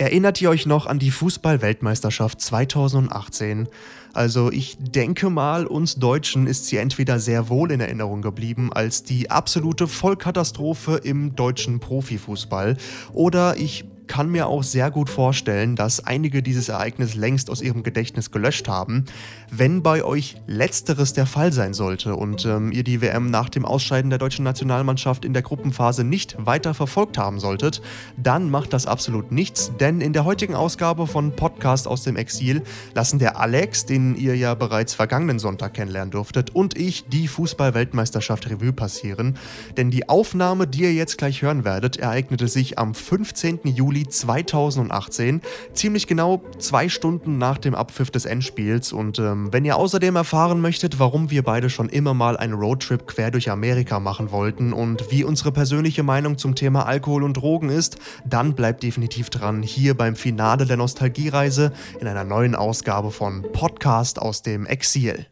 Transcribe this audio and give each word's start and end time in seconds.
Erinnert 0.00 0.40
ihr 0.40 0.48
euch 0.48 0.64
noch 0.64 0.86
an 0.86 0.98
die 0.98 1.10
Fußball-Weltmeisterschaft 1.10 2.40
2018? 2.40 3.68
Also 4.14 4.50
ich 4.50 4.78
denke 4.80 5.28
mal, 5.28 5.66
uns 5.66 5.96
Deutschen 5.96 6.46
ist 6.46 6.64
sie 6.64 6.78
entweder 6.78 7.18
sehr 7.18 7.50
wohl 7.50 7.70
in 7.70 7.80
Erinnerung 7.80 8.22
geblieben 8.22 8.72
als 8.72 9.02
die 9.02 9.30
absolute 9.30 9.86
Vollkatastrophe 9.86 10.96
im 11.04 11.36
deutschen 11.36 11.80
Profifußball 11.80 12.78
oder 13.12 13.58
ich 13.58 13.84
kann 14.10 14.28
mir 14.28 14.48
auch 14.48 14.64
sehr 14.64 14.90
gut 14.90 15.08
vorstellen, 15.08 15.76
dass 15.76 16.04
einige 16.04 16.42
dieses 16.42 16.68
Ereignis 16.68 17.14
längst 17.14 17.48
aus 17.48 17.62
ihrem 17.62 17.84
Gedächtnis 17.84 18.32
gelöscht 18.32 18.66
haben. 18.66 19.04
Wenn 19.52 19.84
bei 19.84 20.02
euch 20.02 20.34
letzteres 20.48 21.12
der 21.12 21.26
Fall 21.26 21.52
sein 21.52 21.74
sollte 21.74 22.16
und 22.16 22.44
ähm, 22.44 22.72
ihr 22.72 22.82
die 22.82 23.00
WM 23.00 23.30
nach 23.30 23.48
dem 23.48 23.64
Ausscheiden 23.64 24.10
der 24.10 24.18
deutschen 24.18 24.44
Nationalmannschaft 24.44 25.24
in 25.24 25.32
der 25.32 25.42
Gruppenphase 25.42 26.02
nicht 26.02 26.34
weiter 26.44 26.74
verfolgt 26.74 27.18
haben 27.18 27.38
solltet, 27.38 27.82
dann 28.16 28.50
macht 28.50 28.72
das 28.72 28.86
absolut 28.86 29.30
nichts, 29.30 29.70
denn 29.78 30.00
in 30.00 30.12
der 30.12 30.24
heutigen 30.24 30.56
Ausgabe 30.56 31.06
von 31.06 31.36
Podcast 31.36 31.86
aus 31.86 32.02
dem 32.02 32.16
Exil 32.16 32.64
lassen 32.94 33.20
der 33.20 33.38
Alex, 33.38 33.86
den 33.86 34.16
ihr 34.16 34.36
ja 34.36 34.56
bereits 34.56 34.92
vergangenen 34.92 35.38
Sonntag 35.38 35.74
kennenlernen 35.74 36.10
durftet, 36.10 36.50
und 36.50 36.76
ich 36.76 37.04
die 37.06 37.28
Fußball-Weltmeisterschaft 37.28 38.50
Revue 38.50 38.72
passieren. 38.72 39.38
Denn 39.76 39.92
die 39.92 40.08
Aufnahme, 40.08 40.66
die 40.66 40.82
ihr 40.82 40.94
jetzt 40.94 41.16
gleich 41.16 41.42
hören 41.42 41.64
werdet, 41.64 41.96
ereignete 41.96 42.48
sich 42.48 42.76
am 42.76 42.92
15. 42.92 43.60
Juli 43.66 43.99
Juli 44.00 44.08
2018, 44.08 45.42
ziemlich 45.72 46.06
genau 46.06 46.42
zwei 46.58 46.88
Stunden 46.88 47.38
nach 47.38 47.58
dem 47.58 47.74
Abpfiff 47.74 48.10
des 48.10 48.24
Endspiels. 48.24 48.92
Und 48.92 49.18
ähm, 49.18 49.52
wenn 49.52 49.64
ihr 49.64 49.76
außerdem 49.76 50.16
erfahren 50.16 50.60
möchtet, 50.60 50.98
warum 50.98 51.30
wir 51.30 51.42
beide 51.42 51.70
schon 51.70 51.88
immer 51.88 52.14
mal 52.14 52.36
einen 52.36 52.54
Roadtrip 52.54 53.06
quer 53.06 53.30
durch 53.30 53.50
Amerika 53.50 54.00
machen 54.00 54.30
wollten 54.30 54.72
und 54.72 55.10
wie 55.10 55.24
unsere 55.24 55.52
persönliche 55.52 56.02
Meinung 56.02 56.38
zum 56.38 56.54
Thema 56.54 56.86
Alkohol 56.86 57.22
und 57.22 57.34
Drogen 57.34 57.68
ist, 57.68 57.98
dann 58.24 58.54
bleibt 58.54 58.82
definitiv 58.82 59.30
dran 59.30 59.62
hier 59.62 59.96
beim 59.96 60.16
Finale 60.16 60.66
der 60.66 60.76
Nostalgiereise 60.76 61.72
in 62.00 62.06
einer 62.06 62.24
neuen 62.24 62.54
Ausgabe 62.54 63.10
von 63.10 63.42
Podcast 63.52 64.20
aus 64.20 64.42
dem 64.42 64.66
Exil. 64.66 65.26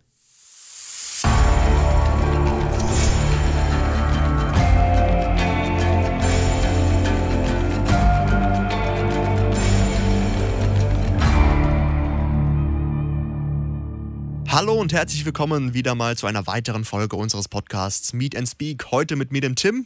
Hallo 14.59 14.75
und 14.75 14.93
herzlich 14.93 15.25
willkommen 15.25 15.73
wieder 15.73 15.95
mal 15.95 16.17
zu 16.17 16.27
einer 16.27 16.49
weiteren 16.49 16.85
Folge 16.85 17.15
unseres 17.15 17.47
Podcasts 17.47 18.13
Meet 18.13 18.37
and 18.37 18.49
Speak. 18.49 18.91
Heute 18.91 19.15
mit 19.15 19.31
mir, 19.31 19.41
dem 19.41 19.55
Tim. 19.55 19.85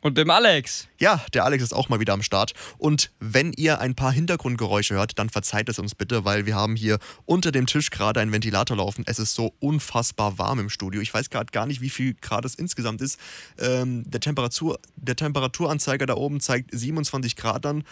Und 0.00 0.16
dem 0.16 0.30
Alex. 0.30 0.86
Ja, 1.00 1.24
der 1.34 1.44
Alex 1.44 1.64
ist 1.64 1.72
auch 1.72 1.88
mal 1.88 1.98
wieder 1.98 2.12
am 2.12 2.22
Start. 2.22 2.52
Und 2.78 3.10
wenn 3.18 3.52
ihr 3.52 3.80
ein 3.80 3.96
paar 3.96 4.12
Hintergrundgeräusche 4.12 4.94
hört, 4.94 5.18
dann 5.18 5.28
verzeiht 5.28 5.68
es 5.68 5.80
uns 5.80 5.96
bitte, 5.96 6.24
weil 6.24 6.46
wir 6.46 6.54
haben 6.54 6.76
hier 6.76 7.00
unter 7.24 7.50
dem 7.50 7.66
Tisch 7.66 7.90
gerade 7.90 8.20
einen 8.20 8.30
Ventilator 8.30 8.76
laufen. 8.76 9.02
Es 9.08 9.18
ist 9.18 9.34
so 9.34 9.54
unfassbar 9.58 10.38
warm 10.38 10.60
im 10.60 10.70
Studio. 10.70 11.00
Ich 11.00 11.12
weiß 11.12 11.28
gerade 11.28 11.50
gar 11.50 11.66
nicht, 11.66 11.80
wie 11.80 11.90
viel 11.90 12.14
Grad 12.14 12.44
es 12.44 12.54
insgesamt 12.54 13.00
ist. 13.00 13.18
Ähm, 13.58 14.08
der, 14.08 14.20
Temperatur, 14.20 14.78
der 14.94 15.16
Temperaturanzeiger 15.16 16.06
da 16.06 16.14
oben 16.14 16.38
zeigt 16.38 16.70
27 16.72 17.34
Grad 17.34 17.66
an. 17.66 17.82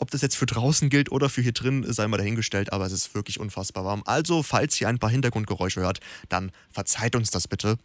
Ob 0.00 0.10
das 0.10 0.22
jetzt 0.22 0.36
für 0.36 0.46
draußen 0.46 0.88
gilt 0.88 1.12
oder 1.12 1.28
für 1.28 1.42
hier 1.42 1.52
drin, 1.52 1.84
sei 1.86 2.08
mal 2.08 2.16
dahingestellt, 2.16 2.72
aber 2.72 2.86
es 2.86 2.92
ist 2.92 3.14
wirklich 3.14 3.38
unfassbar 3.38 3.84
warm. 3.84 4.02
Also, 4.06 4.42
falls 4.42 4.80
ihr 4.80 4.88
ein 4.88 4.98
paar 4.98 5.10
Hintergrundgeräusche 5.10 5.80
hört, 5.80 6.00
dann 6.30 6.52
verzeiht 6.70 7.14
uns 7.14 7.30
das 7.30 7.46
bitte. 7.46 7.76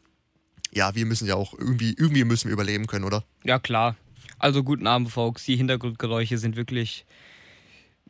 Ja, 0.71 0.95
wir 0.95 1.05
müssen 1.05 1.27
ja 1.27 1.35
auch 1.35 1.53
irgendwie, 1.53 1.93
irgendwie 1.97 2.23
müssen 2.23 2.47
wir 2.47 2.53
überleben 2.53 2.87
können, 2.87 3.03
oder? 3.03 3.25
Ja, 3.43 3.59
klar. 3.59 3.97
Also, 4.39 4.63
guten 4.63 4.87
Abend, 4.87 5.11
Folks. 5.11 5.43
Die 5.43 5.57
Hintergrundgeräusche 5.57 6.37
sind 6.37 6.55
wirklich 6.55 7.05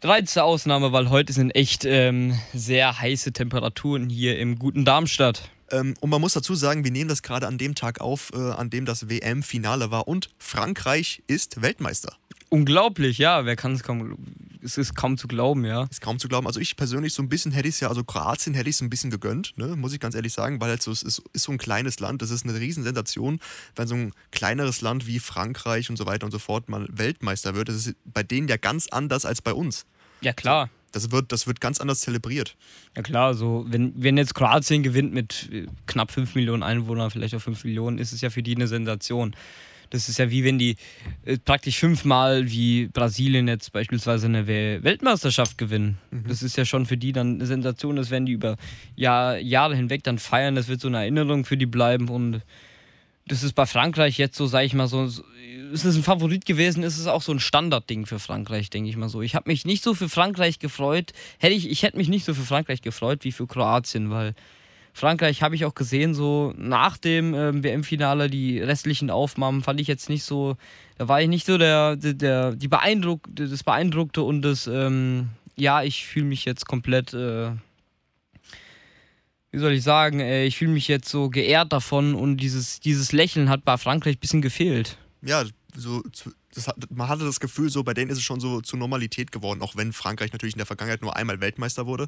reinste 0.04 0.44
Ausnahme, 0.44 0.92
weil 0.92 1.10
heute 1.10 1.34
sind 1.34 1.52
echt 1.52 1.84
ähm, 1.86 2.40
sehr 2.54 3.00
heiße 3.00 3.34
Temperaturen 3.34 4.10
hier 4.10 4.38
im 4.38 4.60
guten 4.60 4.86
Darmstadt. 4.86 5.50
Ähm, 5.72 5.96
und 6.00 6.12
man 6.12 6.22
muss 6.22 6.34
dazu 6.34 6.54
sagen, 6.54 6.84
wir 6.84 6.92
nehmen 6.92 7.10
das 7.10 7.24
gerade 7.24 7.48
an 7.48 7.58
dem 7.58 7.74
Tag 7.74 8.02
auf, 8.02 8.32
äh, 8.36 8.38
an 8.38 8.70
dem 8.70 8.86
das 8.86 9.10
WM-Finale 9.10 9.90
war 9.90 10.08
und 10.08 10.30
Frankreich 10.38 11.24
ist 11.28 11.62
Weltmeister. 11.62 12.16
Unglaublich, 12.56 13.18
ja. 13.18 13.46
Wer 13.46 13.58
kann 13.58 13.74
es 13.74 13.84
kaum. 13.84 14.18
Es 14.64 14.78
ist 14.78 14.96
kaum 14.96 15.18
zu 15.18 15.28
glauben, 15.28 15.66
ja. 15.66 15.84
Ist 15.92 16.00
kaum 16.00 16.20
zu 16.20 16.30
glauben. 16.30 16.48
Also 16.48 16.62
ich 16.62 16.78
persönlich 16.78 17.14
so 17.14 17.22
ein 17.22 17.28
bisschen 17.28 17.52
hätte 17.52 17.68
ich 17.68 17.76
es 17.76 17.80
ja, 17.82 17.90
also 17.90 18.06
Kroatien 18.06 18.56
hätte 18.56 18.70
ich 18.70 18.78
es 18.78 18.82
ein 18.82 18.90
bisschen 18.90 19.12
gegönnt, 19.12 19.54
ne? 19.58 19.76
muss 19.76 19.94
ich 19.94 20.00
ganz 20.00 20.16
ehrlich 20.16 20.32
sagen, 20.32 20.62
weil 20.62 20.70
halt 20.70 20.82
so, 20.82 20.90
es 20.92 21.04
ist, 21.04 21.22
ist 21.34 21.44
so 21.44 21.52
ein 21.52 21.58
kleines 21.58 22.00
Land, 22.00 22.22
das 22.22 22.32
ist 22.32 22.46
eine 22.46 22.58
Riesensensation, 22.58 23.42
wenn 23.76 23.88
so 23.88 23.96
ein 23.96 24.14
kleineres 24.32 24.80
Land 24.80 25.06
wie 25.06 25.20
Frankreich 25.20 25.90
und 25.90 25.98
so 25.98 26.06
weiter 26.06 26.26
und 26.26 26.32
so 26.32 26.40
fort 26.40 26.70
mal 26.70 26.88
Weltmeister 26.90 27.56
wird. 27.56 27.68
Das 27.68 27.76
ist 27.76 27.96
bei 28.06 28.24
denen 28.24 28.48
ja 28.48 28.58
ganz 28.58 28.88
anders 28.88 29.26
als 29.26 29.42
bei 29.42 29.54
uns. 29.54 29.86
Ja, 30.22 30.32
klar. 30.32 30.70
Das 30.94 31.12
wird, 31.12 31.34
das 31.34 31.46
wird 31.46 31.60
ganz 31.60 31.82
anders 31.82 32.00
zelebriert. 32.00 32.56
Ja 32.96 33.04
klar, 33.04 33.34
so 33.34 33.66
wenn, 33.68 33.94
wenn 34.02 34.18
jetzt 34.18 34.34
Kroatien 34.34 34.82
gewinnt 34.82 35.14
mit 35.14 35.50
äh, 35.52 35.68
knapp 35.88 36.10
5 36.10 36.36
Millionen 36.36 36.64
Einwohnern, 36.64 37.12
vielleicht 37.12 37.36
auch 37.36 37.42
5 37.42 37.66
Millionen, 37.66 38.00
ist 38.00 38.14
es 38.14 38.22
ja 38.22 38.30
für 38.30 38.42
die 38.42 38.56
eine 38.56 38.68
Sensation. 38.68 39.36
Das 39.90 40.10
ist 40.10 40.20
ja 40.20 40.30
wie 40.30 40.44
wenn 40.44 40.58
die 40.58 40.76
äh, 41.26 41.38
praktisch 41.38 41.80
fünfmal 41.80 42.50
wie 42.50 42.88
Brasilien 42.88 43.48
jetzt 43.48 43.72
beispielsweise 43.72 44.28
eine 44.28 44.48
Weltmeisterschaft 44.48 45.58
gewinnen. 45.58 45.98
Mhm. 46.12 46.26
Das 46.28 46.42
ist 46.44 46.58
ja 46.58 46.66
schon 46.66 46.86
für 46.86 46.98
die 46.98 47.12
dann 47.12 47.36
eine 47.36 47.46
Sensation, 47.46 47.96
das 47.96 48.10
werden 48.10 48.26
die 48.26 48.34
über 48.34 48.58
Jahr, 48.96 49.38
Jahre 49.38 49.76
hinweg 49.76 50.04
dann 50.04 50.20
feiern, 50.20 50.56
das 50.56 50.68
wird 50.68 50.82
so 50.82 50.88
eine 50.88 50.98
Erinnerung 50.98 51.46
für 51.46 51.58
die 51.58 51.66
bleiben 51.66 52.10
und 52.10 52.42
das 53.28 53.44
ist 53.44 53.54
bei 53.54 53.66
Frankreich 53.66 54.18
jetzt 54.18 54.38
so, 54.38 54.46
sag 54.46 54.64
ich 54.66 54.74
mal, 54.74 54.88
so, 54.88 55.06
ist 55.06 55.86
es 55.86 55.96
ein 55.96 56.04
Favorit 56.04 56.46
gewesen, 56.46 56.84
ist 56.84 57.00
es 57.00 57.08
auch 57.08 57.22
so 57.22 57.32
ein 57.32 57.40
Standardding 57.40 58.06
für 58.06 58.20
Frankreich, 58.20 58.70
denke 58.70 58.90
ich 58.90 58.98
mal 58.98 59.10
so. 59.10 59.22
Ich 59.22 59.36
habe 59.36 59.50
mich 59.50 59.66
nicht 59.66 59.84
so 59.84 59.94
für 59.94 60.10
Frankreich 60.10 60.60
gefreut, 60.60 61.12
hätte 61.40 61.56
ich, 61.56 61.70
ich 61.70 61.84
hätte 61.84 61.98
mich 61.98 62.08
nicht 62.08 62.26
so 62.26 62.34
für 62.34 62.44
Frankreich 62.44 62.82
gefreut 62.82 63.24
wie 63.24 63.32
für 63.32 63.48
Kroatien, 63.48 64.12
weil 64.12 64.36
Frankreich 64.96 65.44
habe 65.44 65.56
ich 65.56 65.66
auch 65.66 65.76
gesehen, 65.76 66.14
so 66.14 66.54
nach 66.56 66.98
dem 66.98 67.34
ähm, 67.34 67.66
WM-Finale, 67.66 68.30
die 68.30 68.60
restlichen 68.62 69.10
Aufnahmen 69.10 69.62
fand 69.62 69.82
ich 69.82 69.88
jetzt 69.90 70.08
nicht 70.08 70.24
so, 70.24 70.56
da 70.98 71.10
war 71.10 71.22
ich 71.22 71.28
nicht 71.28 71.46
so 71.46 71.58
der, 71.58 71.98
der, 71.98 72.14
der 72.14 72.56
die 72.56 72.70
Beeindruck, 72.70 73.28
das 73.30 73.62
Beeindruckte 73.62 74.22
und 74.22 74.42
das, 74.42 74.68
ähm, 74.68 75.32
ja, 75.58 75.84
ich 75.84 76.06
fühle 76.06 76.28
mich 76.28 76.46
jetzt 76.46 76.66
komplett, 76.66 77.14
äh, 77.14 77.52
wie 79.52 79.58
soll 79.60 79.74
ich 79.74 79.84
sagen, 79.84 80.22
äh, 80.22 80.46
ich 80.46 80.56
fühle 80.56 80.72
mich 80.72 80.88
jetzt 80.88 81.10
so 81.10 81.30
geehrt 81.30 81.74
davon 81.74 82.16
und 82.16 82.38
dieses, 82.38 82.80
dieses 82.80 83.12
Lächeln 83.12 83.50
hat 83.50 83.66
bei 83.66 83.78
Frankreich 83.78 84.16
ein 84.16 84.22
bisschen 84.22 84.42
gefehlt. 84.42 84.98
Ja, 85.22 85.44
so 85.76 86.04
das, 86.56 86.70
man 86.90 87.10
hatte 87.10 87.26
das 87.26 87.40
Gefühl, 87.40 87.70
so 87.70 87.84
bei 87.84 87.94
denen 87.94 88.10
ist 88.10 88.18
es 88.18 88.24
schon 88.24 88.40
so 88.40 88.62
zur 88.62 88.80
Normalität 88.80 89.32
geworden, 89.32 89.62
auch 89.62 89.76
wenn 89.76 89.94
Frankreich 89.94 90.32
natürlich 90.32 90.56
in 90.56 90.60
der 90.60 90.66
Vergangenheit 90.66 91.02
nur 91.02 91.16
einmal 91.16 91.42
Weltmeister 91.42 91.86
wurde. 91.86 92.08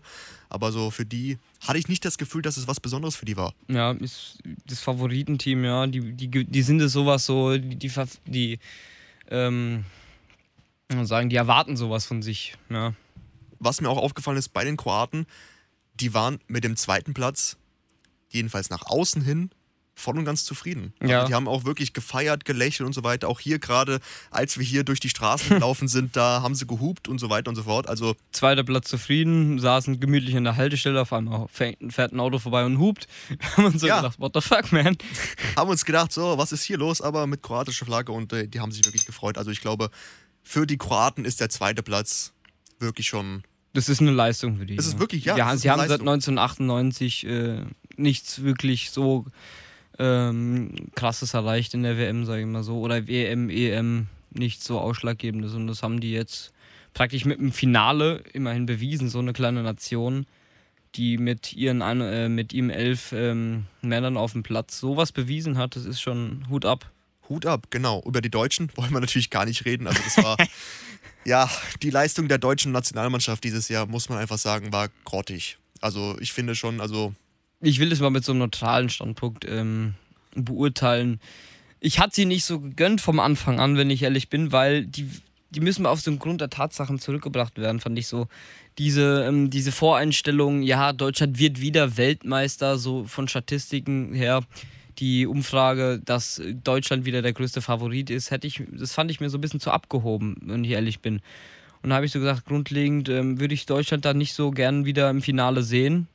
Aber 0.50 0.72
so 0.72 0.90
für 0.90 1.06
die 1.06 1.38
hatte 1.68 1.78
ich 1.78 1.88
nicht 1.88 2.06
das 2.06 2.18
Gefühl, 2.18 2.42
dass 2.42 2.58
es 2.58 2.68
was 2.68 2.80
Besonderes 2.80 3.16
für 3.16 3.26
die 3.26 3.38
war. 3.38 3.54
Ja, 3.68 3.92
ist 3.92 4.40
das 4.66 4.80
Favoritenteam, 4.80 5.64
ja, 5.64 5.86
die, 5.86 6.14
die, 6.14 6.46
die 6.46 6.62
sind 6.62 6.82
es 6.82 6.94
sowas 6.94 7.26
so, 7.26 7.58
die, 7.58 7.76
die, 7.76 7.92
die 8.26 8.60
ähm, 9.30 9.84
sagen, 11.04 11.30
die 11.30 11.36
erwarten 11.36 11.76
sowas 11.76 12.06
von 12.06 12.22
sich, 12.22 12.56
ja. 12.70 12.94
Was 13.60 13.82
mir 13.82 13.90
auch 13.90 13.98
aufgefallen 13.98 14.38
ist 14.38 14.50
bei 14.50 14.64
den 14.64 14.78
Kroaten, 14.78 15.26
die 15.96 16.14
waren 16.14 16.40
mit 16.48 16.64
dem 16.64 16.76
zweiten 16.76 17.14
Platz, 17.14 17.58
jedenfalls 18.30 18.70
nach 18.70 18.86
außen 18.86 19.24
hin, 19.24 19.50
voll 19.98 20.18
und 20.18 20.26
ganz 20.26 20.46
zufrieden. 20.46 20.94
Also 21.00 21.12
ja. 21.12 21.26
die 21.26 21.34
haben 21.34 21.48
auch 21.48 21.66
wirklich 21.66 21.92
gefeiert, 21.92 22.46
gelächelt 22.46 22.86
und 22.86 22.94
so 22.94 23.04
weiter. 23.04 23.28
Auch 23.28 23.40
hier 23.40 23.58
gerade, 23.58 24.00
als 24.30 24.58
wir 24.58 24.66
hier 24.66 24.84
durch 24.84 25.00
die 25.00 25.10
Straßen 25.10 25.50
gelaufen 25.56 25.88
sind, 25.88 26.16
da 26.16 26.42
haben 26.42 26.56
sie 26.56 26.68
gehupt 26.68 27.08
und 27.08 27.20
so 27.20 27.30
weiter 27.30 27.50
und 27.50 27.56
so 27.56 27.64
fort. 27.64 27.90
Also 27.90 28.16
Zweiter 28.32 28.64
Platz 28.64 28.88
zufrieden, 28.88 29.60
saßen 29.60 30.00
gemütlich 30.00 30.38
an 30.38 30.44
der 30.44 30.56
Haltestelle, 30.56 31.02
auf 31.02 31.12
einmal 31.12 31.48
fährt 31.50 32.14
ein 32.14 32.20
Auto 32.20 32.38
vorbei 32.38 32.64
und 32.64 32.78
hupt. 32.78 33.08
haben 33.58 33.66
uns 33.66 33.82
so 33.82 33.88
ja. 33.88 33.98
gedacht, 33.98 34.20
what 34.20 34.32
the 34.36 34.42
fuck, 34.42 34.72
man? 34.72 34.98
haben 35.56 35.70
uns 35.70 35.84
gedacht, 35.84 36.14
so, 36.14 36.38
was 36.38 36.52
ist 36.52 36.64
hier 36.64 36.78
los? 36.78 37.02
Aber 37.02 37.26
mit 37.26 37.42
kroatischer 37.42 37.86
Flagge 37.86 38.12
und 38.12 38.32
äh, 38.34 38.48
die 38.48 38.60
haben 38.60 38.72
sich 38.72 38.86
wirklich 38.86 39.06
gefreut. 39.06 39.38
Also 39.38 39.50
ich 39.50 39.62
glaube, 39.62 39.90
für 40.44 40.68
die 40.68 40.78
Kroaten 40.78 41.26
ist 41.26 41.42
der 41.42 41.50
zweite 41.50 41.82
Platz 41.82 42.34
wirklich 42.80 43.08
schon 43.08 43.44
das 43.74 43.90
ist 43.90 44.02
eine 44.02 44.10
Leistung 44.10 44.58
für 44.58 44.66
die. 44.66 44.76
Das 44.76 44.88
ist 44.88 44.98
wirklich, 44.98 45.26
ja. 45.26 45.38
ja 45.38 45.56
sie 45.56 45.70
haben 45.70 45.78
Leistung. 45.78 46.00
seit 46.00 46.08
1998 46.08 47.28
äh, 47.28 47.62
nichts 47.96 48.42
wirklich 48.42 48.90
so 48.90 49.26
ähm, 50.00 50.72
krasses 50.96 51.34
erreicht 51.34 51.74
in 51.74 51.84
der 51.84 51.98
WM, 51.98 52.26
sage 52.26 52.42
ich 52.42 52.48
mal 52.48 52.64
so. 52.64 52.80
Oder 52.80 53.08
WM, 53.08 53.50
EM, 53.50 54.08
nichts 54.32 54.66
so 54.66 54.80
Ausschlaggebendes. 54.80 55.54
Und 55.54 55.68
das 55.68 55.84
haben 55.84 56.00
die 56.00 56.12
jetzt 56.12 56.54
praktisch 56.94 57.26
mit 57.26 57.40
dem 57.40 57.52
Finale 57.52 58.24
immerhin 58.34 58.66
bewiesen, 58.66 59.10
so 59.10 59.20
eine 59.20 59.34
kleine 59.34 59.64
Nation, 59.64 60.26
die 60.96 61.18
mit 61.18 61.54
ihren 61.54 61.82
äh, 61.82 62.30
mit 62.30 62.54
ihm 62.54 62.70
elf 62.70 63.12
ähm, 63.12 63.66
Männern 63.82 64.18
auf 64.18 64.34
dem 64.34 64.44
Platz 64.44 64.80
sowas 64.80 65.12
bewiesen 65.12 65.58
hat, 65.58 65.76
das 65.76 65.86
ist 65.86 66.02
schon 66.02 66.46
Hut 66.50 66.66
ab. 66.66 66.92
Hut 67.30 67.46
ab, 67.46 67.68
genau. 67.70 68.02
Über 68.06 68.22
die 68.22 68.32
Deutschen 68.32 68.72
wollen 68.76 68.92
wir 68.92 69.00
natürlich 69.00 69.30
gar 69.30 69.46
nicht 69.46 69.66
reden. 69.66 69.88
Also 69.88 70.02
das 70.04 70.18
war 70.18 70.38
ja 71.26 71.50
die 71.84 71.90
Leistung 71.90 72.28
der 72.28 72.38
deutschen 72.38 72.72
Nationalmannschaft 72.72 73.44
dieses 73.44 73.70
Jahr, 73.70 73.86
muss 73.86 74.10
man 74.10 74.18
einfach 74.18 74.38
sagen, 74.38 74.72
war 74.72 74.90
grottig. 75.04 75.58
Also 75.82 76.18
ich 76.20 76.34
finde 76.34 76.56
schon, 76.56 76.82
also 76.82 77.14
ich 77.62 77.80
will 77.80 77.90
das 77.90 78.00
mal 78.00 78.10
mit 78.10 78.24
so 78.24 78.32
einem 78.32 78.40
neutralen 78.40 78.90
Standpunkt 78.90 79.46
ähm, 79.48 79.96
beurteilen. 80.36 81.20
Ich 81.80 82.00
hatte 82.00 82.16
sie 82.16 82.26
nicht 82.26 82.46
so 82.46 82.60
gegönnt 82.60 83.02
vom 83.02 83.20
Anfang 83.20 83.60
an, 83.60 83.78
wenn 83.78 83.90
ich 83.90 84.04
ehrlich 84.04 84.30
bin, 84.30 84.52
weil 84.52 84.86
die, 84.86 85.10
die 85.52 85.60
müssen 85.60 85.86
auf 85.86 86.06
einen 86.08 86.20
Grund 86.20 86.42
der 86.42 86.50
Tatsachen 86.50 87.00
zurückgebracht 87.00 87.58
werden, 87.58 87.80
fand 87.80 87.98
ich 87.98 88.08
so. 88.08 88.28
Diese, 88.78 89.26
ähm, 89.28 89.50
diese 89.50 89.72
Voreinstellung, 89.72 90.62
ja, 90.62 90.94
Deutschland 90.94 91.40
wird 91.40 91.62
wieder 91.62 91.98
Weltmeister, 91.98 92.78
so 92.78 93.06
von 93.06 93.28
Statistiken 93.28 94.14
her. 94.14 94.44
Die 95.00 95.28
Umfrage, 95.28 96.00
dass 96.04 96.42
Deutschland 96.64 97.06
wieder 97.06 97.22
der 97.22 97.34
größte 97.34 97.62
Favorit 97.62 98.10
ist, 98.10 98.32
hätte 98.32 98.48
ich, 98.48 98.64
das 98.72 98.94
fand 98.94 99.12
ich 99.12 99.20
mir 99.20 99.30
so 99.30 99.38
ein 99.38 99.42
bisschen 99.42 99.60
zu 99.60 99.70
abgehoben, 99.72 100.38
wenn 100.42 100.64
ich 100.64 100.72
ehrlich 100.72 101.00
bin. 101.02 101.22
Und 101.84 101.92
da 101.92 101.98
habe 101.98 102.08
ich 102.08 102.12
so 102.12 102.20
gesagt, 102.20 102.46
grundlegend 102.46 103.08
ähm, 103.10 103.40
würde 103.40 103.54
ich 103.54 103.68
Deutschland 103.68 104.06
da 104.06 104.14
nicht 104.14 104.34
so 104.34 104.50
gern 104.50 104.86
wieder 104.86 105.10
im 105.10 105.22
Finale 105.22 105.62
sehen. 105.62 106.08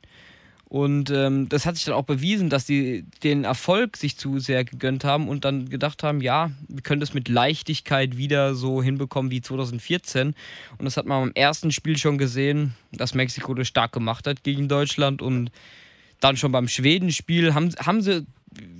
Und 0.73 1.11
ähm, 1.11 1.49
das 1.49 1.67
hat 1.67 1.75
sich 1.75 1.85
dann 1.85 1.93
auch 1.93 2.05
bewiesen, 2.05 2.49
dass 2.49 2.65
die 2.65 3.05
den 3.21 3.43
Erfolg 3.43 3.95
sich 3.95 4.17
zu 4.17 4.39
sehr 4.39 4.65
gegönnt 4.65 5.03
haben 5.03 5.29
und 5.29 5.45
dann 5.45 5.69
gedacht 5.69 6.01
haben, 6.01 6.19
ja, 6.19 6.49
wir 6.67 6.81
können 6.81 6.99
das 6.99 7.13
mit 7.13 7.29
Leichtigkeit 7.29 8.17
wieder 8.17 8.55
so 8.55 8.81
hinbekommen 8.81 9.29
wie 9.29 9.39
2014. 9.39 10.33
Und 10.79 10.85
das 10.85 10.97
hat 10.97 11.05
man 11.05 11.21
am 11.21 11.31
ersten 11.35 11.71
Spiel 11.71 11.95
schon 11.99 12.17
gesehen, 12.17 12.73
dass 12.91 13.13
Mexiko 13.13 13.53
das 13.53 13.67
stark 13.67 13.91
gemacht 13.91 14.25
hat 14.25 14.41
gegen 14.41 14.67
Deutschland. 14.67 15.21
Und 15.21 15.51
dann 16.19 16.37
schon 16.37 16.51
beim 16.51 16.67
Schwedenspiel 16.67 17.53
haben, 17.53 17.75
haben 17.77 18.01
sie 18.01 18.25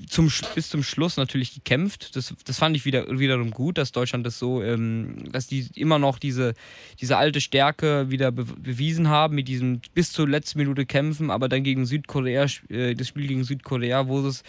zum, 0.10 0.32
bis 0.56 0.70
zum 0.70 0.84
Schluss 0.84 1.18
natürlich 1.18 1.54
gekämpft. 1.54 2.16
Das, 2.16 2.34
das 2.46 2.58
fand 2.58 2.76
ich 2.76 2.86
wieder, 2.86 3.20
wiederum 3.20 3.52
gut, 3.52 3.78
dass 3.78 3.92
Deutschland 3.92 4.26
das 4.26 4.40
so, 4.40 4.62
ähm, 4.62 5.32
dass 5.32 5.48
die 5.48 5.68
immer 5.76 6.00
noch 6.00 6.20
diese, 6.20 6.54
diese 7.02 7.18
alte 7.18 7.42
Stärke 7.42 8.10
wieder 8.10 8.32
be 8.32 8.46
bewiesen 8.46 9.10
haben, 9.10 9.36
mit 9.36 9.48
diesem 9.48 9.82
bis 9.94 10.12
zur 10.12 10.28
letzten 10.28 10.60
Minute 10.60 10.86
kämpfen, 10.86 11.32
aber 11.32 11.50
dann 11.50 11.64
gegen 11.64 11.86
Südkorea, 11.86 12.46
äh, 12.70 12.94
das 12.96 13.08
Spiel 13.08 13.28
gegen 13.28 13.44
Südkorea, 13.44 14.08
wo 14.08 14.26
es 14.28 14.44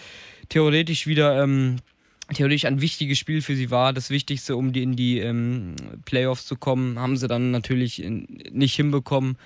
theoretisch 0.48 1.06
wieder 1.06 1.42
ähm, 1.42 1.76
theoretisch 2.32 2.64
ein 2.64 2.80
wichtiges 2.80 3.18
Spiel 3.18 3.42
für 3.42 3.54
sie 3.54 3.70
war, 3.70 3.92
das 3.92 4.10
Wichtigste, 4.10 4.56
um 4.56 4.72
die 4.72 4.82
in 4.82 4.96
die 4.96 5.18
ähm, 5.18 5.76
Playoffs 6.04 6.46
zu 6.46 6.56
kommen, 6.56 6.98
haben 6.98 7.16
sie 7.16 7.28
dann 7.28 7.50
natürlich 7.50 8.02
in, 8.02 8.26
nicht 8.50 8.74
hinbekommen. 8.74 9.36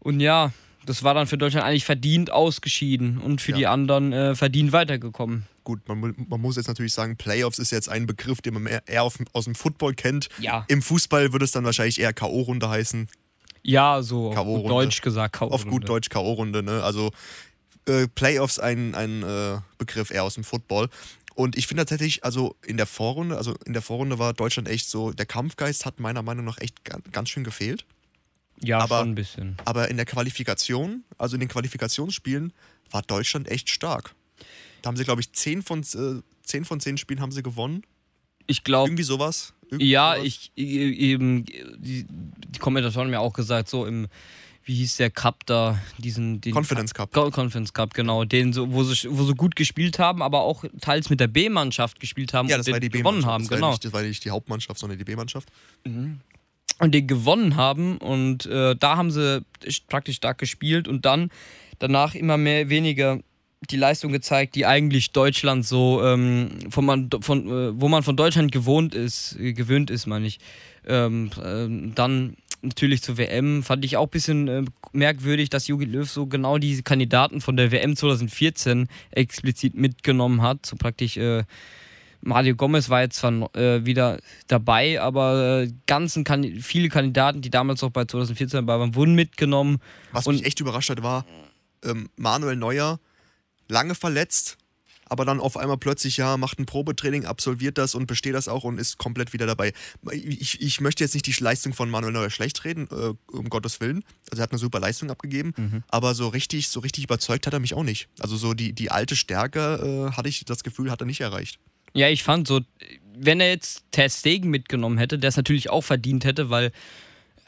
Und 0.00 0.20
ja, 0.20 0.52
das 0.86 1.02
war 1.02 1.14
dann 1.14 1.26
für 1.26 1.38
Deutschland 1.38 1.66
eigentlich 1.66 1.84
verdient 1.84 2.30
ausgeschieden 2.30 3.18
und 3.18 3.40
für 3.40 3.52
ja. 3.52 3.56
die 3.56 3.66
anderen 3.66 4.12
äh, 4.12 4.34
verdient 4.34 4.72
weitergekommen. 4.72 5.46
Gut, 5.64 5.80
man, 5.88 6.14
man, 6.28 6.40
muss 6.40 6.56
jetzt 6.56 6.68
natürlich 6.68 6.92
sagen, 6.92 7.16
Playoffs 7.16 7.58
ist 7.58 7.70
jetzt 7.70 7.88
ein 7.88 8.06
Begriff, 8.06 8.42
den 8.42 8.54
man 8.54 8.66
eher 8.66 9.02
auf, 9.02 9.18
aus 9.32 9.44
dem 9.44 9.54
Football 9.54 9.94
kennt. 9.94 10.28
Ja. 10.38 10.64
Im 10.68 10.82
Fußball 10.82 11.32
würde 11.32 11.46
es 11.46 11.52
dann 11.52 11.64
wahrscheinlich 11.64 12.00
eher 12.00 12.12
K.O.-Runde 12.12 12.68
heißen. 12.68 13.08
Ja, 13.62 14.02
so 14.02 14.32
auf 14.32 14.68
Deutsch 14.68 15.00
gesagt 15.00 15.36
K.O.-Runde. 15.36 15.52
Auf 15.52 15.66
gut 15.66 15.88
Deutsch 15.88 16.10
K.O.-Runde, 16.10 16.60
ne? 16.60 16.82
Also 16.82 17.12
äh, 17.86 18.08
Playoffs 18.08 18.58
ein, 18.58 18.94
ein 18.94 19.22
äh, 19.22 19.58
Begriff 19.78 20.10
eher 20.10 20.24
aus 20.24 20.34
dem 20.34 20.44
Football. 20.44 20.90
Und 21.34 21.56
ich 21.56 21.66
finde 21.66 21.84
tatsächlich, 21.84 22.24
also 22.24 22.56
in 22.64 22.76
der 22.76 22.86
Vorrunde, 22.86 23.36
also 23.36 23.54
in 23.64 23.72
der 23.72 23.82
Vorrunde 23.82 24.18
war 24.18 24.34
Deutschland 24.34 24.68
echt 24.68 24.88
so, 24.88 25.12
der 25.12 25.26
Kampfgeist 25.26 25.84
hat 25.84 25.98
meiner 25.98 26.22
Meinung 26.22 26.44
nach 26.44 26.58
echt 26.58 26.84
ganz 26.84 27.28
schön 27.30 27.42
gefehlt. 27.42 27.86
Ja, 28.66 28.78
aber, 28.78 29.00
schon 29.00 29.10
ein 29.10 29.14
bisschen. 29.14 29.56
Aber 29.64 29.88
in 29.88 29.96
der 29.96 30.06
Qualifikation, 30.06 31.04
also 31.18 31.36
in 31.36 31.40
den 31.40 31.48
Qualifikationsspielen, 31.48 32.52
war 32.90 33.02
Deutschland 33.02 33.50
echt 33.50 33.68
stark. 33.70 34.14
Da 34.82 34.88
haben 34.88 34.96
sie, 34.96 35.04
glaube 35.04 35.20
ich, 35.20 35.32
10 35.32 35.62
von, 35.62 35.80
äh, 35.80 36.22
10 36.42 36.64
von 36.64 36.80
10 36.80 36.98
Spielen 36.98 37.20
haben 37.20 37.32
sie 37.32 37.42
gewonnen. 37.42 37.82
Ich 38.46 38.64
glaube. 38.64 38.90
Irgendwie 38.90 39.02
sowas. 39.02 39.54
Irgendwie 39.70 39.90
ja, 39.90 40.14
sowas. 40.14 40.26
ich 40.26 40.52
eben, 40.56 41.46
die, 41.46 42.06
die 42.06 42.58
Kommentatoren 42.58 43.06
haben 43.06 43.12
ja 43.12 43.20
auch 43.20 43.32
gesagt, 43.32 43.68
so 43.68 43.86
im, 43.86 44.08
wie 44.64 44.74
hieß 44.74 44.96
der 44.96 45.10
Cup 45.10 45.46
da, 45.46 45.80
diesen 45.98 46.40
den 46.40 46.54
Confidence 46.54 46.92
Cup. 46.92 47.14
Confidence 47.14 47.72
Cup, 47.72 47.94
genau, 47.94 48.24
den 48.24 48.52
so, 48.52 48.72
wo 48.72 48.84
sie, 48.84 49.08
wo 49.10 49.24
sie 49.24 49.34
gut 49.34 49.56
gespielt 49.56 49.98
haben, 49.98 50.22
aber 50.22 50.42
auch 50.42 50.64
teils 50.80 51.10
mit 51.10 51.20
der 51.20 51.28
B-Mannschaft 51.28 51.98
gespielt 52.00 52.34
haben 52.34 52.48
ja, 52.48 52.58
das 52.58 52.66
und 52.66 52.74
war 52.74 52.80
die 52.80 52.90
gewonnen 52.90 53.24
haben, 53.24 53.44
das 53.44 53.50
genau. 53.50 53.66
War 53.66 53.70
nicht, 53.72 53.84
das 53.84 53.92
war 53.92 54.02
nicht 54.02 54.24
die 54.24 54.30
Hauptmannschaft, 54.30 54.78
sondern 54.78 54.98
die 54.98 55.04
B-Mannschaft. 55.04 55.48
Mhm 55.84 56.20
und 56.80 56.92
den 56.94 57.06
gewonnen 57.06 57.56
haben 57.56 57.98
und 57.98 58.46
äh, 58.46 58.74
da 58.76 58.96
haben 58.96 59.10
sie 59.10 59.44
praktisch 59.88 60.16
stark 60.16 60.38
gespielt 60.38 60.88
und 60.88 61.04
dann 61.04 61.30
danach 61.78 62.14
immer 62.14 62.36
mehr 62.36 62.68
weniger 62.68 63.20
die 63.70 63.76
Leistung 63.76 64.12
gezeigt, 64.12 64.54
die 64.56 64.66
eigentlich 64.66 65.12
Deutschland 65.12 65.64
so 65.64 66.02
ähm, 66.04 66.50
von 66.68 66.84
man, 66.84 67.10
von, 67.20 67.48
äh, 67.48 67.80
wo 67.80 67.88
man 67.88 68.02
von 68.02 68.16
Deutschland 68.16 68.52
gewohnt 68.52 68.94
ist, 68.94 69.38
äh, 69.38 69.52
gewöhnt 69.52 69.90
ist, 69.90 70.06
meine 70.06 70.26
ich. 70.26 70.38
Ähm, 70.86 71.30
äh, 71.42 71.92
dann 71.94 72.36
natürlich 72.62 73.02
zur 73.02 73.18
WM 73.18 73.62
fand 73.62 73.84
ich 73.84 73.96
auch 73.96 74.06
ein 74.06 74.10
bisschen 74.10 74.48
äh, 74.48 74.64
merkwürdig, 74.92 75.50
dass 75.50 75.68
Jogi 75.68 75.84
Löw 75.84 76.10
so 76.10 76.26
genau 76.26 76.58
diese 76.58 76.82
Kandidaten 76.82 77.40
von 77.40 77.56
der 77.56 77.72
WM 77.72 77.96
2014 77.96 78.88
explizit 79.10 79.74
mitgenommen 79.74 80.42
hat, 80.42 80.66
so 80.66 80.76
praktisch 80.76 81.16
Mario 82.24 82.56
Gomez 82.56 82.88
war 82.88 83.02
jetzt 83.02 83.16
zwar 83.16 83.54
äh, 83.54 83.84
wieder 83.84 84.18
dabei, 84.48 85.00
aber 85.00 85.62
äh, 85.62 85.72
ganzen 85.86 86.24
kan 86.24 86.44
viele 86.60 86.88
Kandidaten, 86.88 87.42
die 87.42 87.50
damals 87.50 87.82
auch 87.82 87.90
bei 87.90 88.04
2014 88.04 88.66
dabei 88.66 88.80
waren, 88.80 88.94
wurden 88.94 89.14
mitgenommen. 89.14 89.78
Was 90.12 90.26
mich 90.26 90.44
echt 90.44 90.60
überrascht 90.60 90.90
hat, 90.90 91.02
war 91.02 91.24
ähm, 91.84 92.08
Manuel 92.16 92.56
Neuer, 92.56 92.98
lange 93.68 93.94
verletzt, 93.94 94.58
aber 95.06 95.24
dann 95.24 95.38
auf 95.38 95.56
einmal 95.56 95.76
plötzlich, 95.76 96.16
ja, 96.16 96.36
macht 96.36 96.58
ein 96.58 96.66
Probetraining, 96.66 97.26
absolviert 97.26 97.78
das 97.78 97.94
und 97.94 98.06
besteht 98.06 98.34
das 98.34 98.48
auch 98.48 98.64
und 98.64 98.78
ist 98.78 98.98
komplett 98.98 99.32
wieder 99.32 99.46
dabei. 99.46 99.72
Ich, 100.10 100.60
ich 100.60 100.80
möchte 100.80 101.04
jetzt 101.04 101.14
nicht 101.14 101.26
die 101.26 101.44
Leistung 101.44 101.74
von 101.74 101.90
Manuel 101.90 102.12
Neuer 102.12 102.30
schlecht 102.30 102.64
reden, 102.64 102.88
äh, 102.90 103.14
um 103.30 103.48
Gottes 103.50 103.80
Willen. 103.80 104.02
Also 104.30 104.40
er 104.40 104.44
hat 104.44 104.52
eine 104.52 104.58
super 104.58 104.80
Leistung 104.80 105.10
abgegeben, 105.10 105.52
mhm. 105.56 105.82
aber 105.88 106.14
so 106.14 106.28
richtig, 106.28 106.68
so 106.68 106.80
richtig 106.80 107.04
überzeugt 107.04 107.46
hat 107.46 107.52
er 107.52 107.60
mich 107.60 107.74
auch 107.74 107.84
nicht. 107.84 108.08
Also 108.18 108.36
so 108.36 108.54
die, 108.54 108.72
die 108.72 108.90
alte 108.90 109.14
Stärke 109.14 110.08
äh, 110.10 110.16
hatte 110.16 110.28
ich 110.28 110.44
das 110.44 110.64
Gefühl, 110.64 110.90
hat 110.90 111.02
er 111.02 111.06
nicht 111.06 111.20
erreicht. 111.20 111.58
Ja, 111.94 112.08
ich 112.08 112.22
fand 112.22 112.48
so, 112.48 112.60
wenn 113.16 113.40
er 113.40 113.48
jetzt 113.48 113.84
Ter 113.92 114.08
Stegen 114.08 114.50
mitgenommen 114.50 114.98
hätte, 114.98 115.18
der 115.18 115.28
es 115.28 115.36
natürlich 115.36 115.70
auch 115.70 115.82
verdient 115.82 116.24
hätte, 116.24 116.50
weil 116.50 116.72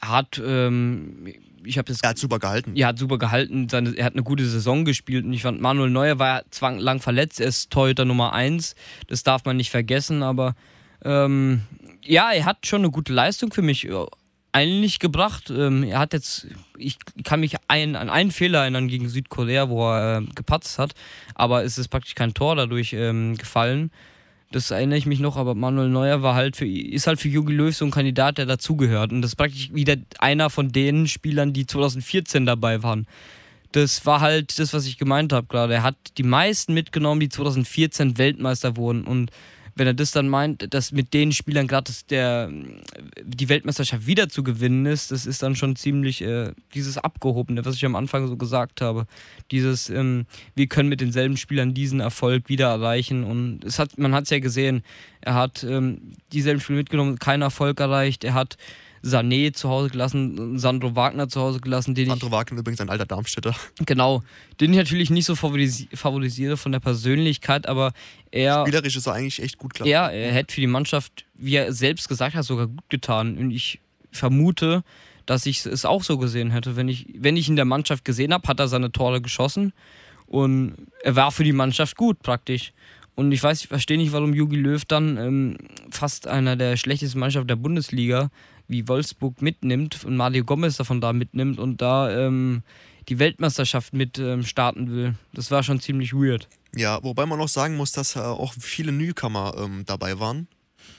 er 0.01 0.09
hat, 0.09 0.41
ähm, 0.45 1.27
ich 1.65 1.79
habe 1.79 1.89
das. 1.89 2.01
Er 2.01 2.11
hat 2.11 2.19
super 2.19 2.39
gehalten. 2.39 2.77
Ja, 2.77 2.89
hat 2.89 2.99
super 2.99 3.19
gehalten. 3.19 3.69
Seine, 3.69 3.97
er 3.97 4.05
hat 4.05 4.13
eine 4.13 4.23
gute 4.23 4.47
Saison 4.47 4.85
gespielt 4.85 5.25
und 5.25 5.33
ich 5.33 5.43
fand, 5.43 5.61
Manuel 5.61 5.91
Neuer 5.91 6.19
war 6.19 6.45
zwar 6.51 6.73
lang 6.73 7.01
verletzt, 7.01 7.41
er 7.41 7.49
ist 7.49 7.71
Torhüter 7.71 8.05
Nummer 8.05 8.33
1, 8.33 8.77
das 9.09 9.23
darf 9.25 9.45
man 9.45 9.57
nicht 9.57 9.71
vergessen, 9.71 10.23
aber 10.23 10.55
ähm, 11.05 11.63
ja, 12.05 12.31
er 12.33 12.45
hat 12.45 12.67
schon 12.67 12.83
eine 12.83 12.91
gute 12.91 13.13
Leistung 13.13 13.53
für 13.53 13.63
mich 13.63 13.89
äh, 13.89 14.07
eigentlich 14.53 15.01
gebracht. 15.01 15.51
Ähm, 15.51 15.83
er 15.83 15.99
hat 15.99 16.13
jetzt, 16.13 16.47
ich 16.79 16.99
kann 17.25 17.41
mich 17.41 17.57
ein, 17.69 17.97
an 17.97 18.09
einen 18.09 18.31
Fehler 18.31 18.61
erinnern 18.61 18.89
gegen 18.89 19.09
Südkorea, 19.09 19.69
wo 19.69 19.91
er 19.91 20.19
äh, 20.19 20.25
gepatzt 20.35 20.79
hat, 20.79 20.93
aber 21.35 21.65
es 21.65 21.79
ist 21.79 21.89
praktisch 21.89 22.15
kein 22.15 22.33
Tor 22.33 22.55
dadurch 22.57 22.93
ähm, 22.93 23.37
gefallen. 23.37 23.91
Das 24.53 24.71
erinnere 24.71 24.99
ich 24.99 25.07
mich 25.07 25.19
noch, 25.19 25.37
aber 25.37 25.55
Manuel 25.55 25.89
Neuer 25.89 26.23
war 26.23 26.35
halt 26.35 26.57
für, 26.57 26.67
ist 26.67 27.07
halt 27.07 27.21
für 27.21 27.29
Jogi 27.29 27.53
Löw 27.53 27.75
so 27.75 27.85
ein 27.85 27.91
Kandidat, 27.91 28.39
der 28.39 28.47
dazugehört. 28.47 29.13
Und 29.13 29.23
das 29.23 29.33
ist 29.33 29.37
praktisch 29.37 29.73
wieder 29.73 29.97
einer 30.19 30.51
von 30.51 30.71
den 30.71 31.09
Spielern, 31.09 31.53
die 31.53 31.67
2014 31.67 32.47
dabei 32.47 32.83
waren. 32.83 33.07
Das 33.73 34.07
war 34.07 34.21
halt 34.21 34.59
das, 34.59 34.73
was 34.73 34.87
ich 34.87 34.99
gemeint 34.99 35.33
habe 35.33 35.49
gerade. 35.49 35.75
Er 35.75 35.83
hat 35.83 35.97
die 36.17 36.23
meisten 36.23 36.75
mitgenommen, 36.75 37.21
die 37.21 37.29
2014 37.29 38.19
Weltmeister 38.19 38.77
wurden. 38.77 39.05
Und 39.05 39.31
wenn 39.77 39.87
er 39.87 39.95
das 39.95 40.11
dann 40.11 40.29
meint, 40.29 40.73
dass 40.73 40.91
mit 40.91 41.13
den 41.13 41.33
Spielern 41.33 41.67
gerade 41.67 41.93
die 42.09 43.49
Weltmeisterschaft 43.49 44.07
wieder 44.07 44.31
zu 44.31 44.43
gewinnen 44.43 44.87
ist, 44.87 45.11
das 45.11 45.27
ist 45.27 45.43
dann 45.43 45.55
schon 45.55 45.77
ziemlich 45.77 46.23
äh, 46.23 46.53
dieses 46.75 46.97
Abgehobene, 46.97 47.65
was 47.65 47.77
ich 47.77 47.85
am 47.85 47.95
Anfang 47.95 48.27
so 48.27 48.39
gesagt 48.39 48.81
habe. 48.81 49.07
Dieses, 49.51 49.91
ähm, 49.91 50.25
wir 50.55 50.67
können 50.67 50.89
mit 50.89 51.03
denselben 51.03 51.37
Spielern 51.37 51.75
diesen 51.75 52.01
Erfolg 52.01 52.49
wieder 52.49 52.69
erreichen. 52.69 53.23
Und 53.23 53.65
es 53.65 53.79
hat, 53.79 53.99
man 53.99 54.15
hat 54.15 54.25
es 54.25 54.31
ja 54.31 54.39
gesehen, 54.39 54.83
er 55.21 55.35
hat 55.35 55.63
ähm, 55.63 56.13
dieselben 56.33 56.61
Spiele 56.61 56.79
mitgenommen, 56.79 57.19
keinen 57.19 57.43
Erfolg 57.43 57.79
erreicht. 57.79 58.25
Er 58.25 58.33
hat 58.33 58.57
Sané 59.07 59.53
zu 59.53 59.69
Hause 59.69 59.91
gelassen, 59.91 60.59
Sandro 60.59 60.97
Wagner 60.97 61.29
zu 61.29 61.41
Hause 61.41 61.61
gelassen. 61.61 61.95
Den 61.95 62.09
Sandro 62.09 62.31
Wagner 62.31 62.59
übrigens 62.59 62.81
ein 62.81 62.91
alter 62.91 63.07
Darmstädter. 63.07 63.55
Genau, 63.87 64.23
den 64.61 64.73
ich 64.73 64.77
natürlich 64.77 65.11
nicht 65.11 65.27
so 65.27 65.35
favorisiere 65.37 66.57
von 66.57 66.73
der 66.73 66.81
Persönlichkeit, 66.81 67.69
aber 67.69 67.93
er... 68.31 68.63
Spielerisch 68.63 68.97
ist 68.97 69.07
er 69.07 69.15
eigentlich 69.15 69.41
echt 69.43 69.59
gut 69.59 69.75
klar. 69.75 69.89
Ja, 69.89 70.09
er 70.09 70.33
hätte 70.33 70.55
für 70.55 70.61
die 70.61 70.67
Mannschaft, 70.67 71.25
wie 71.35 71.55
er 71.55 71.73
selbst 71.73 72.09
gesagt 72.09 72.35
hat, 72.35 72.45
sogar 72.45 72.67
gut 72.67 72.89
getan. 72.89 73.39
Und 73.39 73.51
ich 73.51 73.81
vermute, 74.11 74.83
dass 75.27 75.47
ich 75.47 75.65
es 75.67 75.85
auch 75.85 76.03
so 76.03 76.19
gesehen 76.19 76.51
hätte. 76.51 76.77
Wenn 76.77 76.89
ich, 76.89 77.07
wenn 77.17 77.37
ich 77.37 77.49
in 77.49 77.57
der 77.57 77.65
Mannschaft 77.65 78.05
gesehen 78.05 78.33
habe, 78.33 78.49
hat 78.49 78.61
er 78.61 78.69
seine 78.69 78.91
Tore 78.93 79.21
geschossen 79.21 79.73
und 80.27 80.75
er 81.03 81.17
war 81.17 81.31
für 81.31 81.45
die 81.45 81.53
Mannschaft 81.53 81.97
gut 81.97 82.21
praktisch. 82.23 82.73
Und 83.15 83.33
ich 83.33 83.43
weiß, 83.43 83.63
ich 83.63 83.69
verstehe 83.69 83.97
nicht, 83.97 84.13
warum 84.13 84.35
Jogi 84.35 84.57
Löw 84.57 84.85
dann 84.85 85.17
ähm, 85.17 85.57
fast 85.91 86.27
einer 86.27 86.55
der 86.55 86.77
schlechtesten 86.77 87.19
Mannschaften 87.19 87.49
der 87.49 87.57
Bundesliga 87.57 88.31
wie 88.69 88.89
Wolfsburg 88.89 89.43
mitnimmt 89.43 90.05
und 90.05 90.17
Mario 90.17 90.45
Gomez 90.45 90.77
davon 90.77 91.01
da 91.01 91.13
mitnimmt 91.13 91.59
und 91.59 91.81
da 91.81 92.11
ähm, 92.11 92.63
die 93.09 93.19
Weltmeisterschaft 93.19 93.93
mit 93.93 94.19
ähm, 94.19 94.43
starten 94.43 94.91
will. 94.91 95.15
Das 95.33 95.51
war 95.51 95.63
schon 95.63 95.81
ziemlich 95.81 96.13
weird. 96.13 96.49
Ja, 96.75 97.03
wobei 97.03 97.27
man 97.27 97.41
auch 97.41 97.49
sagen 97.49 97.77
muss, 97.77 97.93
dass 97.93 98.17
äh, 98.17 98.21
auch 98.21 98.55
viele 98.59 98.93
Newcomer 98.93 99.55
ähm, 99.59 99.85
dabei 99.87 100.19
waren. 100.19 100.49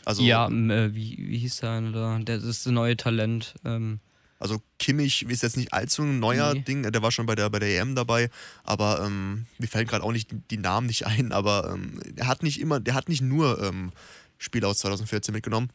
Also, 0.06 0.24
ja, 0.24 0.48
äh, 0.48 0.96
wie, 0.96 1.18
wie 1.18 1.38
hieß 1.38 1.58
der 1.58 1.72
eine 1.72 1.92
da? 1.92 2.18
Der, 2.20 2.38
das 2.38 2.46
ist 2.46 2.66
das 2.66 2.74
neue 2.74 2.98
Talent. 2.98 3.56
Ähm. 3.66 4.00
Also 4.40 4.62
Kimmich 4.80 5.24
ist 5.24 5.44
jetzt 5.44 5.58
nicht 5.58 5.74
allzu 5.74 6.04
ein 6.04 6.20
neuer 6.20 6.54
nee. 6.54 6.62
Ding, 6.62 6.84
der 6.84 7.02
war 7.02 7.12
schon 7.12 7.26
bei 7.26 7.36
der, 7.36 7.50
bei 7.50 7.60
der 7.60 7.80
EM 7.80 7.96
dabei, 7.96 8.30
aber 8.64 9.04
ähm, 9.04 9.48
mir 9.58 9.68
fällt 9.68 9.90
gerade 9.90 10.04
auch 10.04 10.12
nicht 10.12 10.30
die 10.52 10.58
Namen 10.58 10.88
nicht 10.88 11.08
ein, 11.08 11.32
aber 11.32 11.74
ähm, 11.74 12.00
er 12.16 12.28
hat 12.28 12.44
nicht 12.44 12.60
immer, 12.60 12.80
der 12.80 12.94
hat 12.94 13.10
nicht 13.10 13.22
nur 13.22 13.62
ähm, 13.64 13.92
Spiele 14.38 14.68
aus 14.68 14.78
2014 14.80 15.34
mitgenommen. 15.34 15.70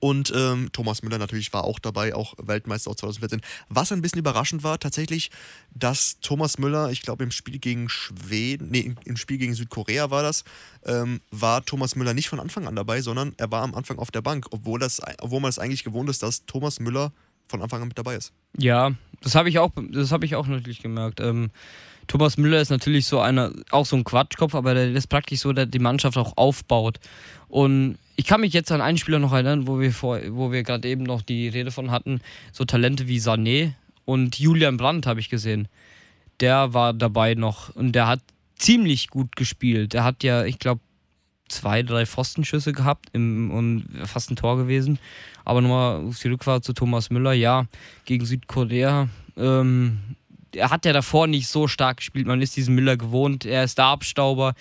Und 0.00 0.32
ähm, 0.34 0.70
Thomas 0.72 1.02
Müller 1.02 1.18
natürlich 1.18 1.52
war 1.52 1.64
auch 1.64 1.78
dabei, 1.78 2.14
auch 2.14 2.34
Weltmeister 2.38 2.90
auch 2.90 2.96
2014. 2.96 3.40
Was 3.68 3.90
ein 3.92 4.00
bisschen 4.00 4.20
überraschend 4.20 4.62
war, 4.62 4.78
tatsächlich, 4.78 5.30
dass 5.74 6.20
Thomas 6.20 6.58
Müller, 6.58 6.90
ich 6.90 7.02
glaube 7.02 7.24
im 7.24 7.30
Spiel 7.30 7.58
gegen 7.58 7.88
Schweden, 7.88 8.70
nee, 8.70 8.94
im 9.04 9.16
Spiel 9.16 9.38
gegen 9.38 9.54
Südkorea 9.54 10.10
war 10.10 10.22
das, 10.22 10.44
ähm, 10.84 11.20
war 11.30 11.64
Thomas 11.64 11.96
Müller 11.96 12.14
nicht 12.14 12.28
von 12.28 12.40
Anfang 12.40 12.66
an 12.66 12.76
dabei, 12.76 13.02
sondern 13.02 13.34
er 13.38 13.50
war 13.50 13.62
am 13.62 13.74
Anfang 13.74 13.98
auf 13.98 14.10
der 14.10 14.22
Bank, 14.22 14.46
obwohl, 14.50 14.78
das, 14.78 15.00
obwohl 15.20 15.40
man 15.40 15.48
es 15.48 15.58
eigentlich 15.58 15.84
gewohnt 15.84 16.08
ist, 16.08 16.22
dass 16.22 16.46
Thomas 16.46 16.78
Müller 16.80 17.12
von 17.48 17.62
Anfang 17.62 17.82
an 17.82 17.88
mit 17.88 17.98
dabei 17.98 18.14
ist. 18.14 18.32
Ja, 18.56 18.92
das 19.22 19.34
habe 19.34 19.48
ich 19.48 19.58
auch, 19.58 19.72
das 19.90 20.12
habe 20.12 20.24
ich 20.26 20.36
auch 20.36 20.46
natürlich 20.46 20.80
gemerkt. 20.80 21.20
Ähm, 21.20 21.50
Thomas 22.06 22.38
Müller 22.38 22.60
ist 22.60 22.70
natürlich 22.70 23.06
so 23.06 23.20
einer, 23.20 23.52
auch 23.70 23.84
so 23.84 23.96
ein 23.96 24.04
Quatschkopf, 24.04 24.54
aber 24.54 24.74
der 24.74 24.90
ist 24.92 25.08
praktisch 25.08 25.40
so, 25.40 25.52
der 25.52 25.66
die 25.66 25.78
Mannschaft 25.78 26.16
auch 26.16 26.36
aufbaut. 26.36 26.98
Und 27.48 27.98
ich 28.18 28.26
kann 28.26 28.40
mich 28.40 28.52
jetzt 28.52 28.72
an 28.72 28.80
einen 28.80 28.98
Spieler 28.98 29.20
noch 29.20 29.32
erinnern, 29.32 29.68
wo 29.68 29.78
wir 29.78 29.92
vor, 29.92 30.18
wo 30.30 30.50
wir 30.50 30.64
gerade 30.64 30.88
eben 30.88 31.04
noch 31.04 31.22
die 31.22 31.46
Rede 31.46 31.70
von 31.70 31.92
hatten, 31.92 32.20
so 32.52 32.64
Talente 32.64 33.06
wie 33.06 33.18
Sané 33.18 33.74
und 34.04 34.40
Julian 34.40 34.76
Brandt 34.76 35.06
habe 35.06 35.20
ich 35.20 35.28
gesehen. 35.28 35.68
Der 36.40 36.74
war 36.74 36.92
dabei 36.92 37.34
noch 37.34 37.74
und 37.76 37.92
der 37.92 38.08
hat 38.08 38.20
ziemlich 38.56 39.06
gut 39.06 39.36
gespielt. 39.36 39.92
Der 39.92 40.02
hat 40.02 40.24
ja, 40.24 40.44
ich 40.44 40.58
glaube, 40.58 40.80
zwei, 41.48 41.84
drei 41.84 42.06
Pfostenschüsse 42.06 42.72
gehabt 42.72 43.06
im, 43.12 43.52
und 43.52 43.86
fast 44.04 44.32
ein 44.32 44.36
Tor 44.36 44.56
gewesen. 44.56 44.98
Aber 45.44 45.60
nochmal 45.60 46.04
auf 46.04 46.18
die 46.18 46.28
Rückfahrt 46.28 46.64
zu 46.64 46.72
Thomas 46.72 47.10
Müller, 47.10 47.34
ja, 47.34 47.66
gegen 48.04 48.26
Südkorea. 48.26 49.08
Ähm, 49.36 50.16
er 50.52 50.70
hat 50.70 50.84
ja 50.84 50.92
davor 50.92 51.28
nicht 51.28 51.46
so 51.46 51.68
stark 51.68 51.98
gespielt. 51.98 52.26
Man 52.26 52.42
ist 52.42 52.56
diesen 52.56 52.74
Müller 52.74 52.96
gewohnt. 52.96 53.44
Er 53.44 53.62
ist 53.62 53.78
der 53.78 53.84
Abstauber. 53.86 54.54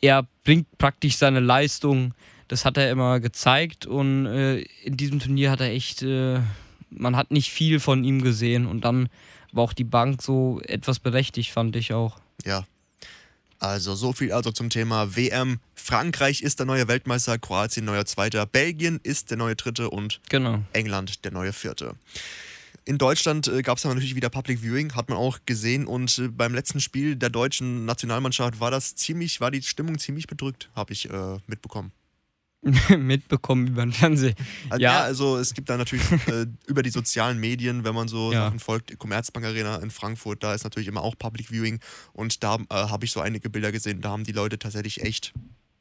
Er 0.00 0.26
bringt 0.44 0.78
praktisch 0.78 1.16
seine 1.16 1.40
Leistung. 1.40 2.14
Das 2.52 2.66
hat 2.66 2.76
er 2.76 2.90
immer 2.90 3.18
gezeigt. 3.18 3.86
Und 3.86 4.26
äh, 4.26 4.58
in 4.84 4.98
diesem 4.98 5.20
Turnier 5.20 5.50
hat 5.50 5.60
er 5.60 5.70
echt, 5.70 6.02
äh, 6.02 6.38
man 6.90 7.16
hat 7.16 7.30
nicht 7.30 7.50
viel 7.50 7.80
von 7.80 8.04
ihm 8.04 8.20
gesehen. 8.20 8.66
Und 8.66 8.82
dann 8.84 9.08
war 9.52 9.64
auch 9.64 9.72
die 9.72 9.84
Bank 9.84 10.20
so 10.20 10.60
etwas 10.66 10.98
berechtigt, 10.98 11.50
fand 11.50 11.74
ich 11.76 11.94
auch. 11.94 12.18
Ja, 12.44 12.66
also 13.58 13.94
so 13.94 14.12
viel 14.12 14.32
also 14.32 14.52
zum 14.52 14.68
Thema 14.68 15.16
WM. 15.16 15.60
Frankreich 15.74 16.42
ist 16.42 16.58
der 16.58 16.66
neue 16.66 16.88
Weltmeister, 16.88 17.38
Kroatien 17.38 17.86
neuer 17.86 18.04
Zweiter, 18.04 18.44
Belgien 18.44 19.00
ist 19.02 19.30
der 19.30 19.38
neue 19.38 19.56
Dritte 19.56 19.88
und 19.88 20.20
genau. 20.28 20.62
England 20.74 21.24
der 21.24 21.32
neue 21.32 21.54
Vierte. 21.54 21.94
In 22.84 22.98
Deutschland 22.98 23.48
äh, 23.48 23.62
gab 23.62 23.78
es 23.78 23.84
natürlich 23.84 24.14
wieder 24.14 24.28
Public 24.28 24.60
Viewing, 24.60 24.94
hat 24.94 25.08
man 25.08 25.16
auch 25.16 25.38
gesehen. 25.46 25.86
Und 25.86 26.18
äh, 26.18 26.28
beim 26.28 26.52
letzten 26.52 26.80
Spiel 26.80 27.16
der 27.16 27.30
deutschen 27.30 27.86
Nationalmannschaft 27.86 28.60
war 28.60 28.70
das 28.70 28.94
ziemlich, 28.94 29.40
war 29.40 29.50
die 29.50 29.62
Stimmung 29.62 29.98
ziemlich 29.98 30.26
bedrückt, 30.26 30.68
habe 30.76 30.92
ich 30.92 31.08
äh, 31.08 31.38
mitbekommen. 31.46 31.92
mitbekommen 32.96 33.66
über 33.66 33.82
den 33.82 33.92
Fernseher. 33.92 34.34
Also, 34.70 34.82
ja. 34.82 34.92
ja. 34.92 35.00
also 35.02 35.36
es 35.36 35.52
gibt 35.52 35.68
da 35.68 35.76
natürlich 35.76 36.04
äh, 36.28 36.46
über 36.66 36.82
die 36.82 36.90
sozialen 36.90 37.38
Medien, 37.38 37.84
wenn 37.84 37.94
man 37.94 38.08
so 38.08 38.32
ja. 38.32 38.44
Sachen 38.44 38.60
folgt, 38.60 38.96
Commerzbank 38.98 39.44
Arena 39.44 39.76
in 39.76 39.90
Frankfurt, 39.90 40.42
da 40.42 40.54
ist 40.54 40.64
natürlich 40.64 40.88
immer 40.88 41.02
auch 41.02 41.16
Public 41.18 41.50
Viewing 41.50 41.80
und 42.12 42.42
da 42.44 42.56
äh, 42.56 42.74
habe 42.74 43.04
ich 43.04 43.12
so 43.12 43.20
einige 43.20 43.50
Bilder 43.50 43.72
gesehen, 43.72 44.00
da 44.00 44.10
haben 44.10 44.24
die 44.24 44.32
Leute 44.32 44.58
tatsächlich 44.58 45.02
echt 45.02 45.32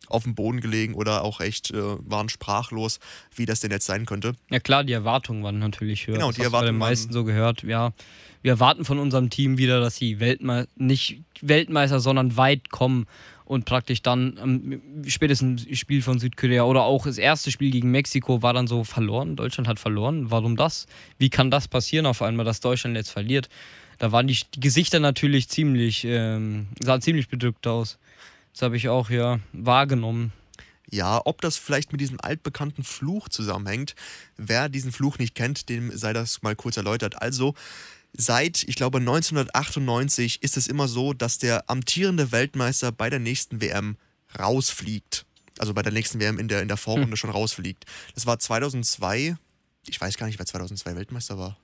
auf 0.08 0.24
dem 0.24 0.36
Boden 0.36 0.60
gelegen 0.60 0.96
oder 0.96 1.24
auch 1.24 1.40
echt 1.40 1.72
äh, 1.72 1.78
waren 1.78 2.30
sprachlos, 2.30 3.00
wie 3.36 3.46
das 3.46 3.60
denn 3.60 3.72
jetzt 3.72 3.86
sein 3.86 4.06
könnte. 4.06 4.34
Ja 4.50 4.60
klar, 4.60 4.84
die 4.84 4.94
Erwartungen 4.94 5.44
waren 5.44 5.60
natürlich 5.60 6.08
höher. 6.08 6.16
Genau, 6.16 6.28
das 6.28 6.38
die 6.38 6.42
Erwartungen 6.42 6.80
bei 6.80 6.86
den 6.86 6.90
meisten 6.90 7.14
so 7.14 7.24
gehört. 7.24 7.64
Ja, 7.64 7.94
wir 8.42 8.52
erwarten 8.52 8.86
von 8.86 8.98
unserem 8.98 9.30
Team 9.30 9.58
wieder, 9.58 9.80
dass 9.80 9.96
sie 9.96 10.20
Weltme 10.20 10.68
nicht 10.76 11.22
Weltmeister, 11.42 12.00
sondern 12.00 12.38
weit 12.38 12.70
kommen 12.70 13.06
und 13.46 13.66
praktisch 13.66 14.02
dann 14.02 14.38
ähm, 14.42 15.04
spätestens 15.08 15.66
Spiel 15.78 16.02
von 16.02 16.20
Südkorea 16.20 16.64
oder 16.64 16.84
auch 16.84 17.06
das 17.06 17.18
erste 17.18 17.52
Spiel 17.52 17.72
gegen 17.72 17.92
Mexiko 17.92 18.42
war 18.42 18.54
dann 18.54 18.68
so 18.68 18.84
verloren. 18.84 19.36
Deutschland 19.36 19.68
hat 19.68 19.80
verloren. 19.80 20.32
Warum 20.32 20.56
das? 20.56 20.88
Wie 21.18 21.30
kann 21.30 21.52
das 21.52 21.68
passieren 21.68 22.06
auf 22.06 22.22
einmal, 22.22 22.46
dass 22.46 22.60
Deutschland 22.60 22.96
jetzt 22.96 23.12
verliert? 23.12 23.50
Da 23.98 24.12
waren 24.12 24.28
die, 24.28 24.40
die 24.56 24.60
Gesichter 24.60 25.00
natürlich 25.00 25.48
ziemlich, 25.50 26.06
ähm, 26.06 26.68
sahen 26.80 27.02
ziemlich 27.02 27.30
bedrückt 27.30 27.68
aus. 27.68 28.00
Das 28.54 28.64
habe 28.64 28.76
ich 28.76 28.90
auch 28.90 29.10
ja 29.10 29.40
wahrgenommen. 29.54 30.34
Ja, 30.90 31.22
ob 31.24 31.40
das 31.40 31.58
vielleicht 31.58 31.94
mit 31.94 32.02
diesem 32.02 32.20
altbekannten 32.22 32.84
Fluch 32.84 33.30
zusammenhängt. 33.30 33.96
Wer 34.36 34.68
diesen 34.68 34.92
Fluch 34.92 35.20
nicht 35.20 35.36
kennt, 35.36 35.70
dem 35.70 35.96
sei 35.96 36.12
das 36.12 36.42
mal 36.42 36.56
kurz 36.56 36.76
erläutert. 36.76 37.22
Also, 37.22 37.54
Seit, 38.14 38.64
ich 38.64 38.76
glaube, 38.76 39.00
1998 39.00 40.44
ist 40.44 40.58
es 40.58 40.68
immer 40.68 40.88
so, 40.88 41.14
dass 41.14 41.38
der 41.38 41.70
amtierende 41.70 42.32
Weltmeister 42.32 42.92
bei 42.92 43.10
der 43.10 43.20
nächsten 43.20 43.62
WM 43.62 43.98
rausfliegt. 44.38 45.26
Also 45.58 45.74
bei 45.74 45.82
der 45.82 45.92
nächsten 45.92 46.20
WM 46.20 46.40
in 46.40 46.48
der, 46.48 46.62
in 46.62 46.68
der 46.68 46.78
Vorrunde 46.78 47.12
hm. 47.12 47.16
schon 47.18 47.30
rausfliegt. 47.30 47.86
Das 48.16 48.26
war 48.26 48.40
2002. 48.40 49.36
Ich 49.88 50.00
weiß 50.00 50.18
gar 50.18 50.28
nicht, 50.28 50.40
wer 50.40 50.46
2002 50.46 50.96
Weltmeister 50.96 51.38
war. 51.38 51.58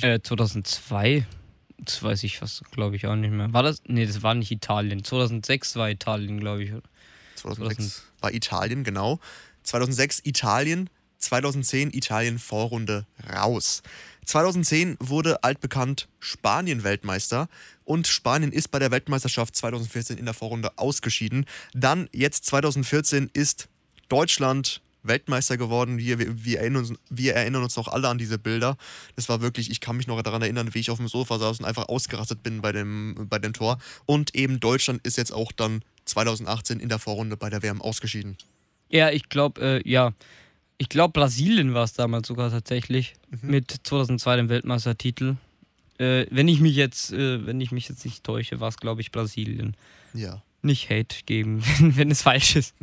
Äh, 0.00 0.20
2002? 0.20 1.26
Das 1.78 2.02
weiß 2.02 2.22
ich 2.24 2.38
fast, 2.38 2.64
glaube 2.70 2.96
ich, 2.96 3.06
auch 3.06 3.16
nicht 3.16 3.32
mehr. 3.32 3.52
War 3.52 3.62
das? 3.62 3.82
Nee, 3.86 4.06
das 4.06 4.22
war 4.22 4.34
nicht 4.34 4.50
Italien. 4.50 5.04
2006 5.04 5.76
war 5.76 5.90
Italien, 5.90 6.40
glaube 6.40 6.64
ich. 6.64 6.70
2006 7.36 7.76
2000. 7.76 8.22
war 8.22 8.32
Italien, 8.32 8.84
genau. 8.84 9.20
2006 9.64 10.20
Italien, 10.24 10.90
2010 11.24 11.92
Italien 11.92 12.38
Vorrunde 12.38 13.06
raus. 13.32 13.82
2010 14.24 14.96
wurde 15.00 15.42
altbekannt 15.42 16.08
Spanien 16.18 16.82
Weltmeister 16.82 17.48
und 17.84 18.06
Spanien 18.06 18.52
ist 18.52 18.70
bei 18.70 18.78
der 18.78 18.90
Weltmeisterschaft 18.90 19.54
2014 19.56 20.16
in 20.16 20.24
der 20.24 20.34
Vorrunde 20.34 20.70
ausgeschieden. 20.76 21.46
Dann 21.74 22.08
jetzt 22.12 22.46
2014 22.46 23.30
ist 23.32 23.68
Deutschland 24.08 24.80
Weltmeister 25.02 25.56
geworden. 25.56 25.98
Wir, 25.98 26.18
wir, 26.18 26.60
erinnern 26.60 26.84
uns, 26.84 26.98
wir 27.10 27.34
erinnern 27.34 27.62
uns 27.62 27.76
noch 27.76 27.88
alle 27.88 28.08
an 28.08 28.18
diese 28.18 28.38
Bilder. 28.38 28.76
Das 29.16 29.28
war 29.28 29.40
wirklich, 29.40 29.70
ich 29.70 29.80
kann 29.80 29.96
mich 29.96 30.06
noch 30.06 30.20
daran 30.22 30.42
erinnern, 30.42 30.72
wie 30.72 30.80
ich 30.80 30.90
auf 30.90 30.98
dem 30.98 31.08
Sofa 31.08 31.38
saß 31.38 31.60
und 31.60 31.66
einfach 31.66 31.88
ausgerastet 31.88 32.42
bin 32.42 32.62
bei 32.62 32.72
dem, 32.72 33.26
bei 33.28 33.38
dem 33.38 33.52
Tor. 33.52 33.78
Und 34.06 34.34
eben 34.34 34.60
Deutschland 34.60 35.06
ist 35.06 35.18
jetzt 35.18 35.32
auch 35.32 35.52
dann 35.52 35.82
2018 36.06 36.80
in 36.80 36.88
der 36.88 36.98
Vorrunde 36.98 37.36
bei 37.36 37.50
der 37.50 37.62
WM 37.62 37.82
ausgeschieden. 37.82 38.36
Ja, 38.88 39.10
ich 39.10 39.28
glaube, 39.28 39.60
äh, 39.84 39.88
ja, 39.88 40.12
ich 40.84 40.90
glaube, 40.90 41.18
Brasilien 41.18 41.72
war 41.72 41.84
es 41.84 41.94
damals 41.94 42.28
sogar 42.28 42.50
tatsächlich 42.50 43.14
mhm. 43.30 43.50
mit 43.50 43.70
2002 43.84 44.36
dem 44.36 44.48
Weltmeistertitel. 44.50 45.36
Äh, 45.96 46.26
wenn 46.30 46.46
ich 46.46 46.60
mich 46.60 46.76
jetzt, 46.76 47.10
äh, 47.10 47.46
wenn 47.46 47.58
ich 47.62 47.72
mich 47.72 47.88
jetzt 47.88 48.04
nicht 48.04 48.22
täusche, 48.22 48.60
war 48.60 48.68
es 48.68 48.76
glaube 48.76 49.00
ich 49.00 49.10
Brasilien. 49.10 49.78
Ja. 50.12 50.42
Nicht 50.60 50.90
Hate 50.90 51.16
geben, 51.24 51.62
wenn 51.78 52.10
es 52.10 52.20
falsch 52.20 52.56
ist. 52.56 52.74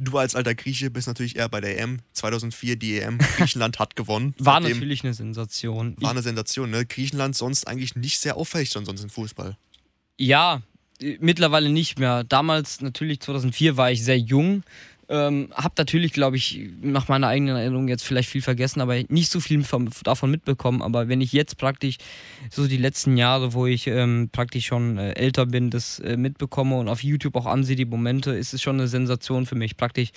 Du 0.00 0.18
als 0.18 0.34
alter 0.34 0.56
Grieche 0.56 0.90
bist 0.90 1.06
natürlich 1.06 1.36
eher 1.36 1.48
bei 1.48 1.60
der 1.60 1.78
EM 1.78 2.00
2004 2.14 2.74
die 2.74 2.98
EM. 2.98 3.18
Griechenland 3.36 3.78
hat 3.78 3.94
gewonnen. 3.94 4.34
War 4.38 4.58
natürlich 4.58 5.04
eine 5.04 5.14
Sensation. 5.14 5.94
War 6.00 6.10
eine 6.10 6.22
Sensation, 6.22 6.70
ne? 6.70 6.84
Griechenland 6.84 7.36
sonst 7.36 7.68
eigentlich 7.68 7.94
nicht 7.94 8.18
sehr 8.18 8.36
auffällig 8.36 8.70
sonst 8.70 8.88
im 8.88 9.10
Fußball. 9.10 9.56
Ja, 10.18 10.60
äh, 11.00 11.18
mittlerweile 11.20 11.68
nicht 11.68 12.00
mehr. 12.00 12.24
Damals 12.24 12.80
natürlich 12.80 13.20
2004 13.20 13.76
war 13.76 13.92
ich 13.92 14.02
sehr 14.02 14.18
jung 14.18 14.64
ähm, 15.08 15.48
hab 15.54 15.76
natürlich, 15.78 16.12
glaube 16.12 16.36
ich, 16.36 16.60
nach 16.80 17.08
meiner 17.08 17.28
eigenen 17.28 17.56
Erinnerung 17.56 17.88
jetzt 17.88 18.04
vielleicht 18.04 18.28
viel 18.28 18.42
vergessen, 18.42 18.80
aber 18.80 19.00
nicht 19.08 19.30
so 19.30 19.40
viel 19.40 19.62
vom, 19.64 19.88
davon 20.02 20.30
mitbekommen. 20.30 20.82
Aber 20.82 21.08
wenn 21.08 21.20
ich 21.20 21.32
jetzt 21.32 21.58
praktisch 21.58 21.96
so 22.50 22.66
die 22.66 22.76
letzten 22.76 23.16
Jahre, 23.16 23.52
wo 23.52 23.66
ich 23.66 23.86
ähm, 23.86 24.28
praktisch 24.32 24.66
schon 24.66 24.98
äh, 24.98 25.12
älter 25.12 25.46
bin, 25.46 25.70
das 25.70 25.98
äh, 25.98 26.16
mitbekomme 26.16 26.76
und 26.76 26.88
auf 26.88 27.02
YouTube 27.02 27.36
auch 27.36 27.46
ansehe, 27.46 27.76
die 27.76 27.84
Momente, 27.84 28.32
ist 28.32 28.54
es 28.54 28.62
schon 28.62 28.76
eine 28.76 28.88
Sensation 28.88 29.46
für 29.46 29.56
mich. 29.56 29.76
Praktisch 29.76 30.10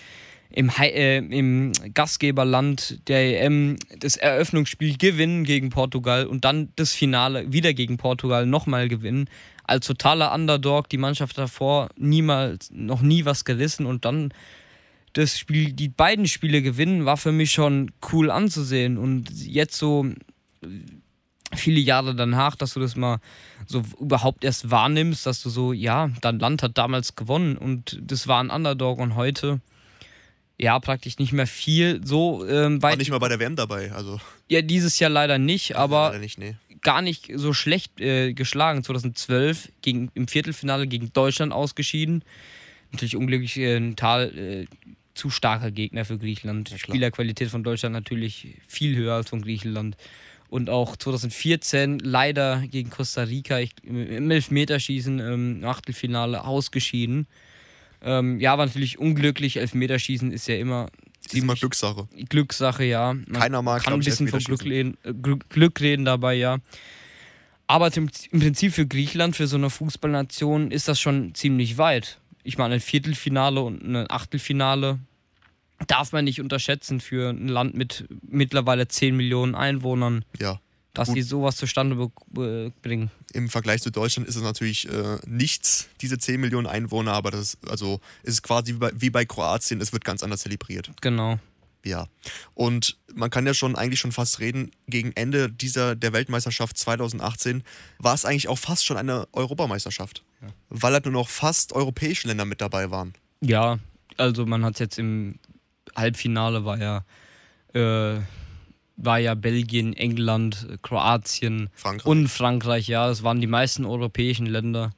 im, 0.50 0.70
äh, 0.80 1.18
im 1.18 1.72
Gastgeberland 1.94 3.08
der 3.08 3.44
EM 3.44 3.78
das 4.00 4.16
Eröffnungsspiel 4.16 4.98
gewinnen 4.98 5.44
gegen 5.44 5.70
Portugal 5.70 6.26
und 6.26 6.46
dann 6.46 6.70
das 6.76 6.94
Finale 6.94 7.52
wieder 7.52 7.74
gegen 7.74 7.98
Portugal 7.98 8.46
nochmal 8.46 8.88
gewinnen. 8.88 9.30
Als 9.64 9.88
totaler 9.88 10.34
Underdog, 10.34 10.88
die 10.90 10.98
Mannschaft 10.98 11.38
davor 11.38 11.90
niemals, 11.98 12.72
noch 12.72 13.02
nie 13.02 13.26
was 13.26 13.44
gerissen 13.44 13.86
und 13.86 14.06
dann 14.06 14.32
das 15.14 15.38
Spiel, 15.38 15.74
die 15.74 15.90
beiden 15.90 16.28
Spiele 16.28 16.62
gewinnen, 16.62 17.06
war 17.06 17.18
für 17.18 17.32
mich 17.32 17.52
schon 17.52 17.92
cool 18.12 18.30
anzusehen. 18.30 18.98
Und 18.98 19.32
jetzt 19.32 19.78
so 19.78 20.06
viele 21.56 21.80
Jahre 21.80 22.16
danach, 22.16 22.56
dass 22.56 22.74
du 22.74 22.80
das 22.80 22.96
mal 22.96 23.20
so 23.66 23.84
überhaupt 24.00 24.44
erst 24.44 24.70
wahrnimmst, 24.70 25.26
dass 25.26 25.42
du 25.42 25.50
so, 25.50 25.74
ja, 25.74 26.10
dein 26.22 26.40
Land 26.40 26.64
hat 26.64 26.78
damals 26.78 27.16
gewonnen 27.16 27.58
und 27.58 28.00
das 28.02 28.28
war 28.28 28.44
ein 28.44 28.50
Underdog 28.50 29.00
und 29.00 29.16
heute 29.16 29.62
ja, 30.60 30.80
praktisch 30.80 31.20
nicht 31.20 31.34
mehr 31.34 31.48
viel 31.48 32.02
so 32.04 32.46
ähm, 32.48 32.82
weit. 32.82 32.94
War 32.94 32.98
nicht 32.98 33.12
mal 33.12 33.20
bei 33.20 33.30
der 33.30 33.40
WM 33.40 33.56
dabei, 33.56 33.92
also. 33.92 34.20
Ja, 34.50 34.62
dieses 34.62 34.98
Jahr 35.00 35.10
leider 35.10 35.38
nicht, 35.38 35.76
aber 35.76 36.08
leider 36.08 36.20
nicht, 36.20 36.40
nee. 36.40 36.56
gar 36.82 37.02
nicht 37.02 37.32
so 37.36 37.54
schlecht 37.54 38.02
äh, 38.02 38.34
geschlagen. 38.34 38.84
2012 38.84 39.72
gegen, 39.82 40.10
im 40.16 40.28
Viertelfinale 40.28 40.88
gegen 40.88 41.14
Deutschland 41.14 41.54
ausgeschieden. 41.54 42.24
Natürlich 42.92 43.16
unglücklich 43.16 43.58
äh, 43.58 43.78
ein 43.78 43.96
Tal, 43.96 44.36
äh, 44.36 44.66
zu 45.18 45.30
starker 45.30 45.72
Gegner 45.72 46.06
für 46.06 46.18
Griechenland. 46.18 46.70
Ja, 46.70 46.78
Spielerqualität 46.78 47.50
von 47.50 47.64
Deutschland 47.64 47.94
natürlich 47.94 48.56
viel 48.68 48.96
höher 48.96 49.16
als 49.16 49.30
von 49.30 49.42
Griechenland. 49.42 49.98
Und 50.50 50.70
auch 50.70 50.96
2014 50.96 52.00
leider 52.00 52.64
gegen 52.68 52.90
Costa 52.90 53.24
Rica 53.24 53.60
ich, 53.60 53.72
im 53.84 54.32
Elfmeterschießen 54.32 55.20
im 55.20 55.66
Achtelfinale 55.66 56.46
ausgeschieden. 56.46 57.28
Ähm, 58.02 58.40
ja, 58.40 58.58
war 58.58 58.66
natürlich 58.66 58.98
unglücklich. 59.00 59.58
Elfmeterschießen 59.58 60.32
ist 60.32 60.48
ja 60.48 60.56
immer 60.56 60.88
ist 61.26 61.34
immer 61.34 61.56
Glückssache. 61.56 62.08
Glückssache, 62.30 62.86
ja. 62.86 63.14
Man 63.14 63.42
Keiner 63.42 63.62
mag, 63.62 63.84
kann 63.84 63.94
ein 63.94 64.00
bisschen 64.00 64.28
von 64.28 64.40
Glück 64.40 64.64
reden, 64.64 64.98
äh, 65.04 65.14
Glück, 65.14 65.82
reden 65.82 66.06
dabei, 66.06 66.36
ja. 66.36 66.60
Aber 67.66 67.92
im 67.96 68.10
Prinzip 68.40 68.74
für 68.74 68.88
Griechenland, 68.88 69.36
für 69.36 69.48
so 69.48 69.58
eine 69.58 69.70
Fußballnation, 69.70 70.72
ist 70.72 70.88
das 70.88 71.02
schon 71.02 71.36
ziemlich 71.36 71.78
weit. 71.78 72.20
Ich 72.44 72.58
meine, 72.58 72.76
ein 72.76 72.80
Viertelfinale 72.80 73.60
und 73.62 73.84
ein 73.84 74.10
Achtelfinale 74.10 75.00
darf 75.86 76.12
man 76.12 76.26
nicht 76.26 76.42
unterschätzen 76.42 77.00
für 77.00 77.30
ein 77.30 77.48
Land 77.48 77.76
mit 77.76 78.08
mittlerweile 78.28 78.88
10 78.88 79.16
Millionen 79.16 79.54
Einwohnern, 79.56 80.26
Ja. 80.40 80.60
dass 80.94 81.10
Gut. 81.10 81.18
die 81.18 81.22
sowas 81.22 81.56
zustande 81.58 81.96
bringen. 82.82 83.12
Im 83.34 83.50
Vergleich 83.50 83.82
zu 83.84 83.92
Deutschland 83.92 84.28
ist 84.28 84.36
es 84.36 84.42
natürlich 84.42 84.90
äh, 84.90 85.18
nichts, 85.28 85.88
diese 86.02 86.18
10 86.18 86.42
Millionen 86.42 86.66
Einwohner, 86.68 87.14
aber 87.14 87.30
das 87.30 87.42
ist, 87.54 87.70
also, 87.70 88.00
es 88.24 88.34
ist 88.36 88.42
quasi 88.42 88.74
wie 88.74 88.78
bei, 88.80 88.92
wie 88.96 89.10
bei 89.12 89.26
Kroatien, 89.26 89.80
es 89.82 89.94
wird 89.94 90.04
ganz 90.04 90.24
anders 90.24 90.42
zelebriert. 90.42 90.90
Genau. 91.02 91.38
Ja. 91.86 92.08
Und 92.54 92.98
man 93.14 93.30
kann 93.30 93.46
ja 93.46 93.54
schon 93.54 93.76
eigentlich 93.76 94.00
schon 94.00 94.12
fast 94.12 94.40
reden, 94.40 94.72
gegen 94.88 95.12
Ende 95.14 95.50
dieser 95.50 95.96
der 95.96 96.12
Weltmeisterschaft 96.12 96.78
2018 96.78 97.64
war 98.00 98.14
es 98.14 98.26
eigentlich 98.26 98.48
auch 98.50 98.58
fast 98.58 98.86
schon 98.86 98.98
eine 98.98 99.28
Europameisterschaft. 99.32 100.24
Weil 100.70 100.94
halt 100.94 101.06
nur 101.06 101.14
noch 101.14 101.30
fast 101.30 101.74
europäische 101.74 102.28
Länder 102.28 102.46
mit 102.46 102.60
dabei 102.62 102.92
waren. 102.92 103.14
Ja, 103.42 103.80
also 104.18 104.46
man 104.46 104.66
hat 104.66 104.80
jetzt 104.80 105.00
im 105.00 105.40
Halbfinale 105.98 106.64
war 106.64 106.78
ja 106.80 107.04
äh, 107.74 108.22
war 108.98 109.20
ja 109.20 109.36
Belgien, 109.36 109.94
England, 109.94 110.68
Kroatien 110.82 111.70
Frankreich. 111.74 112.06
und 112.06 112.28
Frankreich. 112.28 112.88
Ja, 112.88 113.08
das 113.08 113.24
waren 113.24 113.40
die 113.40 113.48
meisten 113.48 113.86
europäischen 113.86 114.48
Länder, 114.48 114.92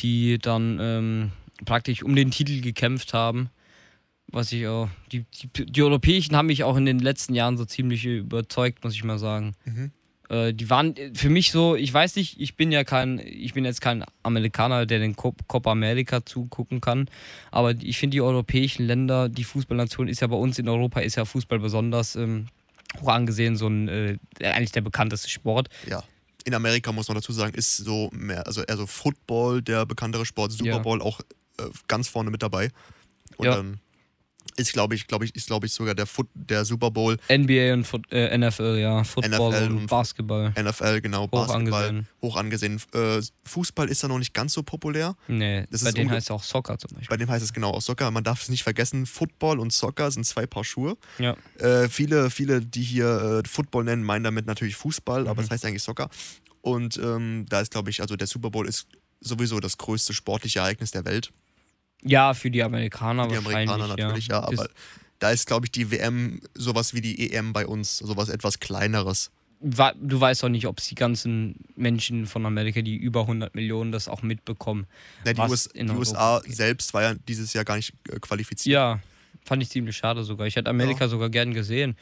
die 0.00 0.38
dann 0.38 0.78
ähm, 0.80 1.32
praktisch 1.64 2.02
um 2.02 2.14
den 2.14 2.30
Titel 2.30 2.60
gekämpft 2.60 3.14
haben. 3.14 3.50
Was 4.32 4.52
ich 4.52 4.68
auch 4.68 4.88
die, 5.10 5.24
die, 5.56 5.66
die 5.66 5.82
Europäischen 5.82 6.36
haben 6.36 6.46
mich 6.46 6.62
auch 6.62 6.76
in 6.76 6.84
den 6.84 7.00
letzten 7.00 7.34
Jahren 7.34 7.56
so 7.56 7.64
ziemlich 7.64 8.04
überzeugt, 8.04 8.84
muss 8.84 8.94
ich 8.94 9.02
mal 9.02 9.18
sagen. 9.18 9.54
Mhm. 9.64 9.90
Äh, 10.30 10.54
die 10.54 10.70
waren 10.70 10.94
für 11.14 11.28
mich 11.28 11.50
so, 11.50 11.74
ich 11.76 11.92
weiß 11.92 12.16
nicht, 12.16 12.40
ich 12.40 12.54
bin 12.56 12.70
ja 12.72 12.84
kein, 12.84 13.18
ich 13.18 13.52
bin 13.52 13.64
jetzt 13.64 13.80
kein 13.80 14.04
Amerikaner, 14.22 14.86
der 14.86 15.00
den 15.00 15.16
Cop- 15.16 15.46
Copa 15.48 15.72
America 15.72 16.24
zugucken 16.24 16.80
kann, 16.80 17.10
aber 17.50 17.72
ich 17.72 17.98
finde 17.98 18.14
die 18.14 18.20
europäischen 18.20 18.86
Länder, 18.86 19.28
die 19.28 19.44
Fußballnation 19.44 20.08
ist 20.08 20.20
ja 20.20 20.28
bei 20.28 20.36
uns 20.36 20.58
in 20.58 20.68
Europa, 20.68 21.00
ist 21.00 21.16
ja 21.16 21.24
Fußball 21.24 21.58
besonders 21.58 22.14
ähm, 22.16 22.46
hoch 23.00 23.08
angesehen, 23.08 23.56
so 23.56 23.66
ein, 23.66 23.88
äh, 23.88 24.18
eigentlich 24.40 24.72
der 24.72 24.80
bekannteste 24.82 25.28
Sport. 25.28 25.68
Ja. 25.88 26.02
In 26.44 26.54
Amerika 26.54 26.90
muss 26.92 27.08
man 27.08 27.16
dazu 27.16 27.32
sagen, 27.32 27.52
ist 27.54 27.76
so 27.76 28.08
mehr, 28.12 28.46
also 28.46 28.62
eher 28.62 28.76
so 28.76 28.86
Football 28.86 29.60
der 29.62 29.84
bekanntere 29.84 30.24
Sport, 30.24 30.52
Super 30.52 30.70
Ja. 30.70 30.78
Bowl 30.78 31.02
auch 31.02 31.20
äh, 31.58 31.64
ganz 31.88 32.08
vorne 32.08 32.30
mit 32.30 32.42
dabei. 32.42 32.70
Und 33.36 33.46
Ja. 33.46 33.56
dann 33.56 33.80
ist, 34.60 34.72
glaube 34.72 34.94
ich, 34.94 35.06
glaube 35.06 35.24
ich, 35.24 35.34
ist, 35.34 35.46
glaube 35.46 35.66
ich, 35.66 35.72
sogar 35.72 35.94
der, 35.94 36.06
Foot, 36.06 36.28
der 36.34 36.64
Super 36.64 36.90
Bowl, 36.90 37.16
NBA 37.30 37.72
und 37.72 37.84
Foot, 37.84 38.06
äh, 38.12 38.36
NFL, 38.36 38.78
ja, 38.80 39.02
Football 39.04 39.50
NFL 39.50 39.66
und 39.72 39.76
und 39.78 39.86
Basketball. 39.86 40.52
NFL, 40.60 41.00
genau, 41.00 41.22
Hoch 41.24 41.28
Basketball, 41.28 41.84
angesehen. 41.84 42.08
hoch 42.22 42.36
angesehen. 42.36 42.80
Äh, 42.94 43.20
Fußball 43.44 43.88
ist 43.88 44.02
da 44.04 44.08
noch 44.08 44.18
nicht 44.18 44.34
ganz 44.34 44.52
so 44.52 44.62
populär. 44.62 45.16
Nee, 45.28 45.66
Das 45.70 45.82
bei 45.84 45.92
denen 45.92 46.10
heißt 46.10 46.26
es 46.26 46.30
auch 46.30 46.42
Soccer 46.42 46.78
zum 46.78 46.90
Beispiel. 46.96 47.08
Bei 47.08 47.16
dem 47.16 47.28
heißt 47.30 47.44
es 47.44 47.52
genau 47.52 47.70
auch 47.70 47.80
Soccer. 47.82 48.10
Man 48.10 48.22
darf 48.24 48.42
es 48.42 48.48
nicht 48.48 48.62
vergessen, 48.62 49.06
Football 49.06 49.58
und 49.58 49.72
Soccer 49.72 50.10
sind 50.10 50.24
zwei 50.26 50.46
Paar 50.46 50.64
Schuhe. 50.64 50.96
Ja. 51.18 51.36
Äh, 51.58 51.88
viele, 51.88 52.30
viele, 52.30 52.60
die 52.60 52.82
hier 52.82 53.42
äh, 53.44 53.48
Football 53.48 53.84
nennen, 53.84 54.04
meinen 54.04 54.24
damit 54.24 54.46
natürlich 54.46 54.76
Fußball, 54.76 55.26
aber 55.26 55.40
Mhm. 55.40 55.44
es 55.46 55.50
heißt 55.50 55.64
eigentlich 55.64 55.82
Soccer. 55.82 56.08
Und 56.60 56.98
ähm, 56.98 57.46
da 57.48 57.60
ist, 57.60 57.70
glaube 57.72 57.88
ich, 57.90 58.02
also 58.02 58.16
der 58.16 58.26
Super 58.26 58.50
Bowl 58.50 58.68
ist 58.68 58.86
sowieso 59.20 59.60
das 59.60 59.78
größte 59.78 60.12
sportliche 60.14 60.58
Ereignis 60.60 60.90
der 60.90 61.04
Welt. 61.04 61.32
Ja, 62.04 62.34
für 62.34 62.50
die 62.50 62.62
Amerikaner 62.62 63.28
Die 63.28 63.34
wahrscheinlich. 63.34 63.68
Amerikaner 63.70 63.88
natürlich, 63.96 64.28
ja, 64.28 64.40
Das- 64.42 64.58
aber 64.60 64.68
da 65.18 65.30
ist, 65.30 65.46
glaube 65.46 65.66
ich, 65.66 65.72
die 65.72 65.90
WM 65.90 66.40
sowas 66.54 66.94
wie 66.94 67.00
die 67.00 67.30
EM 67.32 67.52
bei 67.52 67.66
uns, 67.66 67.98
sowas 67.98 68.28
etwas 68.28 68.58
kleineres. 68.58 69.30
du 69.62 70.18
weißt 70.18 70.42
doch 70.42 70.48
nicht, 70.48 70.66
ob 70.66 70.78
es 70.78 70.88
die 70.88 70.94
ganzen 70.94 71.56
Menschen 71.76 72.26
von 72.26 72.46
Amerika, 72.46 72.80
die 72.80 72.96
über 72.96 73.26
100 73.26 73.54
Millionen 73.54 73.92
das 73.92 74.08
auch 74.08 74.22
mitbekommen. 74.22 74.86
Ja, 75.26 75.34
die 75.34 75.40
US 75.42 75.66
in 75.66 75.88
die 75.88 75.92
USA 75.92 76.40
geht. 76.40 76.56
selbst 76.56 76.94
war 76.94 77.02
ja 77.02 77.14
dieses 77.28 77.52
Jahr 77.52 77.66
gar 77.66 77.76
nicht 77.76 77.92
äh, 78.08 78.18
qualifiziert. 78.20 78.72
Ja, 78.72 79.00
fand 79.44 79.62
ich 79.62 79.68
ziemlich 79.68 79.94
schade 79.98 80.24
sogar. 80.24 80.46
Ich 80.46 80.56
hätte 80.56 80.70
Amerika 80.70 81.08
sogar 81.08 81.28
gern 81.28 81.52
gesehen. 81.52 81.94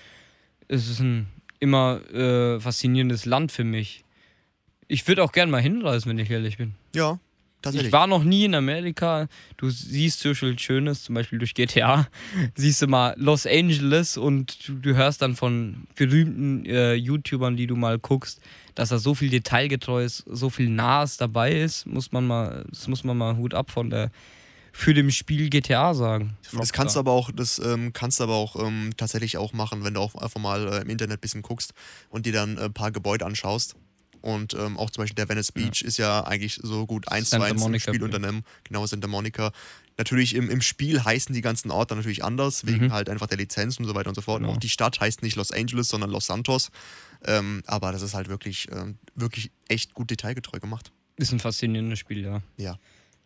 Es 0.69 0.89
ist 0.89 1.01
ein 1.01 1.27
immer 1.59 2.01
äh, 2.13 2.61
faszinierendes 2.61 3.25
Land 3.25 3.51
für 3.51 3.65
mich. 3.65 4.05
Ich 4.87 5.09
würde 5.09 5.25
auch 5.25 5.33
gern 5.33 5.51
mal 5.51 5.61
hinreisen, 5.61 6.09
wenn 6.11 6.19
ich 6.21 6.31
ehrlich 6.31 6.59
bin. 6.59 6.75
Ja. 6.95 7.19
Ich 7.73 7.93
war 7.93 8.07
noch 8.07 8.23
nie 8.23 8.45
in 8.45 8.55
Amerika. 8.55 9.27
Du 9.57 9.69
siehst 9.69 10.21
so 10.21 10.33
viel 10.35 10.59
Schönes, 10.59 11.03
zum 11.03 11.15
Beispiel 11.15 11.39
durch 11.39 11.55
GTA. 11.55 12.07
Siehst 12.55 12.83
du 12.83 12.87
mal 12.87 13.15
Los 13.19 13.47
Angeles 13.47 14.17
und 14.17 14.69
du, 14.69 14.95
hörst 14.95 15.23
dann 15.23 15.35
von 15.35 15.89
berühmten 15.97 16.65
äh, 16.67 16.95
YouTubern, 16.95 17.57
die 17.57 17.67
du 17.67 17.75
mal 17.75 17.99
guckst, 17.99 18.41
dass 18.75 18.91
da 18.91 18.99
so 18.99 19.15
viel 19.15 19.29
detailgetreu 19.29 20.05
ist, 20.05 20.25
so 20.29 20.51
viel 20.51 20.69
Nahes 20.69 21.17
dabei 21.17 21.53
ist. 21.53 21.87
Muss 21.87 22.13
man 22.13 22.27
mal, 22.27 22.65
das 22.71 22.87
muss 22.87 23.03
man 23.03 23.19
mal 23.19 23.37
Hut 23.37 23.55
ab 23.55 23.71
von 23.71 23.91
der 23.91 24.11
für 24.73 24.95
dem 24.95 25.11
Spiel 25.11 25.51
GTA 25.51 25.93
sagen. 25.93 26.37
Das 26.53 26.73
kannst 26.73 26.95
du 26.95 27.01
aber 27.01 27.11
auch, 27.11 27.33
das 27.33 27.59
ähm, 27.59 27.93
kannst 27.93 28.21
du 28.21 28.25
aber 28.25 28.35
auch 28.35 28.55
ähm, 28.65 28.93
tatsächlich 28.97 29.37
auch 29.37 29.53
machen, 29.53 29.83
wenn 29.83 29.95
du 29.95 30.01
auch 30.01 30.15
einfach 30.15 30.41
mal 30.41 30.73
äh, 30.73 30.83
im 30.83 30.91
Internet 30.91 31.19
ein 31.19 31.21
bisschen 31.21 31.43
guckst 31.43 31.75
und 32.11 32.27
dir 32.27 32.33
dann 32.33 32.57
äh, 32.57 32.67
ein 32.67 32.73
paar 32.73 32.93
Gebäude 32.93 33.27
anschaust. 33.27 33.75
Und 34.21 34.55
ähm, 34.55 34.77
auch 34.77 34.91
zum 34.91 35.03
Beispiel 35.03 35.17
der 35.17 35.29
Venice 35.29 35.53
Beach 35.53 35.83
ist 35.83 35.97
ja 35.99 36.25
eigentlich 36.25 36.59
so 36.63 36.87
gut 36.87 37.09
eins 37.09 37.27
zu 37.27 37.31
Santa 37.33 37.47
eins 37.47 37.55
im 37.55 37.61
Monica 37.61 37.83
Spiel 37.93 38.01
Beach. 38.01 38.03
unternehmen. 38.15 38.45
Genau, 38.65 38.85
Santa 38.87 39.07
Monica. 39.09 39.53
Natürlich 39.97 40.35
im, 40.35 40.49
im 40.49 40.61
Spiel 40.61 41.03
heißen 41.05 41.35
die 41.35 41.41
ganzen 41.41 41.71
Orte 41.73 41.97
natürlich 41.97 42.23
anders, 42.25 42.67
wegen 42.67 42.87
Mhm. 42.87 42.93
halt 42.93 43.09
einfach 43.11 43.27
der 43.27 43.39
Lizenz 43.39 43.79
und 43.79 43.85
so 43.87 43.95
weiter 43.95 44.09
und 44.11 44.15
so 44.15 44.21
fort. 44.23 44.41
Genau. 44.41 44.53
Auch 44.53 44.57
die 44.59 44.69
Stadt 44.69 45.01
heißt 45.01 45.23
nicht 45.23 45.37
Los 45.37 45.51
Angeles, 45.51 45.89
sondern 45.89 46.11
Los 46.11 46.27
Santos. 46.27 46.71
Ähm, 47.25 47.63
aber 47.67 47.91
das 47.93 48.03
ist 48.03 48.15
halt 48.15 48.29
wirklich, 48.29 48.69
ähm, 48.71 48.97
wirklich 49.17 49.51
echt 49.69 49.95
gut 49.95 50.11
detailgetreu 50.11 50.61
gemacht. 50.61 50.93
Ist 51.17 51.33
ein 51.33 51.41
faszinierendes 51.41 51.99
Spiel, 51.99 52.23
ja. 52.25 52.43
Ja. 52.57 52.79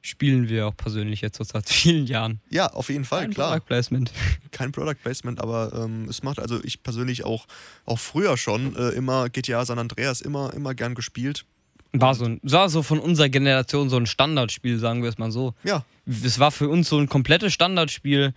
Spielen 0.04 0.48
wir 0.48 0.66
auch 0.66 0.76
persönlich 0.76 1.20
jetzt 1.20 1.42
seit 1.42 1.68
vielen 1.70 2.06
Jahren. 2.06 2.40
Ja, 2.50 2.66
auf 2.66 2.88
jeden 2.88 3.04
Fall, 3.04 3.22
Ein 3.22 3.34
klar. 3.34 3.50
Product 3.52 3.66
Placement. 3.66 4.12
kein 4.50 4.72
Product 4.72 4.96
Placement, 5.02 5.40
aber 5.40 5.72
ähm, 5.74 6.06
es 6.08 6.22
macht, 6.22 6.40
also 6.40 6.58
ich 6.64 6.82
persönlich 6.82 7.24
auch, 7.24 7.46
auch 7.86 7.98
früher 7.98 8.36
schon 8.36 8.76
äh, 8.76 8.90
immer 8.90 9.28
GTA 9.28 9.64
San 9.64 9.78
Andreas 9.78 10.20
immer, 10.20 10.52
immer 10.54 10.74
gern 10.74 10.94
gespielt. 10.94 11.44
War 11.92 12.14
so, 12.14 12.24
ein, 12.24 12.40
war 12.42 12.68
so 12.68 12.82
von 12.82 12.98
unserer 12.98 13.28
Generation 13.28 13.90
so 13.90 13.96
ein 13.96 14.06
Standardspiel, 14.06 14.78
sagen 14.78 15.02
wir 15.02 15.10
es 15.10 15.18
mal 15.18 15.30
so. 15.30 15.54
Ja, 15.62 15.84
Es 16.06 16.38
war 16.38 16.50
für 16.50 16.68
uns 16.68 16.88
so 16.88 16.98
ein 16.98 17.08
komplettes 17.08 17.52
Standardspiel. 17.52 18.34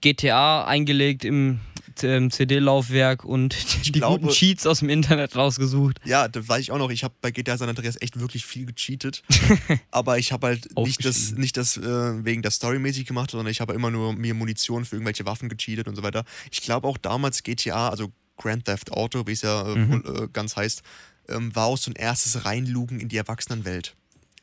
GTA 0.00 0.64
eingelegt 0.64 1.24
im 1.24 1.58
ähm, 2.04 2.30
CD-Laufwerk 2.30 3.24
und 3.24 3.56
die 3.86 3.92
glaube- 3.92 4.20
guten 4.20 4.32
Cheats 4.32 4.66
aus 4.66 4.80
dem 4.80 4.88
Internet 4.88 5.36
rausgesucht. 5.36 5.98
ja, 6.04 6.28
da 6.28 6.46
weiß 6.46 6.60
ich 6.60 6.70
auch 6.72 6.78
noch, 6.78 6.90
ich 6.90 7.04
habe 7.04 7.14
bei 7.20 7.30
GTA 7.30 7.56
San 7.56 7.68
Andreas 7.68 8.00
echt 8.00 8.18
wirklich 8.20 8.44
viel 8.46 8.66
gecheatet, 8.66 9.22
aber 9.90 10.18
ich 10.18 10.32
habe 10.32 10.46
halt 10.48 10.76
nicht 10.78 11.04
das, 11.04 11.32
nicht 11.32 11.56
das 11.56 11.76
äh, 11.76 12.24
wegen 12.24 12.42
der 12.42 12.50
Story 12.50 12.78
mäßig 12.78 13.06
gemacht, 13.06 13.30
sondern 13.30 13.48
ich 13.50 13.60
habe 13.60 13.74
immer 13.74 13.90
nur 13.90 14.12
mir 14.14 14.34
Munition 14.34 14.84
für 14.84 14.96
irgendwelche 14.96 15.26
Waffen 15.26 15.48
gecheatet 15.48 15.88
und 15.88 15.96
so 15.96 16.02
weiter. 16.02 16.24
Ich 16.50 16.60
glaube 16.62 16.86
auch 16.88 16.98
damals 16.98 17.42
GTA, 17.42 17.88
also 17.88 18.12
Grand 18.36 18.64
Theft 18.66 18.92
Auto, 18.92 19.26
wie 19.26 19.32
es 19.32 19.42
ja 19.42 19.62
äh, 19.66 19.74
Mhm. 19.76 19.90
wohl, 20.04 20.24
äh, 20.24 20.28
ganz 20.32 20.56
heißt, 20.56 20.82
ähm, 21.28 21.54
war 21.54 21.66
auch 21.66 21.76
so 21.78 21.90
ein 21.90 21.94
erstes 21.96 22.44
Reinlugen 22.44 23.00
in 23.00 23.08
die 23.08 23.16
Erwachsenenwelt. 23.16 23.94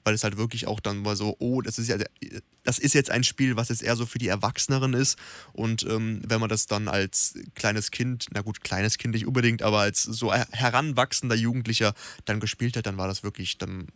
Weil 0.06 0.14
es 0.14 0.24
halt 0.24 0.38
wirklich 0.38 0.68
auch 0.68 0.80
dann 0.80 1.04
war 1.04 1.16
so, 1.18 1.36
oh, 1.40 1.62
das 1.62 1.78
ist 1.80 1.90
ja, 1.90 1.98
das 2.64 2.78
ist 2.80 2.94
jetzt 2.94 3.10
ein 3.12 3.24
Spiel, 3.24 3.58
was 3.58 3.68
jetzt 3.70 3.84
eher 3.84 3.96
so 3.98 4.06
für 4.06 4.20
die 4.20 4.28
Erwachseneren 4.30 4.94
ist. 4.94 5.18
Und 5.52 5.84
ähm, 5.84 6.22
wenn 6.26 6.40
man 6.40 6.48
das 6.48 6.68
dann 6.68 6.88
als 6.88 7.34
kleines 7.56 7.92
Kind, 7.92 8.28
na 8.32 8.42
gut, 8.42 8.64
kleines 8.64 8.98
Kind 8.98 9.14
nicht 9.16 9.26
unbedingt, 9.28 9.62
aber 9.64 9.80
als 9.80 10.04
so 10.04 10.32
her- 10.34 10.48
heranwachsender 10.52 11.36
Jugendlicher 11.36 11.94
dann 12.26 12.40
gespielt 12.40 12.78
hat, 12.78 12.86
dann 12.86 12.98
war 12.98 13.08
das 13.08 13.24
wirklich, 13.24 13.58
dann 13.58 13.88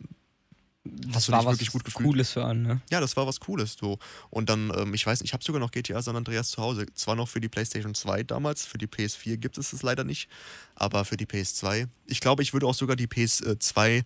Das 0.84 1.26
du 1.26 1.32
war 1.32 1.44
was 1.44 1.54
wirklich 1.54 1.70
gut 1.72 1.84
gefühlt? 1.84 2.06
Cooles 2.08 2.32
für 2.32 2.44
einen, 2.44 2.62
ne? 2.62 2.80
ja, 2.90 3.00
das 3.00 3.16
war 3.16 3.26
was 3.26 3.38
Cooles. 3.38 3.76
So. 3.78 3.98
Und 4.30 4.48
dann, 4.48 4.72
ähm, 4.76 4.94
ich 4.94 5.06
weiß 5.06 5.20
nicht, 5.20 5.28
ich 5.30 5.32
habe 5.34 5.44
sogar 5.44 5.60
noch 5.60 5.70
GTA 5.70 6.02
San 6.02 6.16
Andreas 6.16 6.48
zu 6.50 6.62
Hause. 6.62 6.86
Zwar 6.94 7.16
noch 7.16 7.28
für 7.28 7.40
die 7.40 7.48
PlayStation 7.48 7.94
2 7.94 8.22
damals, 8.24 8.64
für 8.66 8.78
die 8.78 8.86
PS4 8.88 9.36
gibt 9.36 9.58
es 9.58 9.72
es 9.72 9.82
leider 9.82 10.04
nicht, 10.04 10.28
aber 10.74 11.04
für 11.04 11.16
die 11.16 11.26
PS2. 11.26 11.86
Ich 12.06 12.20
glaube, 12.20 12.42
ich 12.42 12.52
würde 12.52 12.66
auch 12.66 12.74
sogar 12.74 12.96
die 12.96 13.06
PS2 13.06 14.02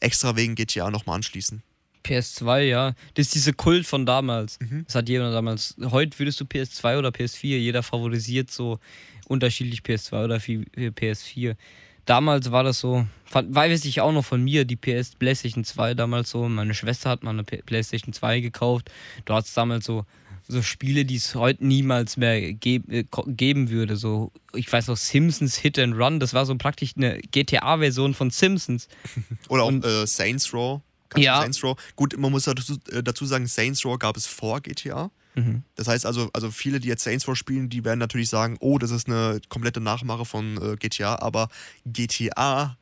extra 0.00 0.36
wegen 0.36 0.54
GTA 0.54 0.90
nochmal 0.90 1.16
anschließen. 1.16 1.62
PS2, 2.04 2.60
ja. 2.62 2.94
Das 3.14 3.26
ist 3.26 3.34
diese 3.34 3.52
Kult 3.52 3.86
von 3.86 4.06
damals. 4.06 4.60
Mhm. 4.60 4.84
Das 4.86 4.94
hat 4.94 5.08
jeder 5.08 5.32
damals. 5.32 5.74
Heute 5.82 6.18
würdest 6.18 6.40
du 6.40 6.44
PS2 6.44 6.98
oder 6.98 7.08
PS4. 7.08 7.56
Jeder 7.56 7.82
favorisiert 7.82 8.50
so 8.50 8.78
unterschiedlich 9.26 9.80
PS2 9.80 10.24
oder 10.24 10.36
äh, 10.36 10.90
PS4. 10.90 11.56
Damals 12.04 12.50
war 12.50 12.62
das 12.62 12.80
so, 12.80 13.06
weiß 13.32 13.86
ich 13.86 14.02
auch 14.02 14.12
noch 14.12 14.24
von 14.24 14.44
mir, 14.44 14.66
die 14.66 14.76
PS 14.76 15.14
PlayStation 15.14 15.64
2 15.64 15.94
damals 15.94 16.30
so. 16.30 16.46
Meine 16.48 16.74
Schwester 16.74 17.08
hat 17.08 17.22
mal 17.22 17.30
eine 17.30 17.44
PlayStation 17.44 18.12
2 18.12 18.40
gekauft. 18.40 18.90
Du 19.24 19.32
hattest 19.32 19.56
damals 19.56 19.86
so, 19.86 20.04
so 20.46 20.62
Spiele, 20.62 21.04
die 21.04 21.16
es 21.16 21.34
heute 21.34 21.64
niemals 21.66 22.16
mehr 22.16 22.52
ge 22.52 22.82
äh, 22.88 23.04
geben 23.26 23.70
würde. 23.70 23.96
So, 23.96 24.32
ich 24.54 24.70
weiß 24.70 24.88
noch, 24.88 24.96
Simpsons 24.96 25.56
Hit 25.56 25.78
and 25.78 25.94
Run. 25.96 26.20
Das 26.20 26.34
war 26.34 26.44
so 26.46 26.54
praktisch 26.56 26.92
eine 26.96 27.18
GTA-Version 27.20 28.14
von 28.14 28.30
Simpsons. 28.30 28.88
Oder 29.48 29.64
auch 29.64 29.68
Und- 29.68 29.84
äh, 29.84 30.06
Saints 30.06 30.52
Row. 30.52 30.80
Ja. 31.16 31.40
Saints 31.40 31.62
Row. 31.62 31.76
Gut, 31.96 32.18
man 32.18 32.30
muss 32.32 32.44
dazu, 32.44 32.76
äh, 32.90 33.02
dazu 33.02 33.24
sagen, 33.24 33.46
Saints 33.46 33.84
Row 33.84 33.98
gab 33.98 34.16
es 34.16 34.26
vor 34.26 34.60
GTA. 34.60 35.10
Mhm. 35.36 35.62
Das 35.76 35.88
heißt 35.88 36.06
also, 36.06 36.28
also 36.32 36.50
viele, 36.50 36.80
die 36.80 36.88
jetzt 36.88 37.04
Saints 37.04 37.26
Row 37.28 37.36
spielen, 37.36 37.68
die 37.68 37.84
werden 37.84 37.98
natürlich 37.98 38.28
sagen, 38.28 38.56
oh, 38.60 38.78
das 38.78 38.90
ist 38.90 39.08
eine 39.08 39.40
komplette 39.48 39.80
Nachmache 39.80 40.24
von 40.24 40.56
äh, 40.60 40.76
GTA, 40.76 41.16
aber 41.20 41.48
GTA 41.86 42.76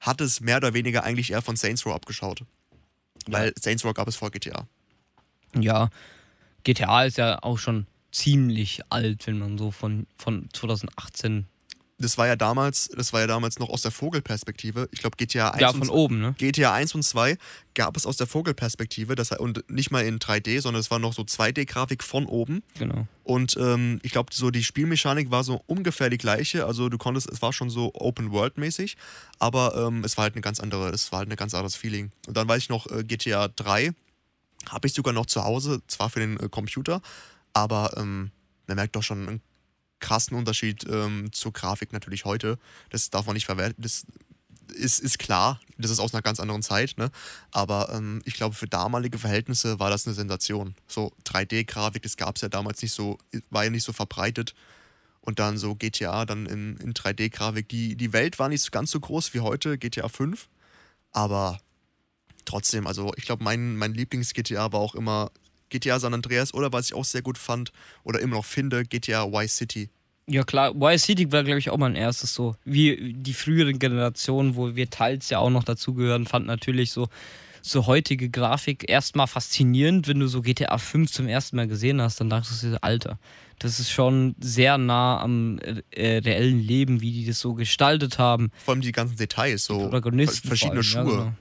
hat 0.00 0.20
es 0.20 0.40
mehr 0.40 0.58
oder 0.58 0.74
weniger 0.74 1.02
eigentlich 1.04 1.32
eher 1.32 1.42
von 1.42 1.56
Saints 1.56 1.84
Row 1.84 1.94
abgeschaut. 1.94 2.44
Weil 3.26 3.52
Saints 3.58 3.84
Row 3.84 3.92
gab 3.94 4.06
es 4.08 4.16
vor 4.16 4.30
GTA. 4.30 4.66
Ja, 5.58 5.90
GTA 6.64 7.04
ist 7.04 7.18
ja 7.18 7.42
auch 7.42 7.58
schon 7.58 7.86
ziemlich 8.12 8.80
alt, 8.90 9.26
wenn 9.26 9.38
man 9.38 9.58
so 9.58 9.70
von, 9.70 10.06
von 10.16 10.48
2018 10.52 11.46
das 12.00 12.16
war 12.16 12.28
ja 12.28 12.36
damals, 12.36 12.88
das 12.96 13.12
war 13.12 13.20
ja 13.20 13.26
damals 13.26 13.58
noch 13.58 13.70
aus 13.70 13.82
der 13.82 13.90
Vogelperspektive. 13.90 14.88
Ich 14.92 15.00
glaube, 15.00 15.16
GTA 15.16 15.50
1 15.50 15.60
ja, 15.60 15.72
von 15.72 15.82
und, 15.82 15.90
oben, 15.90 16.20
ne? 16.20 16.34
GTA 16.38 16.72
1 16.72 16.94
und 16.94 17.02
2 17.02 17.36
gab 17.74 17.96
es 17.96 18.06
aus 18.06 18.16
der 18.16 18.28
Vogelperspektive, 18.28 19.16
das, 19.16 19.32
und 19.32 19.68
nicht 19.68 19.90
mal 19.90 20.04
in 20.04 20.20
3D, 20.20 20.60
sondern 20.60 20.80
es 20.80 20.92
war 20.92 21.00
noch 21.00 21.12
so 21.12 21.22
2D-Grafik 21.22 22.04
von 22.04 22.26
oben. 22.26 22.62
Genau. 22.78 23.08
Und 23.24 23.56
ähm, 23.58 23.98
ich 24.02 24.12
glaube, 24.12 24.32
so 24.32 24.50
die 24.50 24.62
Spielmechanik 24.62 25.32
war 25.32 25.42
so 25.42 25.60
ungefähr 25.66 26.08
die 26.08 26.18
gleiche. 26.18 26.66
Also 26.66 26.88
du 26.88 26.98
konntest, 26.98 27.28
es 27.30 27.42
war 27.42 27.52
schon 27.52 27.68
so 27.68 27.90
Open 27.94 28.30
World-mäßig, 28.30 28.96
aber 29.40 29.74
ähm, 29.76 30.04
es 30.04 30.16
war 30.16 30.22
halt 30.22 30.34
eine 30.34 30.42
ganz 30.42 30.60
andere, 30.60 30.90
es 30.90 31.10
war 31.10 31.18
halt 31.18 31.30
ein 31.30 31.36
ganz 31.36 31.52
anderes 31.54 31.74
Feeling. 31.74 32.12
Und 32.28 32.36
dann 32.36 32.46
weiß 32.46 32.62
ich 32.62 32.68
noch, 32.68 32.86
äh, 32.92 33.02
GTA 33.02 33.48
3 33.48 33.92
habe 34.68 34.86
ich 34.86 34.94
sogar 34.94 35.12
noch 35.12 35.26
zu 35.26 35.44
Hause, 35.44 35.82
zwar 35.88 36.10
für 36.10 36.20
den 36.20 36.38
äh, 36.40 36.48
Computer, 36.48 37.00
aber 37.52 37.96
ähm, 37.96 38.30
man 38.66 38.76
merkt 38.76 38.96
doch 38.96 39.02
schon 39.02 39.28
einen 39.28 39.42
krassen 40.00 40.36
Unterschied 40.36 40.84
ähm, 40.88 41.32
zur 41.32 41.52
Grafik 41.52 41.92
natürlich 41.92 42.24
heute. 42.24 42.58
Das 42.90 43.10
darf 43.10 43.26
man 43.26 43.34
nicht 43.34 43.46
verwerten. 43.46 43.82
Das 43.82 44.06
ist, 44.74 45.00
ist 45.00 45.18
klar, 45.18 45.60
das 45.78 45.90
ist 45.90 45.98
aus 45.98 46.14
einer 46.14 46.22
ganz 46.22 46.40
anderen 46.40 46.62
Zeit, 46.62 46.94
ne? 46.98 47.10
Aber 47.50 47.90
ähm, 47.92 48.20
ich 48.24 48.34
glaube, 48.34 48.54
für 48.54 48.66
damalige 48.66 49.18
Verhältnisse 49.18 49.80
war 49.80 49.90
das 49.90 50.06
eine 50.06 50.14
Sensation. 50.14 50.74
So 50.86 51.12
3D-Grafik, 51.24 52.02
das 52.02 52.16
gab 52.16 52.36
es 52.36 52.42
ja 52.42 52.48
damals 52.48 52.82
nicht 52.82 52.92
so, 52.92 53.18
war 53.50 53.64
ja 53.64 53.70
nicht 53.70 53.84
so 53.84 53.92
verbreitet. 53.92 54.54
Und 55.20 55.38
dann 55.40 55.58
so 55.58 55.74
GTA, 55.74 56.24
dann 56.24 56.46
in, 56.46 56.76
in 56.78 56.94
3D-Grafik. 56.94 57.68
Die, 57.68 57.96
die 57.96 58.12
Welt 58.12 58.38
war 58.38 58.48
nicht 58.48 58.70
ganz 58.72 58.90
so 58.90 59.00
groß 59.00 59.34
wie 59.34 59.40
heute, 59.40 59.76
GTA 59.76 60.08
5. 60.08 60.48
Aber 61.10 61.60
trotzdem, 62.48 62.86
also 62.86 63.12
ich 63.16 63.24
glaube, 63.24 63.44
mein, 63.44 63.76
mein 63.76 63.94
Lieblings-GTA 63.94 64.72
war 64.72 64.80
auch 64.80 64.94
immer 64.94 65.30
GTA 65.70 66.00
San 66.00 66.14
Andreas 66.14 66.54
oder 66.54 66.72
was 66.72 66.86
ich 66.86 66.94
auch 66.94 67.04
sehr 67.04 67.22
gut 67.22 67.38
fand 67.38 67.72
oder 68.04 68.20
immer 68.20 68.36
noch 68.36 68.44
finde, 68.44 68.84
GTA 68.84 69.26
Y 69.26 69.48
City. 69.48 69.90
Ja 70.26 70.42
klar, 70.42 70.74
Y 70.74 70.98
City 70.98 71.30
war 71.32 71.44
glaube 71.44 71.58
ich 71.58 71.70
auch 71.70 71.78
mein 71.78 71.94
erstes 71.94 72.34
so. 72.34 72.56
Wie 72.64 73.14
die 73.14 73.32
früheren 73.32 73.78
Generationen, 73.78 74.56
wo 74.56 74.74
wir 74.76 74.90
teils 74.90 75.30
ja 75.30 75.38
auch 75.38 75.50
noch 75.50 75.64
dazugehören, 75.64 76.26
fand 76.26 76.46
natürlich 76.46 76.92
so 76.92 77.08
so 77.60 77.86
heutige 77.86 78.30
Grafik 78.30 78.88
erstmal 78.88 79.26
faszinierend, 79.26 80.06
wenn 80.06 80.20
du 80.20 80.28
so 80.28 80.42
GTA 80.42 80.78
5 80.78 81.10
zum 81.10 81.26
ersten 81.26 81.56
Mal 81.56 81.66
gesehen 81.66 82.00
hast, 82.00 82.20
dann 82.20 82.30
dachtest 82.30 82.62
du 82.62 82.70
dir, 82.70 82.78
Alter, 82.82 83.18
das 83.58 83.80
ist 83.80 83.90
schon 83.90 84.36
sehr 84.38 84.78
nah 84.78 85.20
am 85.20 85.58
äh, 85.58 86.18
reellen 86.18 86.60
Leben, 86.60 87.00
wie 87.00 87.10
die 87.10 87.26
das 87.26 87.40
so 87.40 87.54
gestaltet 87.54 88.18
haben. 88.18 88.52
Vor 88.64 88.74
allem 88.74 88.80
die 88.80 88.92
ganzen 88.92 89.16
Details, 89.16 89.64
so 89.64 89.90
verschiedene 89.90 90.84
Schuhe. 90.84 91.02
Ja, 91.02 91.16
genau 91.24 91.32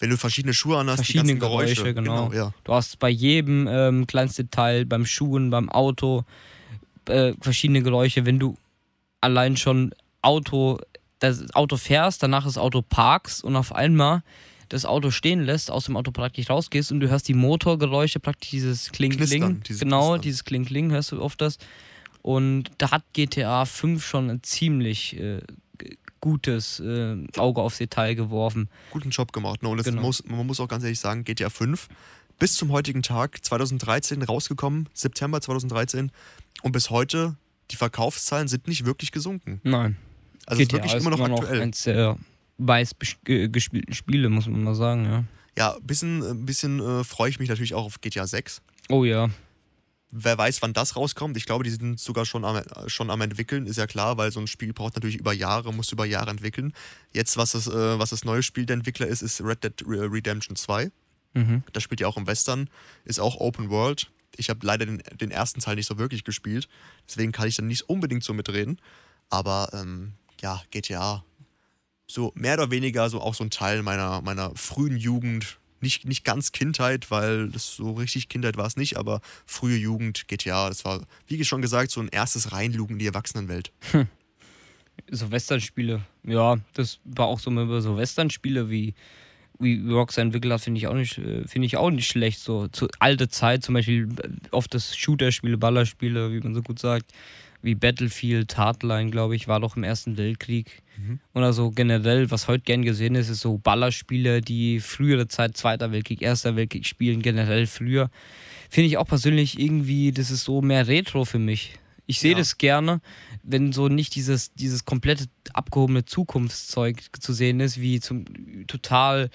wenn 0.00 0.10
du 0.10 0.16
verschiedene 0.16 0.54
Schuhe 0.54 0.78
anhast, 0.78 1.04
verschiedene 1.04 1.36
Geräusche, 1.36 1.74
Geräusche, 1.74 1.94
genau. 1.94 2.28
genau 2.28 2.44
ja. 2.46 2.54
Du 2.64 2.72
hast 2.72 2.98
bei 2.98 3.10
jedem 3.10 3.68
ähm, 3.70 4.06
kleinsten 4.06 4.46
Detail, 4.46 4.86
beim 4.86 5.04
Schuhen, 5.04 5.50
beim 5.50 5.68
Auto, 5.68 6.24
äh, 7.06 7.34
verschiedene 7.40 7.82
Geräusche. 7.82 8.24
Wenn 8.24 8.38
du 8.38 8.56
allein 9.20 9.56
schon 9.58 9.94
Auto, 10.22 10.78
das 11.18 11.54
Auto 11.54 11.76
fährst, 11.76 12.22
danach 12.22 12.44
das 12.44 12.56
Auto 12.56 12.82
parkst 12.82 13.44
und 13.44 13.56
auf 13.56 13.74
einmal 13.74 14.22
das 14.70 14.86
Auto 14.86 15.10
stehen 15.10 15.40
lässt, 15.40 15.70
aus 15.70 15.84
dem 15.84 15.96
Auto 15.96 16.12
praktisch 16.12 16.48
rausgehst 16.48 16.92
und 16.92 17.00
du 17.00 17.10
hörst 17.10 17.28
die 17.28 17.34
Motorgeräusche, 17.34 18.20
praktisch 18.20 18.50
dieses 18.50 18.90
Kling-Kling. 18.92 19.62
Dieses 19.62 19.80
genau, 19.80 20.10
Knistern. 20.10 20.20
dieses 20.22 20.44
Kling-Kling 20.44 20.90
hörst 20.92 21.12
du 21.12 21.20
oft 21.20 21.40
das. 21.40 21.58
Und 22.22 22.70
da 22.78 22.90
hat 22.90 23.02
GTA 23.12 23.64
5 23.64 24.04
schon 24.04 24.42
ziemlich 24.42 25.18
äh, 25.18 25.40
gutes 26.20 26.80
äh, 26.80 27.16
Auge 27.36 27.60
aufs 27.60 27.78
Detail 27.78 28.14
geworfen. 28.14 28.68
Guten 28.90 29.10
Job 29.10 29.32
gemacht. 29.32 29.62
Ne? 29.62 29.68
Und 29.68 29.82
genau. 29.82 30.02
muss, 30.02 30.24
man 30.24 30.46
muss 30.46 30.60
auch 30.60 30.68
ganz 30.68 30.84
ehrlich 30.84 31.00
sagen, 31.00 31.24
GTA 31.24 31.50
5 31.50 31.88
bis 32.38 32.54
zum 32.54 32.72
heutigen 32.72 33.02
Tag, 33.02 33.44
2013 33.44 34.22
rausgekommen, 34.22 34.88
September 34.94 35.40
2013. 35.40 36.10
Und 36.62 36.72
bis 36.72 36.90
heute, 36.90 37.36
die 37.70 37.76
Verkaufszahlen 37.76 38.48
sind 38.48 38.66
nicht 38.66 38.86
wirklich 38.86 39.12
gesunken. 39.12 39.60
Nein. 39.62 39.96
Also 40.46 40.62
GTA 40.62 40.78
ist 40.78 40.84
wirklich 40.84 41.00
immer 41.00 41.10
noch 41.10 41.18
immer 41.24 41.34
aktuell. 41.36 41.56
Noch 41.58 41.62
eins 41.62 41.82
der 41.84 42.16
weiß 42.58 42.96
gespielten 43.24 43.94
Spiele, 43.94 44.28
muss 44.28 44.46
man 44.46 44.62
mal 44.64 44.74
sagen, 44.74 45.04
ja. 45.04 45.24
Ja, 45.56 45.74
ein 45.74 45.82
bisschen, 45.82 46.22
ein 46.22 46.46
bisschen 46.46 46.80
äh, 46.80 47.04
freue 47.04 47.30
ich 47.30 47.38
mich 47.38 47.48
natürlich 47.48 47.74
auch 47.74 47.84
auf 47.84 48.00
GTA 48.00 48.26
6. 48.26 48.62
Oh 48.88 49.04
ja. 49.04 49.28
Wer 50.12 50.36
weiß, 50.36 50.60
wann 50.62 50.72
das 50.72 50.96
rauskommt. 50.96 51.36
Ich 51.36 51.46
glaube, 51.46 51.64
die 51.64 51.70
sind 51.70 52.00
sogar 52.00 52.26
schon 52.26 52.44
am, 52.44 52.62
schon 52.88 53.10
am 53.10 53.20
entwickeln, 53.20 53.66
ist 53.66 53.76
ja 53.76 53.86
klar, 53.86 54.16
weil 54.16 54.32
so 54.32 54.40
ein 54.40 54.48
Spiel 54.48 54.72
braucht 54.72 54.94
natürlich 54.94 55.16
über 55.16 55.32
Jahre, 55.32 55.72
muss 55.72 55.92
über 55.92 56.04
Jahre 56.04 56.30
entwickeln. 56.30 56.72
Jetzt, 57.12 57.36
was 57.36 57.52
das, 57.52 57.68
äh, 57.68 57.98
was 57.98 58.10
das 58.10 58.24
neue 58.24 58.42
Spiel 58.42 58.66
der 58.66 58.74
Entwickler 58.74 59.06
ist, 59.06 59.22
ist 59.22 59.40
Red 59.40 59.62
Dead 59.62 59.74
Redemption 59.86 60.56
2. 60.56 60.90
Mhm. 61.34 61.62
Das 61.72 61.82
spielt 61.82 62.00
ja 62.00 62.08
auch 62.08 62.16
im 62.16 62.26
Western, 62.26 62.68
ist 63.04 63.20
auch 63.20 63.36
Open 63.36 63.70
World. 63.70 64.10
Ich 64.36 64.50
habe 64.50 64.66
leider 64.66 64.86
den, 64.86 65.02
den 65.20 65.30
ersten 65.30 65.60
Teil 65.60 65.76
nicht 65.76 65.86
so 65.86 65.98
wirklich 65.98 66.24
gespielt, 66.24 66.68
deswegen 67.08 67.32
kann 67.32 67.48
ich 67.48 67.56
dann 67.56 67.66
nicht 67.66 67.88
unbedingt 67.88 68.24
so 68.24 68.32
mitreden. 68.32 68.80
Aber 69.28 69.70
ähm, 69.72 70.14
ja, 70.40 70.62
GTA, 70.70 71.24
so 72.06 72.32
mehr 72.34 72.54
oder 72.54 72.70
weniger 72.70 73.08
so 73.08 73.20
auch 73.20 73.34
so 73.34 73.44
ein 73.44 73.50
Teil 73.50 73.82
meiner, 73.82 74.20
meiner 74.22 74.54
frühen 74.56 74.96
Jugend, 74.96 75.58
nicht, 75.82 76.06
nicht 76.06 76.24
ganz 76.24 76.52
Kindheit, 76.52 77.10
weil 77.10 77.48
das 77.48 77.76
so 77.76 77.92
richtig 77.92 78.28
Kindheit 78.28 78.56
war 78.56 78.66
es 78.66 78.76
nicht, 78.76 78.96
aber 78.96 79.20
frühe 79.46 79.76
Jugend, 79.76 80.28
GTA, 80.28 80.68
das 80.68 80.84
war, 80.84 81.02
wie 81.26 81.42
schon 81.44 81.62
gesagt, 81.62 81.90
so 81.90 82.00
ein 82.00 82.08
erstes 82.08 82.52
Reinlugen 82.52 82.94
in 82.94 82.98
die 82.98 83.06
Erwachsenenwelt. 83.06 83.72
Hm. 83.92 84.06
So 85.10 85.30
Westernspiele, 85.30 86.02
ja, 86.24 86.58
das 86.74 86.98
war 87.04 87.26
auch 87.26 87.40
so 87.40 87.50
über 87.50 87.80
so 87.80 87.96
Westernspiele 87.96 88.68
wie 88.68 88.94
wie 89.60 89.86
Rockstar 89.90 90.22
entwickelt 90.22 90.52
hat, 90.52 90.62
finde 90.62 90.78
ich 90.78 90.86
auch 90.86 90.94
nicht, 90.94 91.18
äh, 91.18 91.46
finde 91.46 91.66
ich 91.66 91.76
auch 91.76 91.90
nicht 91.90 92.08
schlecht. 92.08 92.40
So 92.40 92.68
zu 92.68 92.88
alte 92.98 93.28
Zeit, 93.28 93.62
zum 93.62 93.74
Beispiel 93.74 94.08
äh, 94.22 94.28
oft 94.50 94.74
das 94.74 94.96
Shooter-Spiele, 94.96 95.58
Ballerspiele, 95.58 96.32
wie 96.32 96.40
man 96.40 96.54
so 96.54 96.62
gut 96.62 96.78
sagt, 96.78 97.12
wie 97.62 97.74
Battlefield, 97.74 98.56
Hardline, 98.56 99.10
glaube 99.10 99.36
ich, 99.36 99.48
war 99.48 99.60
doch 99.60 99.76
im 99.76 99.84
Ersten 99.84 100.16
Weltkrieg. 100.16 100.82
Mhm. 100.96 101.20
Oder 101.34 101.52
so 101.52 101.70
generell, 101.70 102.30
was 102.30 102.48
heute 102.48 102.64
gern 102.64 102.82
gesehen 102.82 103.14
ist, 103.14 103.28
ist 103.28 103.40
so 103.40 103.58
Ballerspiele, 103.58 104.40
die 104.40 104.80
frühere 104.80 105.28
Zeit, 105.28 105.56
Zweiter 105.56 105.92
Weltkrieg, 105.92 106.22
Erster 106.22 106.56
Weltkrieg 106.56 106.86
spielen, 106.86 107.22
generell 107.22 107.66
früher. 107.66 108.10
Finde 108.68 108.88
ich 108.88 108.96
auch 108.96 109.06
persönlich 109.06 109.58
irgendwie, 109.58 110.12
das 110.12 110.30
ist 110.30 110.44
so 110.44 110.62
mehr 110.62 110.88
Retro 110.88 111.24
für 111.24 111.38
mich. 111.38 111.74
Ich 112.06 112.18
sehe 112.18 112.32
ja. 112.32 112.38
das 112.38 112.58
gerne, 112.58 113.00
wenn 113.42 113.72
so 113.72 113.88
nicht 113.88 114.14
dieses, 114.16 114.52
dieses 114.54 114.84
komplette 114.84 115.26
abgehobene 115.52 116.04
Zukunftszeug 116.04 116.96
zu 117.20 117.32
sehen 117.32 117.60
ist, 117.60 117.80
wie 117.80 118.00
zum 118.00 118.24
total 118.66 119.30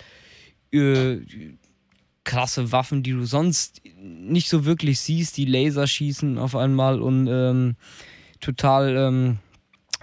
äh, 0.73 1.17
krasse 2.25 2.71
Waffen, 2.71 3.01
die 3.01 3.11
du 3.11 3.23
sonst 3.23 3.81
nicht 4.01 4.49
so 4.49 4.65
wirklich 4.65 4.99
siehst, 4.99 5.37
die 5.37 5.45
Laser 5.45 5.87
schießen 5.87 6.37
auf 6.37 6.55
einmal 6.55 7.01
und 7.01 7.27
ähm, 7.27 7.75
total 8.45 8.95
ähm, 8.95 9.37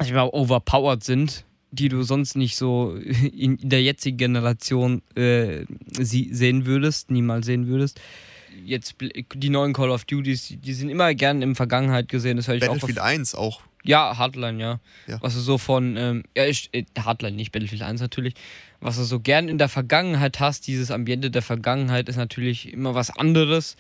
ich 0.01 0.13
mal, 0.13 0.29
overpowered 0.33 1.05
sind, 1.05 1.45
die 1.71 1.89
du 1.89 2.03
sonst 2.03 2.37
nicht 2.37 2.57
so 2.57 2.95
in 3.37 3.59
der 3.63 3.83
jetzigen 3.83 4.17
Generation 4.17 5.03
äh, 5.15 5.65
sie 5.93 6.33
sehen 6.33 6.67
würdest, 6.67 7.11
niemals 7.11 7.47
sehen 7.47 7.67
würdest. 7.67 8.01
Jetzt 8.65 8.97
die 9.35 9.49
neuen 9.49 9.73
Call 9.73 9.91
of 9.91 10.05
Duties, 10.05 10.55
die 10.59 10.75
sind 10.75 10.91
immer 10.91 11.15
gern 11.15 11.41
in 11.41 11.55
Vergangenheit 11.55 12.09
gesehen. 12.09 12.37
Das 12.37 12.49
ich 12.49 12.61
Battlefield 12.61 12.99
auch 12.99 13.05
1 13.05 13.35
auch. 13.35 13.63
Ja, 13.83 14.17
Hardline, 14.17 14.61
ja. 14.61 14.81
ja. 15.07 15.19
Was 15.23 15.35
du 15.35 15.41
so 15.41 15.59
von, 15.59 15.97
ähm, 15.97 16.23
ja, 16.37 16.45
ich, 16.45 16.69
äh, 16.73 16.85
Hardline, 16.99 17.35
nicht 17.35 17.51
Battlefield 17.51 17.83
1 17.83 18.01
natürlich. 18.01 18.35
Was 18.81 18.97
du 18.97 19.05
so 19.05 19.21
gern 19.21 19.49
in 19.49 19.59
der 19.59 19.69
Vergangenheit 19.69 20.39
hast, 20.39 20.67
dieses 20.67 20.91
Ambiente 20.91 21.31
der 21.31 21.43
Vergangenheit 21.43 22.09
ist 22.09 22.17
natürlich 22.17 22.73
immer 22.73 22.95
was 22.95 23.11
anderes. 23.11 23.77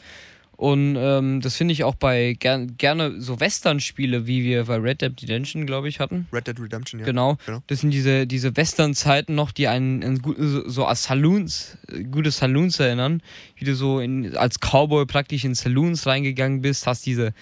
Und 0.62 0.94
ähm, 0.96 1.40
das 1.40 1.56
finde 1.56 1.72
ich 1.72 1.82
auch 1.82 1.96
bei 1.96 2.36
ger 2.38 2.64
gerne 2.78 3.20
so 3.20 3.40
Western-Spiele, 3.40 4.28
wie 4.28 4.44
wir 4.44 4.66
bei 4.66 4.76
Red 4.76 5.02
Dead 5.02 5.12
Redemption, 5.20 5.66
glaube 5.66 5.88
ich, 5.88 5.98
hatten. 5.98 6.28
Red 6.32 6.46
Dead 6.46 6.60
Redemption, 6.60 7.00
ja. 7.00 7.06
Genau. 7.06 7.36
genau. 7.44 7.64
Das 7.66 7.80
sind 7.80 7.90
diese, 7.90 8.28
diese 8.28 8.56
Western-Zeiten 8.56 9.34
noch, 9.34 9.50
die 9.50 9.66
einen, 9.66 10.04
einen 10.04 10.22
so, 10.22 10.68
so 10.68 10.84
als 10.84 11.02
Saloons, 11.02 11.78
gute 12.12 12.30
Saloons 12.30 12.78
erinnern. 12.78 13.22
Wie 13.56 13.64
du 13.64 13.74
so 13.74 13.98
in, 13.98 14.36
als 14.36 14.60
Cowboy 14.60 15.04
praktisch 15.04 15.42
in 15.42 15.56
Saloons 15.56 16.06
reingegangen 16.06 16.62
bist, 16.62 16.86
hast 16.86 17.06
diese 17.06 17.34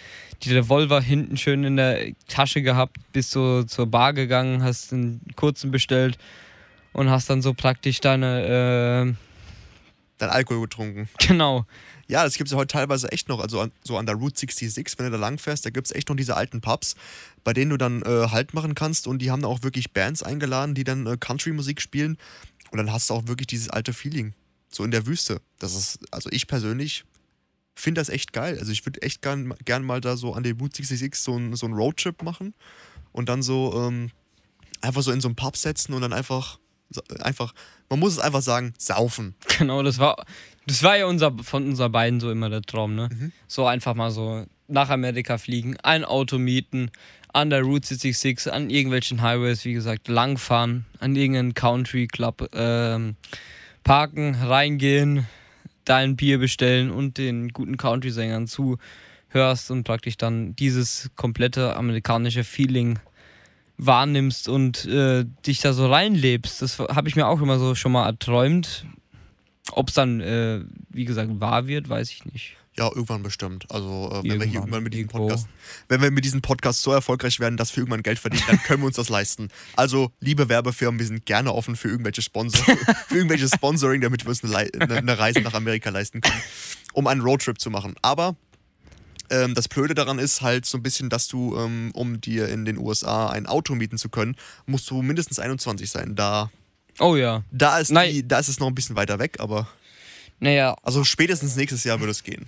die 0.42 0.54
Revolver 0.54 1.02
hinten 1.02 1.36
schön 1.36 1.62
in 1.64 1.76
der 1.76 2.14
Tasche 2.26 2.62
gehabt, 2.62 2.96
bist 3.12 3.32
so 3.32 3.64
zur 3.64 3.86
Bar 3.86 4.14
gegangen, 4.14 4.62
hast 4.62 4.94
einen 4.94 5.20
kurzen 5.36 5.70
bestellt 5.70 6.16
und 6.94 7.10
hast 7.10 7.28
dann 7.28 7.42
so 7.42 7.52
praktisch 7.52 8.00
deine. 8.00 9.12
Äh, 9.14 9.29
Dein 10.20 10.28
Alkohol 10.28 10.60
getrunken. 10.62 11.08
Genau. 11.26 11.64
Ja, 12.06 12.24
das 12.24 12.34
gibt 12.34 12.48
es 12.48 12.52
ja 12.52 12.58
heute 12.58 12.72
teilweise 12.72 13.10
echt 13.10 13.28
noch. 13.28 13.40
Also 13.40 13.60
an, 13.60 13.72
so 13.82 13.96
an 13.96 14.04
der 14.04 14.16
Route 14.16 14.38
66, 14.38 14.98
wenn 14.98 15.06
du 15.06 15.12
da 15.12 15.16
lang 15.16 15.38
fährst, 15.38 15.64
da 15.64 15.70
gibt 15.70 15.86
es 15.86 15.92
echt 15.92 16.10
noch 16.10 16.16
diese 16.16 16.36
alten 16.36 16.60
Pubs, 16.60 16.94
bei 17.42 17.54
denen 17.54 17.70
du 17.70 17.78
dann 17.78 18.02
äh, 18.02 18.28
Halt 18.28 18.52
machen 18.52 18.74
kannst. 18.74 19.06
Und 19.06 19.20
die 19.20 19.30
haben 19.30 19.42
da 19.42 19.48
auch 19.48 19.62
wirklich 19.62 19.92
Bands 19.92 20.22
eingeladen, 20.22 20.74
die 20.74 20.84
dann 20.84 21.06
äh, 21.06 21.16
Country-Musik 21.16 21.80
spielen. 21.80 22.18
Und 22.70 22.76
dann 22.76 22.92
hast 22.92 23.08
du 23.08 23.14
auch 23.14 23.28
wirklich 23.28 23.46
dieses 23.46 23.70
alte 23.70 23.94
Feeling. 23.94 24.34
So 24.70 24.84
in 24.84 24.90
der 24.90 25.06
Wüste. 25.06 25.40
Das 25.58 25.74
ist, 25.74 26.00
also 26.10 26.28
ich 26.30 26.46
persönlich 26.46 27.04
finde 27.74 28.02
das 28.02 28.10
echt 28.10 28.34
geil. 28.34 28.58
Also 28.58 28.72
ich 28.72 28.84
würde 28.84 29.00
echt 29.00 29.22
gern, 29.22 29.54
gern 29.64 29.84
mal 29.84 30.02
da 30.02 30.18
so 30.18 30.34
an 30.34 30.42
den 30.42 30.58
Boot 30.58 30.76
66 30.76 31.14
so, 31.18 31.36
ein, 31.36 31.56
so 31.56 31.64
einen 31.64 31.74
Roadtrip 31.74 32.22
machen 32.22 32.52
und 33.12 33.30
dann 33.30 33.42
so 33.42 33.72
ähm, 33.74 34.10
einfach 34.82 35.02
so 35.02 35.12
in 35.12 35.20
so 35.20 35.28
einen 35.28 35.36
Pub 35.36 35.56
setzen 35.56 35.94
und 35.94 36.02
dann 36.02 36.12
einfach, 36.12 36.58
einfach, 37.20 37.54
man 37.90 37.98
muss 37.98 38.14
es 38.14 38.18
einfach 38.20 38.42
sagen, 38.42 38.72
saufen. 38.78 39.34
Genau, 39.58 39.82
das 39.82 39.98
war, 39.98 40.24
das 40.66 40.82
war 40.82 40.96
ja 40.96 41.06
unser, 41.06 41.36
von 41.42 41.66
uns 41.68 41.78
beiden 41.92 42.20
so 42.20 42.30
immer 42.30 42.48
der 42.48 42.62
Traum, 42.62 42.94
ne? 42.94 43.08
Mhm. 43.12 43.32
So 43.46 43.66
einfach 43.66 43.94
mal 43.94 44.10
so 44.10 44.46
nach 44.68 44.88
Amerika 44.88 45.36
fliegen, 45.36 45.76
ein 45.82 46.04
Auto 46.04 46.38
mieten, 46.38 46.90
an 47.32 47.50
der 47.50 47.62
Route 47.62 47.88
66, 47.88 48.52
an 48.52 48.70
irgendwelchen 48.70 49.22
Highways, 49.22 49.64
wie 49.64 49.72
gesagt, 49.72 50.08
langfahren, 50.08 50.86
an 51.00 51.16
irgendeinen 51.16 51.54
Country 51.54 52.06
Club 52.06 52.48
ähm, 52.54 53.16
parken, 53.84 54.36
reingehen, 54.36 55.26
dein 55.84 56.16
Bier 56.16 56.38
bestellen 56.38 56.90
und 56.90 57.18
den 57.18 57.48
guten 57.50 57.76
Country-Sängern 57.76 58.46
zuhörst 58.46 59.70
und 59.70 59.84
praktisch 59.84 60.16
dann 60.16 60.54
dieses 60.56 61.10
komplette 61.16 61.76
amerikanische 61.76 62.44
Feeling 62.44 62.98
wahrnimmst 63.86 64.48
und 64.48 64.84
äh, 64.86 65.24
dich 65.46 65.60
da 65.60 65.72
so 65.72 65.90
reinlebst. 65.90 66.62
Das 66.62 66.78
habe 66.78 67.08
ich 67.08 67.16
mir 67.16 67.26
auch 67.26 67.40
immer 67.40 67.58
so 67.58 67.74
schon 67.74 67.92
mal 67.92 68.06
erträumt. 68.06 68.86
Ob 69.72 69.88
es 69.88 69.94
dann, 69.94 70.20
äh, 70.20 70.60
wie 70.90 71.04
gesagt, 71.04 71.40
wahr 71.40 71.66
wird, 71.66 71.88
weiß 71.88 72.10
ich 72.10 72.24
nicht. 72.24 72.56
Ja, 72.76 72.86
irgendwann 72.86 73.22
bestimmt. 73.22 73.66
Also, 73.68 74.10
äh, 74.10 74.22
wenn 74.22 74.22
wir 74.22 74.22
hier 74.22 74.32
Irgendwann, 74.32 74.54
irgendwann 74.54 74.82
mit 74.84 74.94
diesem 74.94 75.06
irgendwo. 75.06 75.28
Podcast, 75.28 75.48
wenn 75.88 76.02
wir 76.02 76.10
mit 76.10 76.24
diesem 76.24 76.40
Podcast 76.40 76.82
so 76.82 76.92
erfolgreich 76.92 77.40
werden, 77.40 77.56
dass 77.56 77.74
wir 77.76 77.82
irgendwann 77.82 78.02
Geld 78.02 78.18
verdienen, 78.18 78.44
dann 78.46 78.62
können 78.62 78.82
wir 78.82 78.86
uns 78.86 78.96
das 78.96 79.08
leisten. 79.08 79.48
Also, 79.76 80.12
liebe 80.20 80.48
Werbefirmen, 80.48 80.98
wir 80.98 81.06
sind 81.06 81.26
gerne 81.26 81.52
offen 81.52 81.76
für 81.76 81.88
irgendwelche 81.88 82.22
Sponsor, 82.22 82.64
für 83.08 83.16
irgendwelche 83.16 83.48
Sponsoring, 83.48 84.00
damit 84.00 84.24
wir 84.24 84.30
uns 84.30 84.44
eine, 84.44 84.56
eine, 84.56 84.96
eine 84.96 85.18
Reise 85.18 85.40
nach 85.40 85.54
Amerika 85.54 85.90
leisten 85.90 86.20
können, 86.20 86.42
um 86.92 87.06
einen 87.06 87.20
Roadtrip 87.20 87.60
zu 87.60 87.70
machen. 87.70 87.94
Aber 88.02 88.36
ähm, 89.30 89.54
das 89.54 89.68
Blöde 89.68 89.94
daran 89.94 90.18
ist 90.18 90.42
halt 90.42 90.66
so 90.66 90.78
ein 90.78 90.82
bisschen, 90.82 91.08
dass 91.08 91.28
du, 91.28 91.56
ähm, 91.56 91.90
um 91.94 92.20
dir 92.20 92.48
in 92.48 92.64
den 92.64 92.78
USA 92.78 93.28
ein 93.30 93.46
Auto 93.46 93.74
mieten 93.74 93.98
zu 93.98 94.08
können, 94.08 94.36
musst 94.66 94.90
du 94.90 95.02
mindestens 95.02 95.38
21 95.38 95.90
sein. 95.90 96.14
Da, 96.16 96.50
Oh 96.98 97.16
ja. 97.16 97.44
da, 97.50 97.78
ist, 97.78 97.90
Nein. 97.92 98.12
die, 98.12 98.26
da 98.28 98.38
ist 98.38 98.48
es 98.48 98.60
noch 98.60 98.66
ein 98.66 98.74
bisschen 98.74 98.96
weiter 98.96 99.18
weg, 99.18 99.36
aber 99.40 99.68
Naja, 100.38 100.76
also 100.82 101.04
spätestens 101.04 101.56
nächstes 101.56 101.84
Jahr 101.84 101.98
würde 102.00 102.10
es 102.10 102.22
gehen. 102.24 102.46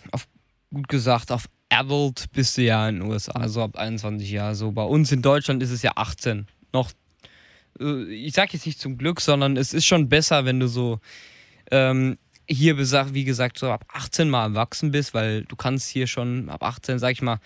gut 0.73 0.89
gesagt, 0.89 1.31
auf 1.33 1.47
Adult 1.71 2.27
bist 2.33 2.59
du 2.59 2.63
ja 2.63 2.89
in 2.89 2.97
den 3.01 3.09
USA, 3.11 3.49
so 3.49 3.63
ab 3.63 3.77
21 3.77 4.31
Jahren. 4.31 4.55
So 4.55 4.73
bei 4.73 4.83
uns 4.85 5.11
in 5.11 5.23
Deutschland 5.23 5.63
ist 5.63 5.71
es 5.71 5.81
ja 5.83 5.93
18. 5.97 6.47
Noch, 6.75 6.91
äh, 7.81 8.05
ich 8.13 8.35
sag 8.35 8.53
jetzt 8.53 8.67
nicht 8.67 8.79
zum 8.81 8.99
Glück, 8.99 9.21
sondern 9.23 9.57
es 9.57 9.73
ist 9.73 9.87
schon 9.87 10.09
besser, 10.11 10.45
wenn 10.45 10.61
du 10.61 10.69
so 10.69 11.01
ähm, 11.71 12.19
hier, 12.49 12.77
wie 12.79 13.25
gesagt, 13.25 13.59
so 13.59 13.71
ab 13.71 13.85
18 13.93 14.29
mal 14.29 14.45
erwachsen 14.45 14.91
bist, 14.91 15.15
weil 15.15 15.45
du 15.45 15.57
kannst 15.57 15.89
hier 15.89 16.07
schon 16.07 16.49
ab 16.49 16.63
18, 16.63 16.99
sag 16.99 17.13
ich 17.13 17.23
mal, 17.23 17.39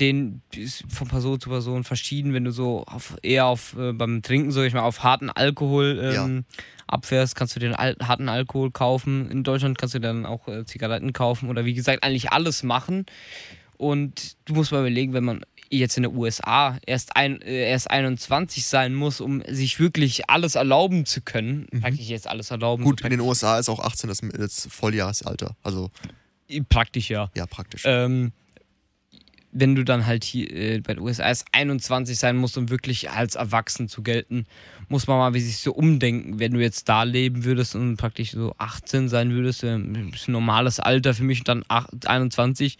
den 0.00 0.42
ist 0.54 0.84
von 0.88 1.08
Person 1.08 1.40
zu 1.40 1.48
Person 1.48 1.84
verschieden, 1.84 2.34
wenn 2.34 2.44
du 2.44 2.50
so 2.50 2.84
auf, 2.84 3.16
eher 3.22 3.46
auf 3.46 3.76
äh, 3.78 3.92
beim 3.92 4.22
Trinken, 4.22 4.52
sag 4.52 4.64
ich 4.64 4.74
mal, 4.74 4.82
auf 4.82 5.02
harten 5.02 5.30
Alkohol 5.30 5.98
ähm, 6.02 6.44
abfährst, 6.86 7.34
kannst 7.34 7.56
du 7.56 7.60
den 7.60 7.74
al 7.74 7.96
harten 8.02 8.28
Alkohol 8.28 8.70
kaufen. 8.70 9.30
In 9.30 9.42
Deutschland 9.42 9.78
kannst 9.78 9.94
du 9.94 10.00
dann 10.00 10.26
auch 10.26 10.48
äh, 10.48 10.64
Zigaretten 10.64 11.12
kaufen 11.12 11.48
oder 11.48 11.64
wie 11.64 11.74
gesagt 11.74 12.02
eigentlich 12.02 12.30
alles 12.30 12.62
machen. 12.62 13.06
Und 13.78 14.36
du 14.46 14.54
musst 14.54 14.72
mal 14.72 14.80
überlegen, 14.80 15.12
wenn 15.12 15.24
man 15.24 15.42
jetzt 15.70 15.96
in 15.96 16.04
den 16.04 16.16
USA 16.16 16.78
erst, 16.86 17.16
ein, 17.16 17.40
äh, 17.42 17.70
erst 17.70 17.90
21 17.90 18.66
sein 18.66 18.94
muss, 18.94 19.20
um 19.20 19.42
sich 19.48 19.78
wirklich 19.80 20.28
alles 20.30 20.54
erlauben 20.54 21.06
zu 21.06 21.20
können, 21.20 21.66
praktisch 21.80 22.08
jetzt 22.08 22.28
alles 22.28 22.50
erlauben 22.50 22.84
Gut, 22.84 23.00
in 23.02 23.10
den 23.10 23.20
USA 23.20 23.58
ist 23.58 23.68
auch 23.68 23.80
18 23.80 24.08
das, 24.08 24.20
das 24.20 24.68
Volljahresalter. 24.70 25.56
Also, 25.62 25.90
Praktisch 26.68 27.10
ja. 27.10 27.30
ja, 27.34 27.44
praktisch. 27.46 27.82
Ähm, 27.84 28.32
wenn 29.58 29.74
du 29.74 29.84
dann 29.84 30.06
halt 30.06 30.22
hier 30.22 30.50
äh, 30.52 30.80
bei 30.80 30.94
den 30.94 31.02
USA 31.02 31.24
erst 31.24 31.46
21 31.52 32.18
sein 32.18 32.36
musst, 32.36 32.58
um 32.58 32.68
wirklich 32.68 33.10
als 33.10 33.34
erwachsen 33.36 33.88
zu 33.88 34.02
gelten, 34.02 34.44
muss 34.88 35.06
man 35.06 35.18
mal 35.18 35.34
wie 35.34 35.40
sich 35.40 35.58
so 35.58 35.72
umdenken. 35.72 36.38
Wenn 36.38 36.52
du 36.52 36.60
jetzt 36.60 36.88
da 36.88 37.04
leben 37.04 37.44
würdest 37.44 37.74
und 37.74 37.96
praktisch 37.96 38.32
so 38.32 38.54
18 38.58 39.08
sein 39.08 39.30
würdest, 39.32 39.64
äh, 39.64 39.74
ein 39.74 40.12
normales 40.26 40.78
Alter 40.78 41.14
für 41.14 41.24
mich 41.24 41.40
und 41.40 41.48
dann 41.48 41.64
ach- 41.68 41.88
21, 42.04 42.76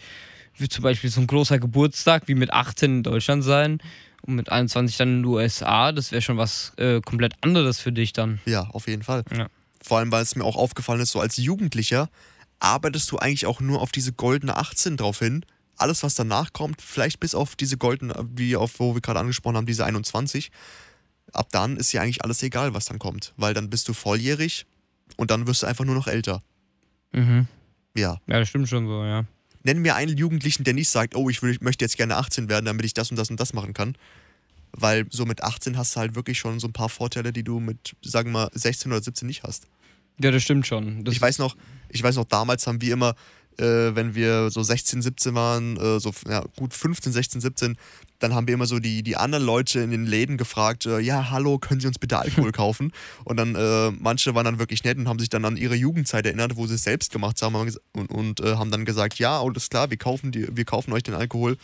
wird 0.60 0.72
zum 0.72 0.82
Beispiel 0.82 1.10
so 1.10 1.20
ein 1.20 1.26
großer 1.26 1.58
Geburtstag 1.58 2.28
wie 2.28 2.34
mit 2.34 2.52
18 2.52 2.98
in 2.98 3.02
Deutschland 3.02 3.44
sein 3.44 3.80
und 4.22 4.34
mit 4.34 4.50
21 4.50 4.96
dann 4.96 5.08
in 5.08 5.22
den 5.22 5.24
USA, 5.24 5.92
das 5.92 6.12
wäre 6.12 6.22
schon 6.22 6.36
was 6.36 6.72
äh, 6.76 7.00
komplett 7.00 7.34
anderes 7.42 7.80
für 7.80 7.92
dich 7.92 8.12
dann. 8.12 8.40
Ja, 8.46 8.62
auf 8.70 8.88
jeden 8.88 9.02
Fall. 9.02 9.24
Ja. 9.36 9.48
Vor 9.82 9.98
allem, 9.98 10.10
weil 10.10 10.22
es 10.22 10.34
mir 10.36 10.44
auch 10.44 10.56
aufgefallen 10.56 11.00
ist, 11.00 11.12
so 11.12 11.20
als 11.20 11.36
Jugendlicher 11.36 12.08
arbeitest 12.58 13.10
du 13.10 13.18
eigentlich 13.18 13.46
auch 13.46 13.60
nur 13.60 13.80
auf 13.80 13.92
diese 13.92 14.12
goldene 14.12 14.56
18 14.56 14.96
drauf 14.96 15.18
hin. 15.18 15.44
Alles, 15.76 16.02
was 16.02 16.14
danach 16.14 16.52
kommt, 16.52 16.80
vielleicht 16.80 17.20
bis 17.20 17.34
auf 17.34 17.54
diese 17.54 17.76
goldene, 17.76 18.14
wie 18.34 18.56
auf, 18.56 18.80
wo 18.80 18.94
wir 18.94 19.02
gerade 19.02 19.20
angesprochen 19.20 19.56
haben, 19.56 19.66
diese 19.66 19.84
21. 19.84 20.50
Ab 21.32 21.48
dann 21.52 21.76
ist 21.76 21.92
ja 21.92 22.00
eigentlich 22.00 22.24
alles 22.24 22.42
egal, 22.42 22.72
was 22.72 22.86
dann 22.86 22.98
kommt. 22.98 23.34
Weil 23.36 23.52
dann 23.52 23.68
bist 23.68 23.88
du 23.88 23.92
volljährig 23.92 24.64
und 25.16 25.30
dann 25.30 25.46
wirst 25.46 25.62
du 25.62 25.66
einfach 25.66 25.84
nur 25.84 25.94
noch 25.94 26.06
älter. 26.06 26.42
Mhm. 27.12 27.46
Ja. 27.94 28.18
Ja, 28.26 28.38
das 28.38 28.48
stimmt 28.48 28.68
schon 28.68 28.86
so, 28.86 29.04
ja. 29.04 29.24
Nenn 29.66 29.82
mir 29.82 29.96
einen 29.96 30.16
Jugendlichen, 30.16 30.62
der 30.62 30.74
nicht 30.74 30.88
sagt, 30.88 31.16
oh, 31.16 31.28
ich, 31.28 31.42
will, 31.42 31.50
ich 31.50 31.60
möchte 31.60 31.84
jetzt 31.84 31.96
gerne 31.96 32.16
18 32.16 32.48
werden, 32.48 32.66
damit 32.66 32.86
ich 32.86 32.94
das 32.94 33.10
und 33.10 33.16
das 33.16 33.30
und 33.30 33.40
das 33.40 33.52
machen 33.52 33.74
kann. 33.74 33.96
Weil 34.70 35.06
so 35.10 35.26
mit 35.26 35.42
18 35.42 35.76
hast 35.76 35.96
du 35.96 36.00
halt 36.00 36.14
wirklich 36.14 36.38
schon 36.38 36.60
so 36.60 36.68
ein 36.68 36.72
paar 36.72 36.88
Vorteile, 36.88 37.32
die 37.32 37.42
du 37.42 37.58
mit, 37.58 37.96
sagen 38.00 38.28
wir 38.28 38.44
mal, 38.44 38.50
16 38.54 38.92
oder 38.92 39.02
17 39.02 39.26
nicht 39.26 39.42
hast. 39.42 39.66
Ja, 40.20 40.30
das 40.30 40.44
stimmt 40.44 40.68
schon. 40.68 41.02
Das 41.04 41.14
ich 41.14 41.20
weiß 41.20 41.38
noch, 41.38 41.56
ich 41.88 42.00
weiß 42.00 42.14
noch, 42.14 42.26
damals 42.26 42.64
haben 42.68 42.80
wir 42.80 42.92
immer, 42.92 43.16
äh, 43.58 43.94
wenn 43.94 44.14
wir 44.14 44.50
so 44.50 44.62
16, 44.62 45.02
17 45.02 45.34
waren, 45.34 45.76
äh, 45.76 46.00
so 46.00 46.12
ja, 46.28 46.44
gut 46.56 46.74
15, 46.74 47.12
16, 47.12 47.40
17, 47.40 47.76
dann 48.18 48.34
haben 48.34 48.46
wir 48.46 48.54
immer 48.54 48.66
so 48.66 48.78
die, 48.78 49.02
die 49.02 49.16
anderen 49.16 49.44
Leute 49.44 49.80
in 49.80 49.90
den 49.90 50.06
Läden 50.06 50.36
gefragt, 50.36 50.86
äh, 50.86 50.98
ja, 51.00 51.30
hallo, 51.30 51.58
können 51.58 51.80
Sie 51.80 51.86
uns 51.86 51.98
bitte 51.98 52.18
Alkohol 52.18 52.52
kaufen? 52.52 52.92
Und 53.24 53.36
dann, 53.36 53.54
äh, 53.54 53.90
manche 53.90 54.34
waren 54.34 54.44
dann 54.44 54.58
wirklich 54.58 54.84
nett 54.84 54.98
und 54.98 55.08
haben 55.08 55.18
sich 55.18 55.28
dann 55.28 55.44
an 55.44 55.56
ihre 55.56 55.74
Jugendzeit 55.74 56.24
erinnert, 56.26 56.56
wo 56.56 56.66
sie 56.66 56.74
es 56.74 56.82
selbst 56.82 57.12
gemacht 57.12 57.40
haben 57.42 57.54
und, 57.54 58.10
und 58.10 58.40
äh, 58.40 58.56
haben 58.56 58.70
dann 58.70 58.84
gesagt, 58.84 59.18
ja, 59.18 59.40
alles 59.40 59.68
klar, 59.68 59.90
wir 59.90 59.96
kaufen, 59.96 60.32
die, 60.32 60.48
wir 60.50 60.64
kaufen 60.64 60.92
euch 60.92 61.02
den 61.02 61.14
Alkohol. 61.14 61.56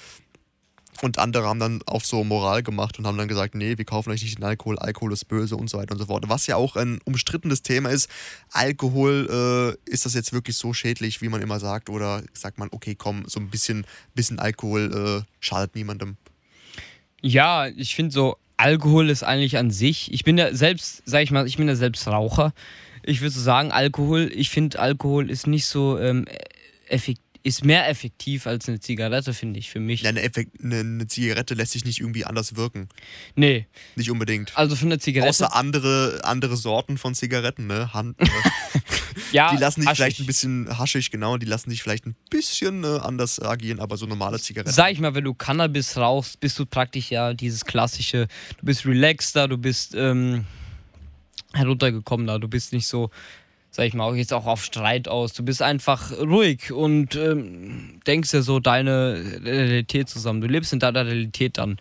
Und 1.00 1.18
andere 1.18 1.48
haben 1.48 1.58
dann 1.58 1.80
auf 1.86 2.04
so 2.04 2.22
Moral 2.22 2.62
gemacht 2.62 2.98
und 2.98 3.06
haben 3.06 3.16
dann 3.16 3.26
gesagt, 3.26 3.54
nee, 3.54 3.78
wir 3.78 3.84
kaufen 3.84 4.10
euch 4.10 4.22
nicht 4.22 4.38
den 4.38 4.44
Alkohol, 4.44 4.78
Alkohol 4.78 5.12
ist 5.12 5.26
böse 5.26 5.56
und 5.56 5.68
so 5.68 5.78
weiter 5.78 5.92
und 5.92 5.98
so 5.98 6.06
fort. 6.06 6.24
Was 6.28 6.46
ja 6.46 6.56
auch 6.56 6.76
ein 6.76 7.00
umstrittenes 7.04 7.62
Thema 7.62 7.88
ist. 7.88 8.08
Alkohol, 8.50 9.76
äh, 9.86 9.90
ist 9.90 10.04
das 10.04 10.14
jetzt 10.14 10.32
wirklich 10.32 10.56
so 10.56 10.72
schädlich, 10.74 11.22
wie 11.22 11.28
man 11.28 11.40
immer 11.40 11.58
sagt? 11.58 11.88
Oder 11.88 12.22
sagt 12.34 12.58
man, 12.58 12.68
okay, 12.70 12.94
komm, 12.94 13.24
so 13.26 13.40
ein 13.40 13.48
bisschen, 13.48 13.86
bisschen 14.14 14.38
Alkohol 14.38 15.24
äh, 15.24 15.26
schadet 15.40 15.74
niemandem? 15.74 16.16
Ja, 17.22 17.68
ich 17.68 17.94
finde 17.94 18.12
so, 18.12 18.36
Alkohol 18.56 19.10
ist 19.10 19.24
eigentlich 19.24 19.56
an 19.56 19.70
sich. 19.70 20.12
Ich 20.12 20.24
bin 20.24 20.38
ja 20.38 20.54
selbst, 20.54 21.02
sag 21.04 21.22
ich 21.22 21.30
mal, 21.30 21.46
ich 21.46 21.56
bin 21.56 21.68
ja 21.68 21.74
selbst 21.74 22.06
Raucher. 22.06 22.52
Ich 23.02 23.20
würde 23.20 23.30
so 23.30 23.40
sagen, 23.40 23.72
Alkohol, 23.72 24.30
ich 24.32 24.50
finde 24.50 24.78
Alkohol 24.78 25.30
ist 25.30 25.46
nicht 25.46 25.66
so 25.66 25.98
ähm, 25.98 26.26
effektiv. 26.86 27.24
Ist 27.44 27.64
mehr 27.64 27.88
effektiv 27.88 28.46
als 28.46 28.68
eine 28.68 28.78
Zigarette, 28.78 29.34
finde 29.34 29.58
ich, 29.58 29.68
für 29.68 29.80
mich. 29.80 30.02
Ja, 30.02 30.10
eine, 30.10 30.22
Effekt, 30.22 30.62
eine, 30.62 30.78
eine 30.78 31.06
Zigarette 31.08 31.54
lässt 31.54 31.72
sich 31.72 31.84
nicht 31.84 31.98
irgendwie 31.98 32.24
anders 32.24 32.54
wirken. 32.54 32.88
Nee, 33.34 33.66
Nicht 33.96 34.10
unbedingt. 34.12 34.56
also 34.56 34.76
für 34.76 34.86
eine 34.86 35.00
Zigarette. 35.00 35.28
Außer 35.30 35.54
andere, 35.56 36.20
andere 36.22 36.56
Sorten 36.56 36.98
von 36.98 37.14
Zigaretten, 37.16 37.66
ne? 37.66 37.92
Hand, 37.92 38.20
äh, 38.20 38.26
ja, 39.32 39.50
die 39.50 39.56
lassen 39.56 39.84
haschig. 39.84 39.96
vielleicht 39.96 40.20
ein 40.20 40.26
bisschen 40.26 40.78
haschig, 40.78 41.10
genau, 41.10 41.36
die 41.36 41.46
lassen 41.46 41.70
sich 41.70 41.82
vielleicht 41.82 42.06
ein 42.06 42.14
bisschen 42.30 42.84
äh, 42.84 42.98
anders 43.02 43.40
agieren, 43.42 43.80
aber 43.80 43.96
so 43.96 44.06
normale 44.06 44.38
Zigaretten. 44.38 44.72
Sag 44.72 44.92
ich 44.92 45.00
mal, 45.00 45.14
wenn 45.16 45.24
du 45.24 45.34
Cannabis 45.34 45.96
rauchst, 45.96 46.38
bist 46.38 46.58
du 46.60 46.64
praktisch 46.66 47.10
ja 47.10 47.34
dieses 47.34 47.64
klassische, 47.64 48.28
du 48.58 48.66
bist 48.66 48.86
relaxter, 48.86 49.48
du 49.48 49.58
bist 49.58 49.94
ähm, 49.96 50.44
heruntergekommener, 51.54 52.38
du 52.38 52.48
bist 52.48 52.72
nicht 52.72 52.86
so, 52.86 53.10
sag 53.72 53.86
ich 53.86 53.94
mal, 53.94 54.04
auch 54.04 54.14
jetzt 54.14 54.34
auch 54.34 54.46
auf 54.46 54.62
Streit 54.62 55.08
aus, 55.08 55.32
du 55.32 55.42
bist 55.42 55.62
einfach 55.62 56.12
ruhig 56.12 56.72
und 56.72 57.16
ähm, 57.16 58.00
denkst 58.06 58.30
dir 58.30 58.42
so 58.42 58.60
deine 58.60 59.40
Realität 59.42 60.10
zusammen, 60.10 60.42
du 60.42 60.46
lebst 60.46 60.74
in 60.74 60.78
deiner 60.78 61.06
Realität 61.06 61.56
dann. 61.58 61.78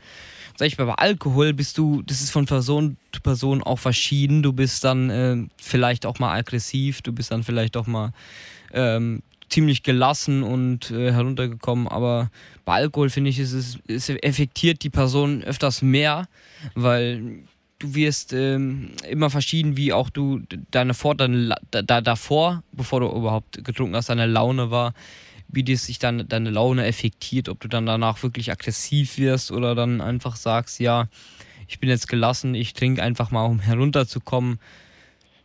Sag 0.56 0.68
ich 0.68 0.78
mal, 0.78 0.86
bei 0.86 0.94
Alkohol 0.94 1.54
bist 1.54 1.78
du, 1.78 2.02
das 2.04 2.22
ist 2.22 2.32
von 2.32 2.46
Person 2.46 2.98
zu 3.12 3.22
Person 3.22 3.62
auch 3.62 3.80
verschieden, 3.80 4.42
du 4.42 4.54
bist 4.54 4.84
dann 4.84 5.10
ähm, 5.10 5.50
vielleicht 5.58 6.06
auch 6.06 6.18
mal 6.20 6.34
aggressiv, 6.34 7.02
du 7.02 7.12
bist 7.12 7.32
dann 7.32 7.44
vielleicht 7.44 7.76
auch 7.76 7.88
mal 7.88 8.14
ähm, 8.74 9.22
ziemlich 9.50 9.84
gelassen 9.84 10.44
und 10.44 10.92
äh, 10.92 11.12
heruntergekommen, 11.12 11.90
aber 11.90 12.32
bei 12.64 12.76
Alkohol 12.76 13.10
finde 13.10 13.32
ich, 13.32 13.40
ist 13.40 13.52
es, 13.52 13.80
es 13.88 14.08
effektiert 14.10 14.84
die 14.84 14.90
Person 14.90 15.44
öfters 15.44 15.82
mehr, 15.82 16.28
weil 16.74 17.44
du 17.82 17.96
wirst 17.96 18.32
ähm, 18.32 18.92
immer 19.10 19.30
verschieden, 19.30 19.76
wie 19.76 19.92
auch 19.92 20.10
du 20.10 20.42
deine 20.70 20.94
vor, 20.94 21.16
deine, 21.16 21.56
da, 21.72 21.82
da, 21.82 22.02
davor, 22.02 22.64
bevor 22.72 23.00
du 23.00 23.08
überhaupt 23.08 23.64
getrunken 23.64 23.96
hast, 23.96 24.10
deine 24.10 24.28
Laune 24.28 24.70
war, 24.70 24.94
wie 25.48 25.64
das 25.64 25.88
sich 25.88 25.98
dann 26.00 26.28
deine 26.28 26.52
Laune 26.52 26.86
effektiert, 26.86 27.50
ob 27.50 27.60
du 27.60 27.68
dann 27.68 27.86
danach 27.86 28.22
wirklich 28.24 28.52
aggressiv 28.52 29.18
wirst 29.18 29.52
oder 29.52 29.74
dann 29.74 30.00
einfach 30.00 30.36
sagst, 30.36 30.80
ja, 30.80 31.08
ich 31.68 31.80
bin 31.80 31.90
jetzt 31.90 32.08
gelassen, 32.08 32.54
ich 32.54 32.74
trinke 32.74 33.02
einfach 33.02 33.32
mal, 33.32 33.46
um 33.46 33.60
herunterzukommen. 33.60 34.60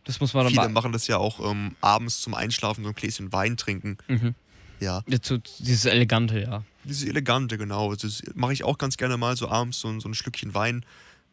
Das 0.03 0.21
muss 0.21 0.33
man 0.33 0.45
dann 0.45 0.53
Viele 0.53 0.69
machen 0.69 0.93
das 0.93 1.07
ja 1.07 1.17
auch 1.17 1.39
ähm, 1.51 1.75
abends 1.81 2.21
zum 2.21 2.33
Einschlafen 2.33 2.83
so 2.83 2.91
ein 2.91 2.95
Gläschen 2.95 3.33
Wein 3.33 3.57
trinken. 3.57 3.97
Mhm. 4.07 4.35
Ja. 4.79 5.01
So, 5.23 5.37
dieses 5.59 5.85
Elegante, 5.85 6.39
ja. 6.39 6.63
Dieses 6.83 7.03
Elegante, 7.09 7.57
genau. 7.57 7.93
Das 7.95 8.21
mache 8.35 8.53
ich 8.53 8.63
auch 8.63 8.77
ganz 8.77 8.95
gerne 8.95 9.17
mal 9.17 9.35
so 9.35 9.49
abends 9.49 9.79
so, 9.79 9.99
so 9.99 10.07
ein 10.07 10.13
Schlückchen 10.13 10.53
Wein 10.53 10.85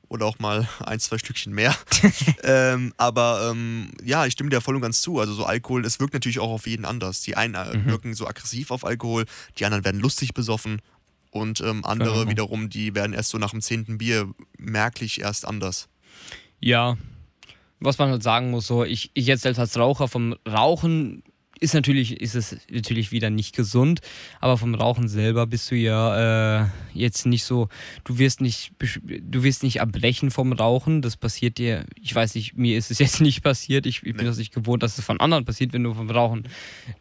oder 0.09 0.27
auch 0.27 0.39
mal 0.39 0.69
ein, 0.85 1.01
zwei 1.01 1.19
Stückchen 1.19 1.53
mehr. 1.53 1.75
ähm, 2.43 2.93
aber 2.97 3.51
ähm, 3.51 3.91
ja, 4.03 4.27
ich 4.27 4.33
stimme 4.33 4.51
dir 4.51 4.61
voll 4.61 4.77
und 4.77 4.83
ganz 4.83 5.01
zu. 5.03 5.19
Also 5.21 5.33
so 5.33 5.45
Alkohol, 5.45 5.85
es 5.85 6.01
wirkt 6.01 6.15
natürlich 6.15 6.41
auch 6.41 6.51
auf 6.51 6.67
jeden 6.67 6.85
anders. 6.85 7.21
Die 7.23 7.37
einen 7.37 7.55
äh, 7.55 7.77
mhm. 7.77 7.87
wirken 7.87 8.15
so 8.15 8.27
aggressiv 8.27 8.71
auf 8.71 8.85
Alkohol, 8.85 9.25
die 9.59 9.65
anderen 9.65 9.85
werden 9.85 10.01
lustig 10.01 10.35
besoffen 10.35 10.81
und 11.31 11.61
ähm, 11.61 11.85
andere 11.85 12.21
genau. 12.21 12.31
wiederum, 12.31 12.71
die 12.71 12.95
werden 12.95 13.13
erst 13.13 13.31
so 13.31 13.39
nach 13.39 13.51
dem 13.51 13.61
zehnten 13.61 13.99
Bier 13.99 14.33
merklich 14.57 15.21
erst 15.21 15.47
anders. 15.47 15.89
Ja, 16.61 16.97
was 17.81 17.99
man 17.99 18.11
halt 18.11 18.23
sagen 18.23 18.51
muss, 18.51 18.67
so 18.67 18.85
ich, 18.85 19.11
ich 19.15 19.27
jetzt 19.27 19.43
selbst 19.43 19.59
als 19.59 19.77
Raucher 19.77 20.09
vom 20.09 20.37
Rauchen 20.49 21.23
ist 21.61 21.75
natürlich, 21.75 22.21
ist 22.21 22.35
es 22.35 22.57
natürlich 22.71 23.13
wieder 23.13 23.31
nicht 23.31 23.55
gesund, 23.55 24.01
aber 24.41 24.59
vom 24.59 24.75
Rauchen 24.75 25.09
selber 25.09 25.47
bist 25.47 25.71
du 25.71 25.77
ja 25.77 26.63
äh, 26.63 26.67
jetzt 26.93 27.27
nicht 27.27 27.45
so, 27.45 27.69
du 28.05 28.19
wirst 28.19 28.41
nicht, 28.41 28.73
du 28.79 29.43
wirst 29.43 29.63
nicht 29.63 29.77
erbrechen 29.77 30.31
vom 30.31 30.53
Rauchen. 30.53 31.03
Das 31.03 31.17
passiert 31.17 31.59
dir, 31.59 31.85
ich 32.01 32.15
weiß 32.15 32.35
nicht, 32.35 32.57
mir 32.57 32.77
ist 32.77 32.91
es 32.91 32.99
jetzt 33.05 33.21
nicht 33.21 33.43
passiert. 33.43 33.87
Ich, 33.87 34.03
ich 34.03 34.17
bin 34.17 34.27
das 34.27 34.39
nicht 34.39 34.53
gewohnt, 34.53 34.83
dass 34.83 34.99
es 34.99 35.05
von 35.05 35.21
anderen 35.21 35.45
passiert, 35.45 35.73
wenn 35.73 35.85
du 35.85 35.95
vom 35.95 36.11
Rauchen 36.11 36.49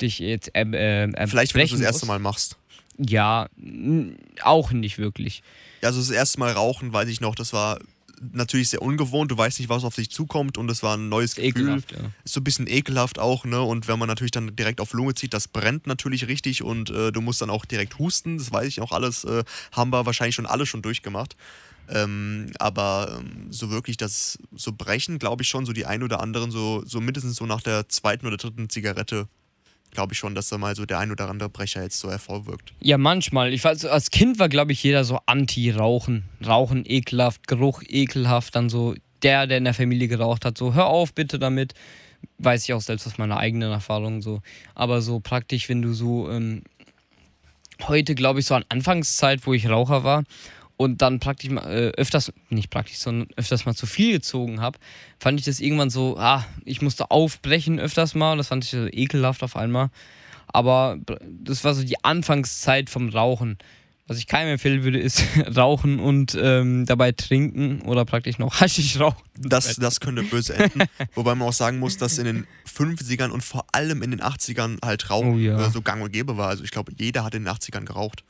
dich 0.01 0.19
jetzt 0.19 0.51
äh, 0.55 0.61
äh, 0.61 1.27
Vielleicht, 1.27 1.55
wenn 1.55 1.67
du 1.67 1.71
das 1.73 1.81
erste 1.81 2.05
Mal 2.05 2.19
machst. 2.19 2.57
Ja, 2.97 3.49
auch 4.43 4.71
nicht 4.71 4.99
wirklich. 4.99 5.41
Ja, 5.81 5.89
also 5.89 5.99
das 5.99 6.11
erste 6.11 6.39
Mal 6.39 6.51
rauchen, 6.51 6.93
weiß 6.93 7.09
ich 7.09 7.21
noch, 7.21 7.33
das 7.33 7.51
war 7.51 7.79
natürlich 8.31 8.69
sehr 8.69 8.81
ungewohnt, 8.81 9.31
du 9.31 9.37
weißt 9.37 9.59
nicht, 9.59 9.69
was 9.69 9.83
auf 9.83 9.95
dich 9.95 10.09
zukommt 10.09 10.57
und 10.57 10.69
es 10.69 10.83
war 10.83 10.97
ein 10.97 11.09
neues 11.09 11.35
Gefühl. 11.35 11.49
Ekelhaft, 11.49 11.91
ja. 11.91 11.99
Ist 12.23 12.33
so 12.33 12.39
ein 12.39 12.43
bisschen 12.43 12.67
ekelhaft 12.67 13.19
auch, 13.19 13.45
ne? 13.45 13.61
Und 13.61 13.87
wenn 13.87 13.99
man 13.99 14.07
natürlich 14.07 14.31
dann 14.31 14.55
direkt 14.55 14.79
auf 14.81 14.93
Lunge 14.93 15.13
zieht, 15.13 15.33
das 15.33 15.47
brennt 15.47 15.87
natürlich 15.87 16.27
richtig 16.27 16.63
und 16.63 16.89
äh, 16.89 17.11
du 17.11 17.21
musst 17.21 17.41
dann 17.41 17.49
auch 17.49 17.65
direkt 17.65 17.99
husten, 17.99 18.37
das 18.37 18.51
weiß 18.51 18.67
ich 18.67 18.81
auch 18.81 18.91
alles, 18.91 19.23
äh, 19.23 19.43
haben 19.71 19.91
wir 19.91 20.05
wahrscheinlich 20.05 20.35
schon 20.35 20.45
alle 20.45 20.65
schon 20.65 20.81
durchgemacht. 20.81 21.35
Ähm, 21.89 22.51
aber 22.59 23.19
ähm, 23.19 23.51
so 23.51 23.69
wirklich 23.69 23.97
das 23.97 24.39
so 24.55 24.71
brechen, 24.71 25.19
glaube 25.19 25.43
ich 25.43 25.49
schon, 25.49 25.65
so 25.65 25.73
die 25.73 25.85
ein 25.85 26.01
oder 26.01 26.21
anderen, 26.21 26.49
so, 26.49 26.83
so 26.85 27.01
mindestens 27.01 27.35
so 27.35 27.45
nach 27.45 27.61
der 27.61 27.89
zweiten 27.89 28.25
oder 28.25 28.37
dritten 28.37 28.69
Zigarette 28.69 29.27
glaube 29.93 30.13
ich 30.13 30.19
schon, 30.19 30.35
dass 30.35 30.49
da 30.49 30.57
mal 30.57 30.75
so 30.75 30.85
der 30.85 30.99
ein 30.99 31.11
oder 31.11 31.29
andere 31.29 31.49
Brecher 31.49 31.83
jetzt 31.83 31.99
so 31.99 32.09
hervorwirkt. 32.09 32.73
Ja, 32.81 32.97
manchmal. 32.97 33.53
Ich 33.53 33.63
weiß, 33.63 33.85
als 33.85 34.11
Kind 34.11 34.39
war, 34.39 34.49
glaube 34.49 34.71
ich, 34.71 34.83
jeder 34.83 35.03
so 35.03 35.19
anti-Rauchen. 35.25 36.23
Rauchen 36.45 36.83
ekelhaft, 36.85 37.47
Geruch 37.47 37.81
ekelhaft. 37.87 38.55
Dann 38.55 38.69
so 38.69 38.95
der, 39.21 39.47
der 39.47 39.57
in 39.59 39.63
der 39.63 39.73
Familie 39.73 40.07
geraucht 40.07 40.45
hat, 40.45 40.57
so 40.57 40.73
hör 40.73 40.87
auf 40.87 41.13
bitte 41.13 41.39
damit. 41.39 41.73
Weiß 42.37 42.63
ich 42.63 42.73
auch 42.73 42.81
selbst 42.81 43.07
aus 43.07 43.17
meiner 43.17 43.37
eigenen 43.37 43.71
Erfahrung 43.71 44.21
so. 44.21 44.41
Aber 44.75 45.01
so 45.01 45.19
praktisch, 45.19 45.69
wenn 45.69 45.81
du 45.81 45.93
so 45.93 46.29
ähm, 46.29 46.63
heute, 47.87 48.15
glaube 48.15 48.39
ich, 48.39 48.45
so 48.45 48.55
an 48.55 48.65
Anfangszeit, 48.69 49.45
wo 49.45 49.53
ich 49.53 49.69
Raucher 49.69 50.03
war 50.03 50.23
und 50.83 51.01
dann 51.01 51.19
praktisch 51.19 51.49
mal, 51.49 51.63
äh, 51.69 51.89
öfters, 51.97 52.31
nicht 52.49 52.69
praktisch, 52.69 52.97
sondern 52.97 53.27
öfters 53.35 53.65
mal 53.65 53.75
zu 53.75 53.85
viel 53.85 54.13
gezogen 54.13 54.61
habe, 54.61 54.79
fand 55.19 55.39
ich 55.39 55.45
das 55.45 55.59
irgendwann 55.59 55.89
so, 55.89 56.17
ah, 56.17 56.45
ich 56.65 56.81
musste 56.81 57.11
aufbrechen 57.11 57.79
öfters 57.79 58.15
mal, 58.15 58.37
das 58.37 58.47
fand 58.47 58.63
ich 58.65 58.71
so 58.71 58.87
ekelhaft 58.87 59.43
auf 59.43 59.55
einmal. 59.55 59.89
Aber 60.47 60.97
das 61.25 61.63
war 61.63 61.73
so 61.73 61.83
die 61.83 62.03
Anfangszeit 62.03 62.89
vom 62.89 63.09
Rauchen. 63.09 63.57
Was 64.05 64.17
ich 64.17 64.27
keinem 64.27 64.49
empfehlen 64.49 64.83
würde, 64.83 64.99
ist 64.99 65.23
rauchen 65.55 65.99
und 65.99 66.37
ähm, 66.39 66.85
dabei 66.85 67.13
trinken 67.13 67.81
oder 67.83 68.03
praktisch 68.03 68.37
noch 68.37 68.53
Haschisch 68.61 68.99
rauchen. 68.99 69.23
Das, 69.37 69.75
das 69.77 69.99
könnte 69.99 70.23
böse 70.23 70.55
enden. 70.55 70.83
Wobei 71.15 71.35
man 71.35 71.47
auch 71.47 71.53
sagen 71.53 71.79
muss, 71.79 71.97
dass 71.97 72.17
in 72.17 72.25
den 72.25 72.47
50ern 72.67 73.29
und 73.29 73.41
vor 73.41 73.65
allem 73.71 74.03
in 74.03 74.11
den 74.11 74.21
80ern 74.21 74.85
halt 74.85 75.09
Rauchen 75.09 75.35
oh, 75.35 75.37
ja. 75.37 75.69
so 75.69 75.81
gang 75.81 76.03
und 76.03 76.11
gäbe 76.11 76.35
war. 76.37 76.49
Also 76.49 76.63
ich 76.63 76.71
glaube, 76.71 76.91
jeder 76.97 77.23
hat 77.23 77.33
in 77.33 77.45
den 77.45 77.53
80ern 77.53 77.85
geraucht. 77.85 78.23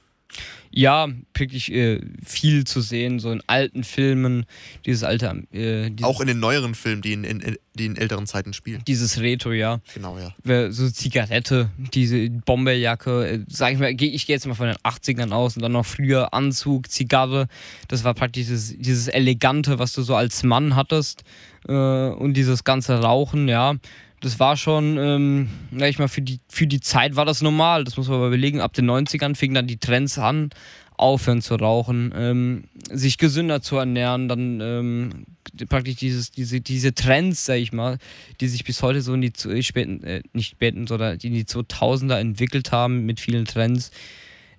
Ja, 0.75 1.07
wirklich 1.35 1.71
äh, 1.71 2.01
viel 2.25 2.63
zu 2.63 2.81
sehen, 2.81 3.19
so 3.19 3.31
in 3.31 3.43
alten 3.45 3.83
Filmen, 3.83 4.47
dieses 4.87 5.03
alte. 5.03 5.43
Äh, 5.51 5.91
dieses 5.91 6.03
Auch 6.03 6.19
in 6.19 6.25
den 6.25 6.39
neueren 6.39 6.73
Filmen, 6.73 7.03
die 7.03 7.13
in, 7.13 7.23
in, 7.23 7.57
die 7.75 7.85
in 7.85 7.95
älteren 7.95 8.25
Zeiten 8.25 8.53
spielen. 8.53 8.81
Dieses 8.87 9.19
Retro, 9.19 9.51
ja. 9.51 9.81
Genau, 9.93 10.17
ja. 10.17 10.71
So 10.71 10.89
Zigarette, 10.89 11.69
diese 11.77 12.27
Bomberjacke, 12.31 13.27
äh, 13.27 13.39
sag 13.47 13.73
ich 13.73 13.79
mal, 13.79 13.91
ich 13.91 13.97
gehe 14.25 14.35
jetzt 14.35 14.47
mal 14.47 14.55
von 14.55 14.65
den 14.65 14.77
80ern 14.77 15.31
aus 15.31 15.55
und 15.55 15.61
dann 15.61 15.73
noch 15.73 15.85
früher 15.85 16.33
Anzug, 16.33 16.89
Zigarre. 16.89 17.47
Das 17.87 18.03
war 18.03 18.15
praktisch 18.15 18.47
dieses, 18.47 18.75
dieses 18.75 19.07
Elegante, 19.07 19.77
was 19.77 19.93
du 19.93 20.01
so 20.01 20.15
als 20.15 20.41
Mann 20.41 20.75
hattest. 20.75 21.23
Äh, 21.67 21.73
und 21.73 22.33
dieses 22.33 22.63
ganze 22.63 22.99
Rauchen, 22.99 23.47
ja 23.47 23.75
das 24.23 24.39
war 24.39 24.55
schon, 24.55 24.97
ähm, 24.97 25.49
ja, 25.71 25.87
ich 25.87 25.99
mal, 25.99 26.07
für 26.07 26.21
die, 26.21 26.39
für 26.47 26.65
die 26.65 26.79
Zeit 26.79 27.17
war 27.17 27.25
das 27.25 27.41
normal. 27.41 27.83
Das 27.83 27.97
muss 27.97 28.07
man 28.07 28.17
aber 28.17 28.27
überlegen. 28.27 28.61
Ab 28.61 28.71
den 28.71 28.89
90ern 28.89 29.35
fingen 29.35 29.53
dann 29.53 29.67
die 29.67 29.77
Trends 29.77 30.17
an, 30.17 30.49
aufhören 30.95 31.41
zu 31.41 31.55
rauchen, 31.55 32.13
ähm, 32.15 32.63
sich 32.89 33.17
gesünder 33.17 33.61
zu 33.61 33.75
ernähren, 33.75 34.29
dann 34.29 34.61
ähm, 34.61 35.25
praktisch 35.67 35.97
dieses, 35.97 36.31
diese, 36.31 36.61
diese 36.61 36.93
Trends, 36.93 37.45
sag 37.45 37.57
ich 37.57 37.73
mal, 37.73 37.97
die 38.39 38.47
sich 38.47 38.63
bis 38.63 38.81
heute 38.81 39.01
so 39.01 39.13
in 39.13 39.19
die 39.19 39.33
äh, 39.49 39.61
späten, 39.61 40.01
äh, 40.03 40.21
nicht 40.31 40.51
späten, 40.51 40.87
sondern 40.87 41.17
in 41.17 41.33
die 41.33 41.43
2000er 41.43 42.17
entwickelt 42.17 42.71
haben 42.71 43.05
mit 43.05 43.19
vielen 43.19 43.43
Trends 43.43 43.91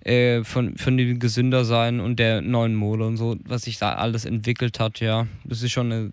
äh, 0.01 0.43
von, 0.43 0.77
von 0.77 0.95
dem 0.95 1.17
Gesündersein 1.17 1.99
und 1.99 2.19
der 2.19 2.41
neuen 2.41 2.75
Mode 2.75 3.07
und 3.07 3.17
so, 3.17 3.35
was 3.45 3.63
sich 3.63 3.79
da 3.79 3.93
alles 3.93 4.25
entwickelt 4.25 4.79
hat, 4.79 4.99
ja. 4.99 5.25
Das 5.43 5.63
ist 5.63 5.71
schon 5.71 5.91
eine 5.91 6.11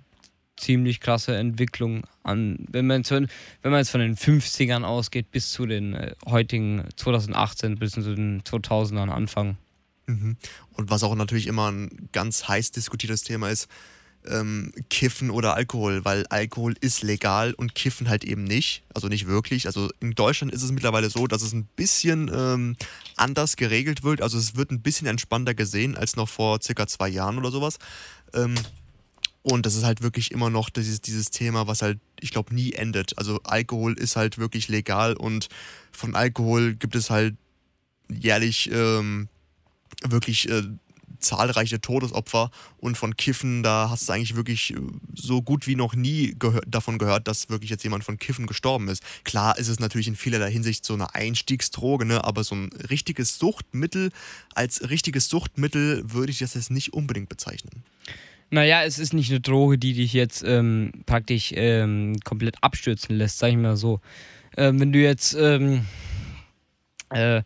ziemlich 0.56 1.00
krasse 1.00 1.36
Entwicklung 1.36 2.04
an, 2.22 2.64
wenn 2.70 2.86
man, 2.86 3.04
wenn 3.08 3.28
man 3.62 3.78
jetzt 3.78 3.90
von 3.90 4.00
den 4.00 4.16
50ern 4.16 4.84
ausgeht 4.84 5.30
bis 5.30 5.50
zu 5.50 5.66
den 5.66 5.94
äh, 5.94 6.14
heutigen 6.26 6.84
2018 6.96 7.78
bis 7.78 7.92
zu 7.92 8.14
den 8.14 8.42
2000ern 8.42 9.08
Anfang. 9.08 9.56
Mhm. 10.06 10.36
Und 10.72 10.90
was 10.90 11.02
auch 11.02 11.14
natürlich 11.14 11.46
immer 11.46 11.70
ein 11.70 12.08
ganz 12.12 12.48
heiß 12.48 12.72
diskutiertes 12.72 13.22
Thema 13.22 13.48
ist, 13.48 13.68
ähm, 14.26 14.72
Kiffen 14.88 15.30
oder 15.30 15.54
Alkohol, 15.54 16.04
weil 16.04 16.26
Alkohol 16.28 16.74
ist 16.80 17.02
legal 17.02 17.54
und 17.54 17.74
Kiffen 17.74 18.08
halt 18.08 18.24
eben 18.24 18.44
nicht, 18.44 18.84
also 18.94 19.08
nicht 19.08 19.26
wirklich. 19.26 19.66
Also 19.66 19.90
in 20.00 20.12
Deutschland 20.12 20.52
ist 20.52 20.62
es 20.62 20.70
mittlerweile 20.70 21.10
so, 21.10 21.26
dass 21.26 21.42
es 21.42 21.52
ein 21.52 21.64
bisschen 21.76 22.30
ähm, 22.32 22.76
anders 23.16 23.56
geregelt 23.56 24.04
wird, 24.04 24.22
also 24.22 24.38
es 24.38 24.54
wird 24.54 24.70
ein 24.70 24.82
bisschen 24.82 25.06
entspannter 25.06 25.54
gesehen 25.54 25.96
als 25.96 26.16
noch 26.16 26.28
vor 26.28 26.60
circa 26.62 26.86
zwei 26.86 27.08
Jahren 27.08 27.38
oder 27.38 27.50
sowas. 27.50 27.78
Ähm, 28.32 28.54
und 29.42 29.66
das 29.66 29.74
ist 29.74 29.84
halt 29.84 30.02
wirklich 30.02 30.30
immer 30.30 30.50
noch 30.50 30.70
dieses, 30.70 31.00
dieses 31.00 31.30
Thema, 31.30 31.66
was 31.66 31.82
halt, 31.82 31.98
ich 32.20 32.30
glaube, 32.30 32.54
nie 32.54 32.72
endet. 32.72 33.18
Also 33.18 33.40
Alkohol 33.42 33.94
ist 33.94 34.16
halt 34.16 34.38
wirklich 34.38 34.68
legal 34.68 35.14
und 35.14 35.48
von 35.90 36.14
Alkohol 36.14 36.74
gibt 36.74 36.94
es 36.94 37.10
halt 37.10 37.34
jährlich 38.08 38.70
ähm, 38.72 39.28
wirklich 40.04 40.48
äh, 40.48 40.62
zahlreiche 41.22 41.80
Todesopfer 41.80 42.50
und 42.78 42.96
von 42.96 43.16
Kiffen, 43.16 43.62
da 43.62 43.88
hast 43.90 44.08
du 44.08 44.12
eigentlich 44.12 44.36
wirklich 44.36 44.74
äh, 44.74 44.80
so 45.14 45.42
gut 45.42 45.66
wie 45.66 45.76
noch 45.76 45.94
nie 45.94 46.34
gehör 46.38 46.62
davon 46.66 46.98
gehört, 46.98 47.28
dass 47.28 47.48
wirklich 47.48 47.70
jetzt 47.70 47.84
jemand 47.84 48.04
von 48.04 48.18
Kiffen 48.18 48.46
gestorben 48.46 48.88
ist. 48.88 49.02
Klar 49.24 49.58
ist 49.58 49.68
es 49.68 49.80
natürlich 49.80 50.08
in 50.08 50.16
vielerlei 50.16 50.50
Hinsicht 50.50 50.84
so 50.84 50.94
eine 50.94 51.14
Einstiegsdroge, 51.14 52.04
ne? 52.04 52.24
aber 52.24 52.44
so 52.44 52.54
ein 52.54 52.70
richtiges 52.90 53.38
Suchtmittel, 53.38 54.10
als 54.54 54.88
richtiges 54.90 55.28
Suchtmittel 55.28 56.02
würde 56.12 56.32
ich 56.32 56.40
das 56.40 56.54
jetzt 56.54 56.70
nicht 56.70 56.92
unbedingt 56.92 57.28
bezeichnen. 57.28 57.84
Naja, 58.52 58.84
es 58.84 58.98
ist 58.98 59.14
nicht 59.14 59.30
eine 59.30 59.40
Droge, 59.40 59.78
die 59.78 59.94
dich 59.94 60.12
jetzt 60.12 60.44
ähm, 60.46 60.92
praktisch 61.06 61.54
ähm, 61.56 62.18
komplett 62.22 62.56
abstürzen 62.60 63.16
lässt, 63.16 63.38
sag 63.38 63.48
ich 63.48 63.56
mal 63.56 63.76
so. 63.76 64.00
Ähm, 64.58 64.78
wenn 64.78 64.92
du 64.92 64.98
jetzt 64.98 65.32
ähm, 65.32 65.86
äh, 67.08 67.40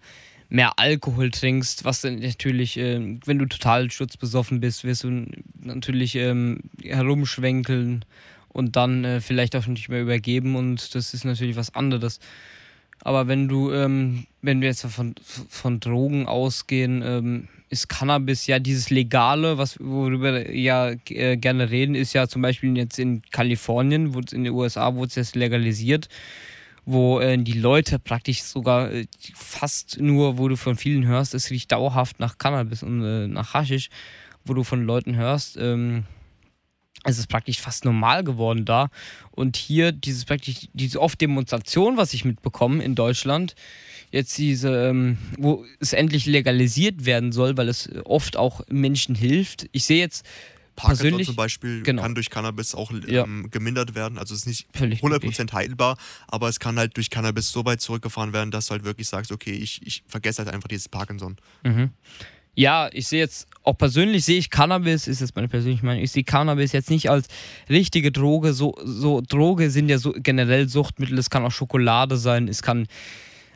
mehr 0.49 0.81
Alkohol 0.81 1.31
trinkst, 1.31 1.85
was 1.85 2.01
dann 2.01 2.19
natürlich, 2.19 2.77
äh, 2.77 3.19
wenn 3.25 3.39
du 3.39 3.47
total 3.47 3.89
sturzbesoffen 3.89 4.59
bist, 4.59 4.83
wirst 4.83 5.05
du 5.05 5.27
natürlich 5.61 6.17
ähm, 6.17 6.59
herumschwenkeln 6.83 8.05
und 8.49 8.75
dann 8.75 9.05
äh, 9.05 9.21
vielleicht 9.21 9.55
auch 9.55 9.69
nicht 9.69 9.89
mehr 9.89 10.03
übergeben 10.03 10.57
und 10.57 10.93
das 10.97 11.15
ist 11.15 11.25
natürlich 11.25 11.55
was 11.55 11.73
anderes. 11.73 12.19
Aber 12.99 13.29
wenn 13.29 13.47
du, 13.47 13.71
ähm, 13.71 14.27
wenn 14.43 14.61
wir 14.61 14.71
jetzt 14.71 14.85
von, 14.85 15.15
von 15.23 15.79
Drogen 15.79 16.27
ausgehen, 16.27 17.49
ist 17.69 17.89
Cannabis 17.89 18.47
ja 18.47 18.59
dieses 18.59 18.91
Legale, 18.91 19.59
was 19.59 19.79
worüber 19.81 20.33
wir 20.35 20.57
ja 20.57 20.93
äh, 21.09 21.37
gerne 21.37 21.71
reden, 21.71 21.95
ist 21.95 22.13
ja 22.13 22.29
zum 22.29 22.43
Beispiel 22.43 22.77
jetzt 22.77 22.99
in 22.99 23.23
Kalifornien, 23.31 24.15
in 24.33 24.45
den 24.45 24.53
USA 24.53 24.95
wurde 24.95 25.09
es 25.09 25.15
jetzt 25.17 25.37
legalisiert, 25.37 26.09
wo 26.85 27.19
äh, 27.19 27.37
die 27.39 27.59
Leute 27.59 27.99
praktisch 27.99 28.43
sogar 28.43 28.93
äh, 28.93 29.07
fast 29.35 30.01
nur, 30.01 30.39
wo 30.39 30.49
du 30.49 30.57
von 30.57 30.77
vielen 30.77 31.07
hörst, 31.07 31.35
es 31.35 31.51
riecht 31.51 31.73
dauerhaft 31.73 32.21
nach 32.21 32.39
Cannabis 32.39 32.83
und 32.83 33.03
äh, 33.03 33.27
nach 33.27 33.55
Haschisch, 33.55 33.91
wo 34.45 34.55
du 34.55 34.63
von 34.63 34.85
Leuten 34.85 35.17
hörst, 35.17 35.57
ähm, 35.57 36.05
es 37.07 37.19
ist 37.19 37.29
praktisch 37.29 37.61
fast 37.61 37.85
normal 37.85 38.25
geworden 38.25 38.65
da. 38.65 38.89
Und 39.31 39.57
hier 39.57 39.93
dieses 39.93 40.25
praktisch, 40.25 40.69
diese 40.73 41.01
oft 41.01 41.21
Demonstration, 41.21 41.97
was 41.97 42.13
ich 42.15 42.25
mitbekomme 42.25 42.83
in 42.83 42.95
Deutschland, 42.95 43.55
jetzt 44.11 44.37
diese, 44.39 44.89
ähm, 44.89 45.19
wo 45.39 45.65
es 45.81 45.93
endlich 45.93 46.27
legalisiert 46.27 47.05
werden 47.05 47.33
soll, 47.33 47.57
weil 47.57 47.69
es 47.69 47.91
oft 48.05 48.37
auch 48.37 48.61
Menschen 48.69 49.15
hilft. 49.15 49.69
Ich 49.73 49.85
sehe 49.85 49.99
jetzt 49.99 50.25
Parkinson 50.77 51.25
zum 51.25 51.37
Beispiel 51.37 51.83
genau. 51.83 52.03
kann 52.03 52.15
durch 52.15 52.31
Cannabis 52.31 52.75
auch 52.75 52.93
ja. 53.07 53.25
ähm, 53.25 53.49
gemindert 53.51 53.95
werden. 53.95 54.19
Also 54.19 54.35
es 54.35 54.41
ist 54.41 54.47
nicht 54.47 54.67
Völlig 54.75 55.03
100% 55.03 55.23
richtig. 55.23 55.53
heilbar, 55.53 55.97
aber 56.29 56.49
es 56.49 56.61
kann 56.61 56.79
halt 56.79 56.97
durch 56.97 57.11
Cannabis 57.11 57.51
so 57.51 57.65
weit 57.65 57.81
zurückgefahren 57.81 58.33
werden, 58.33 58.51
dass 58.51 58.67
du 58.67 58.73
halt 58.73 58.85
wirklich 58.85 59.09
sagst, 59.09 59.33
okay, 59.33 59.53
ich, 59.53 59.85
ich 59.85 60.05
vergesse 60.07 60.45
halt 60.45 60.55
einfach 60.55 60.69
dieses 60.69 60.89
Parkinson. 60.89 61.37
Mhm. 61.65 61.91
Ja, 62.55 62.89
ich 62.93 63.09
sehe 63.09 63.19
jetzt, 63.19 63.49
auch 63.65 63.77
persönlich 63.77 64.25
sehe 64.25 64.39
ich 64.39 64.49
Cannabis, 64.49 65.09
ist 65.09 65.21
jetzt 65.21 65.37
meine 65.37 65.49
persönliche 65.49 65.85
Meinung, 65.85 66.03
ich 66.03 66.13
sehe 66.13 66.25
Cannabis 66.25 66.73
jetzt 66.73 66.89
nicht 66.89 67.11
als 67.11 67.27
richtige 67.69 68.13
Droge. 68.13 68.55
So, 68.55 68.75
so 68.83 69.21
Droge 69.21 69.71
sind 69.71 69.91
ja 69.91 69.99
so 69.99 70.15
generell 70.17 70.69
Suchtmittel, 70.69 71.19
es 71.19 71.29
kann 71.29 71.45
auch 71.45 71.51
Schokolade 71.51 72.17
sein, 72.17 72.49
es 72.49 72.63
kann 72.63 72.87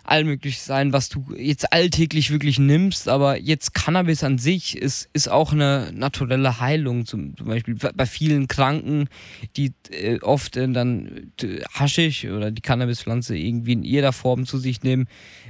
allmöglich 0.04 0.60
sein, 0.60 0.92
was 0.92 1.08
du 1.08 1.34
jetzt 1.36 1.72
alltäglich 1.72 2.30
wirklich 2.30 2.58
nimmst, 2.58 3.08
aber 3.08 3.38
jetzt 3.38 3.74
Cannabis 3.74 4.24
an 4.24 4.38
sich 4.38 4.76
ist, 4.76 5.08
ist 5.12 5.28
auch 5.28 5.52
eine 5.52 5.90
naturelle 5.94 6.60
Heilung, 6.60 7.06
zum, 7.06 7.36
zum 7.36 7.46
Beispiel 7.46 7.76
bei 7.94 8.06
vielen 8.06 8.48
Kranken, 8.48 9.08
die 9.56 9.72
äh, 9.90 10.20
oft 10.20 10.56
äh, 10.56 10.68
dann 10.68 11.32
äh, 11.42 11.60
Haschisch 11.72 12.24
oder 12.24 12.50
die 12.50 12.62
Cannabispflanze 12.62 13.36
irgendwie 13.36 13.72
in 13.72 13.82
jeder 13.82 14.12
Form 14.12 14.46
zu 14.46 14.58
sich 14.58 14.82
nehmen, 14.82 15.06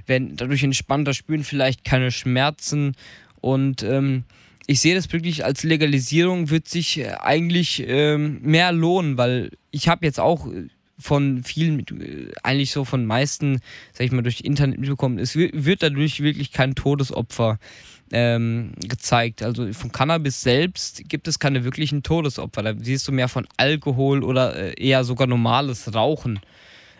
werden 0.07 0.37
dadurch 0.37 0.63
entspannter, 0.63 1.15
spüren 1.15 1.45
vielleicht 1.45 1.85
keine 1.85 2.11
Schmerzen 2.11 2.95
und 3.41 3.83
ähm, 3.83 4.25
ich 4.67 4.81
sehe 4.81 4.95
das 4.95 5.13
wirklich 5.13 5.45
als 5.45 5.65
Legalisierung 5.65 6.51
wird 6.51 6.69
sich 6.69 7.01
äh, 7.01 7.15
eigentlich 7.21 7.83
ähm, 7.87 8.41
mehr 8.43 8.71
lohnen, 8.71 9.19
weil 9.19 9.51
ich 9.73 9.89
habe 9.89 10.07
jetzt 10.07 10.21
auch 10.21 10.47
äh, 10.47 10.69
von 11.01 11.43
vielen, 11.43 11.81
äh, 11.81 12.31
eigentlich 12.43 12.71
so 12.71 12.85
von 12.85 13.07
meisten, 13.07 13.61
sag 13.93 14.07
ich 14.07 14.13
mal, 14.13 14.23
durch 14.23 14.43
Internet 14.43 14.79
mitbekommen, 14.79 15.19
es 15.19 15.35
wird 15.35 15.83
dadurch 15.83 16.21
wirklich 16.21 16.53
kein 16.53 16.75
Todesopfer 16.75 17.59
ähm, 18.13 18.73
gezeigt. 18.87 19.43
Also 19.43 19.73
von 19.73 19.93
Cannabis 19.93 20.41
selbst 20.41 21.09
gibt 21.09 21.29
es 21.29 21.39
keine 21.39 21.65
wirklichen 21.65 22.03
Todesopfer. 22.03 22.63
Da 22.63 22.75
siehst 22.79 23.07
du 23.09 23.13
mehr 23.13 23.29
von 23.29 23.47
Alkohol 23.57 24.25
oder 24.25 24.57
äh, 24.57 24.83
eher 24.83 25.05
sogar 25.05 25.27
normales 25.27 25.95
Rauchen. 25.95 26.41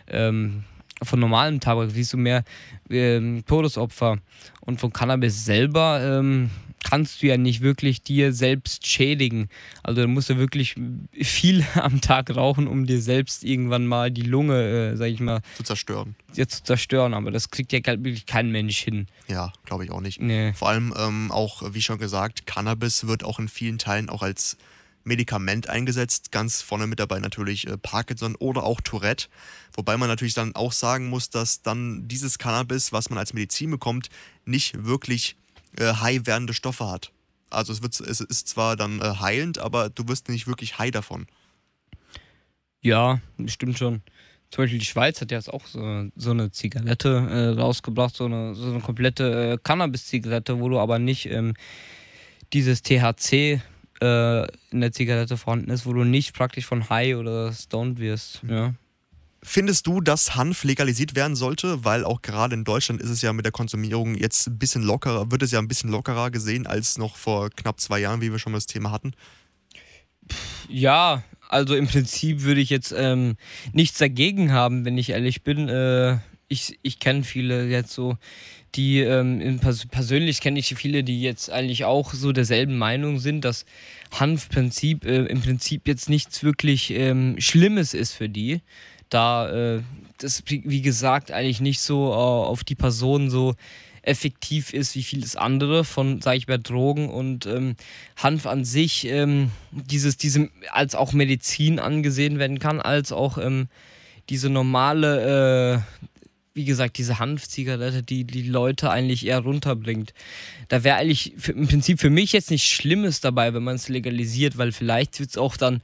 Ähm, 0.07 0.63
von 1.03 1.19
normalem 1.19 1.59
Tabak 1.59 1.91
siehst 1.91 2.13
du 2.13 2.17
mehr 2.17 2.43
ähm, 2.89 3.43
Todesopfer. 3.45 4.19
Und 4.61 4.79
von 4.79 4.93
Cannabis 4.93 5.45
selber 5.45 6.19
ähm, 6.19 6.49
kannst 6.83 7.21
du 7.21 7.27
ja 7.27 7.37
nicht 7.37 7.61
wirklich 7.61 8.03
dir 8.03 8.33
selbst 8.33 8.87
schädigen. 8.87 9.49
Also 9.83 10.01
du 10.01 10.07
musst 10.07 10.29
du 10.29 10.37
wirklich 10.37 10.75
viel 11.13 11.65
am 11.75 12.01
Tag 12.01 12.35
rauchen, 12.35 12.67
um 12.67 12.85
dir 12.85 13.01
selbst 13.01 13.43
irgendwann 13.43 13.87
mal 13.87 14.11
die 14.11 14.23
Lunge, 14.23 14.91
äh, 14.93 14.97
sag 14.97 15.07
ich 15.07 15.19
mal, 15.19 15.41
zu 15.55 15.63
zerstören. 15.63 16.15
Ja, 16.35 16.47
zu 16.47 16.63
zerstören, 16.63 17.13
aber 17.13 17.31
das 17.31 17.49
kriegt 17.49 17.73
ja 17.73 17.79
wirklich 17.85 18.25
kein 18.25 18.51
Mensch 18.51 18.79
hin. 18.79 19.07
Ja, 19.27 19.51
glaube 19.65 19.85
ich 19.85 19.91
auch 19.91 20.01
nicht. 20.01 20.21
Nee. 20.21 20.53
Vor 20.53 20.69
allem 20.69 20.93
ähm, 20.97 21.31
auch, 21.31 21.73
wie 21.73 21.81
schon 21.81 21.97
gesagt, 21.97 22.45
Cannabis 22.45 23.07
wird 23.07 23.23
auch 23.23 23.39
in 23.39 23.49
vielen 23.49 23.77
Teilen 23.77 24.09
auch 24.09 24.21
als 24.21 24.57
Medikament 25.03 25.69
eingesetzt. 25.69 26.31
Ganz 26.31 26.61
vorne 26.61 26.87
mit 26.87 26.99
dabei 26.99 27.19
natürlich 27.19 27.67
äh, 27.67 27.77
Parkinson 27.77 28.35
oder 28.35 28.63
auch 28.63 28.81
Tourette. 28.81 29.27
Wobei 29.73 29.97
man 29.97 30.09
natürlich 30.09 30.33
dann 30.33 30.55
auch 30.55 30.71
sagen 30.71 31.09
muss, 31.09 31.29
dass 31.29 31.61
dann 31.61 32.07
dieses 32.07 32.37
Cannabis, 32.37 32.91
was 32.91 33.09
man 33.09 33.19
als 33.19 33.33
Medizin 33.33 33.71
bekommt, 33.71 34.09
nicht 34.45 34.85
wirklich 34.85 35.37
äh, 35.77 35.93
high 35.93 36.25
werdende 36.25 36.53
Stoffe 36.53 36.89
hat. 36.89 37.11
Also 37.49 37.73
es, 37.73 37.81
wird, 37.81 37.99
es 37.99 38.21
ist 38.21 38.47
zwar 38.47 38.75
dann 38.75 39.01
äh, 39.01 39.15
heilend, 39.19 39.59
aber 39.59 39.89
du 39.89 40.07
wirst 40.07 40.29
nicht 40.29 40.47
wirklich 40.47 40.77
high 40.79 40.91
davon. 40.91 41.27
Ja, 42.81 43.19
stimmt 43.47 43.77
schon. 43.77 44.01
Zum 44.49 44.63
Beispiel 44.63 44.79
die 44.79 44.85
Schweiz 44.85 45.21
hat 45.21 45.31
ja 45.31 45.37
jetzt 45.37 45.53
auch 45.53 45.65
so, 45.65 46.07
so 46.15 46.31
eine 46.31 46.51
Zigarette 46.51 47.09
äh, 47.09 47.59
rausgebracht, 47.59 48.15
so 48.15 48.25
eine, 48.25 48.53
so 48.55 48.69
eine 48.69 48.81
komplette 48.81 49.53
äh, 49.53 49.57
Cannabis-Zigarette, 49.61 50.59
wo 50.59 50.67
du 50.67 50.79
aber 50.79 50.99
nicht 50.99 51.27
ähm, 51.27 51.53
dieses 52.51 52.81
THC 52.81 53.61
äh, 54.01 54.47
in 54.71 54.81
der 54.81 54.91
Zigarette 54.91 55.37
vorhanden 55.37 55.69
ist, 55.69 55.85
wo 55.85 55.93
du 55.93 56.03
nicht 56.03 56.33
praktisch 56.33 56.65
von 56.65 56.89
High 56.89 57.15
oder 57.15 57.53
Stoned 57.53 57.99
wirst. 57.99 58.41
Ja. 58.47 58.73
Findest 59.43 59.87
du, 59.87 60.01
dass 60.01 60.35
Hanf 60.35 60.63
legalisiert 60.63 61.15
werden 61.15 61.35
sollte? 61.35 61.83
Weil 61.83 62.05
auch 62.05 62.21
gerade 62.21 62.53
in 62.53 62.63
Deutschland 62.63 63.01
ist 63.01 63.09
es 63.09 63.23
ja 63.23 63.33
mit 63.33 63.43
der 63.43 63.51
Konsumierung 63.51 64.13
jetzt 64.13 64.47
ein 64.47 64.59
bisschen 64.59 64.83
lockerer, 64.83 65.31
wird 65.31 65.41
es 65.41 65.51
ja 65.51 65.59
ein 65.59 65.67
bisschen 65.67 65.89
lockerer 65.89 66.29
gesehen 66.29 66.67
als 66.67 66.99
noch 66.99 67.15
vor 67.15 67.49
knapp 67.49 67.79
zwei 67.79 67.99
Jahren, 67.99 68.21
wie 68.21 68.31
wir 68.31 68.37
schon 68.37 68.51
mal 68.51 68.57
das 68.57 68.67
Thema 68.67 68.91
hatten. 68.91 69.13
Ja, 70.69 71.23
also 71.49 71.75
im 71.75 71.87
Prinzip 71.87 72.43
würde 72.43 72.61
ich 72.61 72.69
jetzt 72.69 72.93
ähm, 72.95 73.35
nichts 73.73 73.97
dagegen 73.97 74.51
haben, 74.51 74.85
wenn 74.85 74.97
ich 74.97 75.09
ehrlich 75.09 75.41
bin. 75.41 75.67
Äh, 75.67 76.19
ich 76.47 76.77
ich 76.83 76.99
kenne 76.99 77.23
viele 77.23 77.67
jetzt 77.67 77.93
so, 77.93 78.17
die 78.75 78.99
ähm, 78.99 79.59
pers 79.59 79.85
persönlich 79.87 80.39
kenne 80.39 80.59
ich 80.59 80.75
viele, 80.75 81.03
die 81.03 81.21
jetzt 81.21 81.49
eigentlich 81.49 81.85
auch 81.85 82.13
so 82.13 82.31
derselben 82.31 82.77
Meinung 82.77 83.19
sind, 83.19 83.43
dass 83.43 83.65
Hanfprinzip 84.11 85.03
äh, 85.05 85.25
im 85.25 85.41
Prinzip 85.41 85.87
jetzt 85.87 86.09
nichts 86.09 86.43
wirklich 86.43 86.91
ähm, 86.91 87.35
Schlimmes 87.39 87.93
ist 87.93 88.13
für 88.13 88.29
die 88.29 88.61
da 89.11 89.75
äh, 89.75 89.81
das, 90.17 90.43
wie 90.47 90.81
gesagt, 90.81 91.31
eigentlich 91.31 91.61
nicht 91.61 91.81
so 91.81 92.11
äh, 92.11 92.15
auf 92.15 92.63
die 92.63 92.75
Person 92.75 93.29
so 93.29 93.55
effektiv 94.03 94.73
ist 94.73 94.95
wie 94.95 95.03
vieles 95.03 95.35
andere 95.35 95.83
von, 95.83 96.21
sage 96.21 96.37
ich 96.37 96.47
mal, 96.47 96.57
Drogen 96.57 97.09
und 97.09 97.45
ähm, 97.45 97.75
Hanf 98.15 98.47
an 98.47 98.65
sich, 98.65 99.05
ähm, 99.05 99.51
dieses, 99.71 100.17
diese, 100.17 100.49
als 100.71 100.95
auch 100.95 101.13
Medizin 101.13 101.79
angesehen 101.79 102.39
werden 102.39 102.57
kann, 102.57 102.81
als 102.81 103.11
auch 103.11 103.37
ähm, 103.37 103.67
diese 104.29 104.49
normale, 104.49 105.83
äh, 105.85 106.09
wie 106.55 106.65
gesagt, 106.65 106.97
diese 106.97 107.19
Hanfzigarette, 107.19 108.01
die 108.01 108.23
die 108.23 108.43
Leute 108.43 108.89
eigentlich 108.89 109.25
eher 109.25 109.39
runterbringt. 109.39 110.13
Da 110.67 110.83
wäre 110.83 110.97
eigentlich 110.97 111.33
für, 111.37 111.51
im 111.51 111.67
Prinzip 111.67 111.99
für 111.99 112.09
mich 112.09 112.31
jetzt 112.31 112.49
nichts 112.49 112.67
Schlimmes 112.67 113.21
dabei, 113.21 113.53
wenn 113.53 113.63
man 113.63 113.75
es 113.75 113.87
legalisiert, 113.87 114.57
weil 114.57 114.71
vielleicht 114.71 115.19
wird 115.19 115.29
es 115.29 115.37
auch 115.37 115.57
dann 115.57 115.81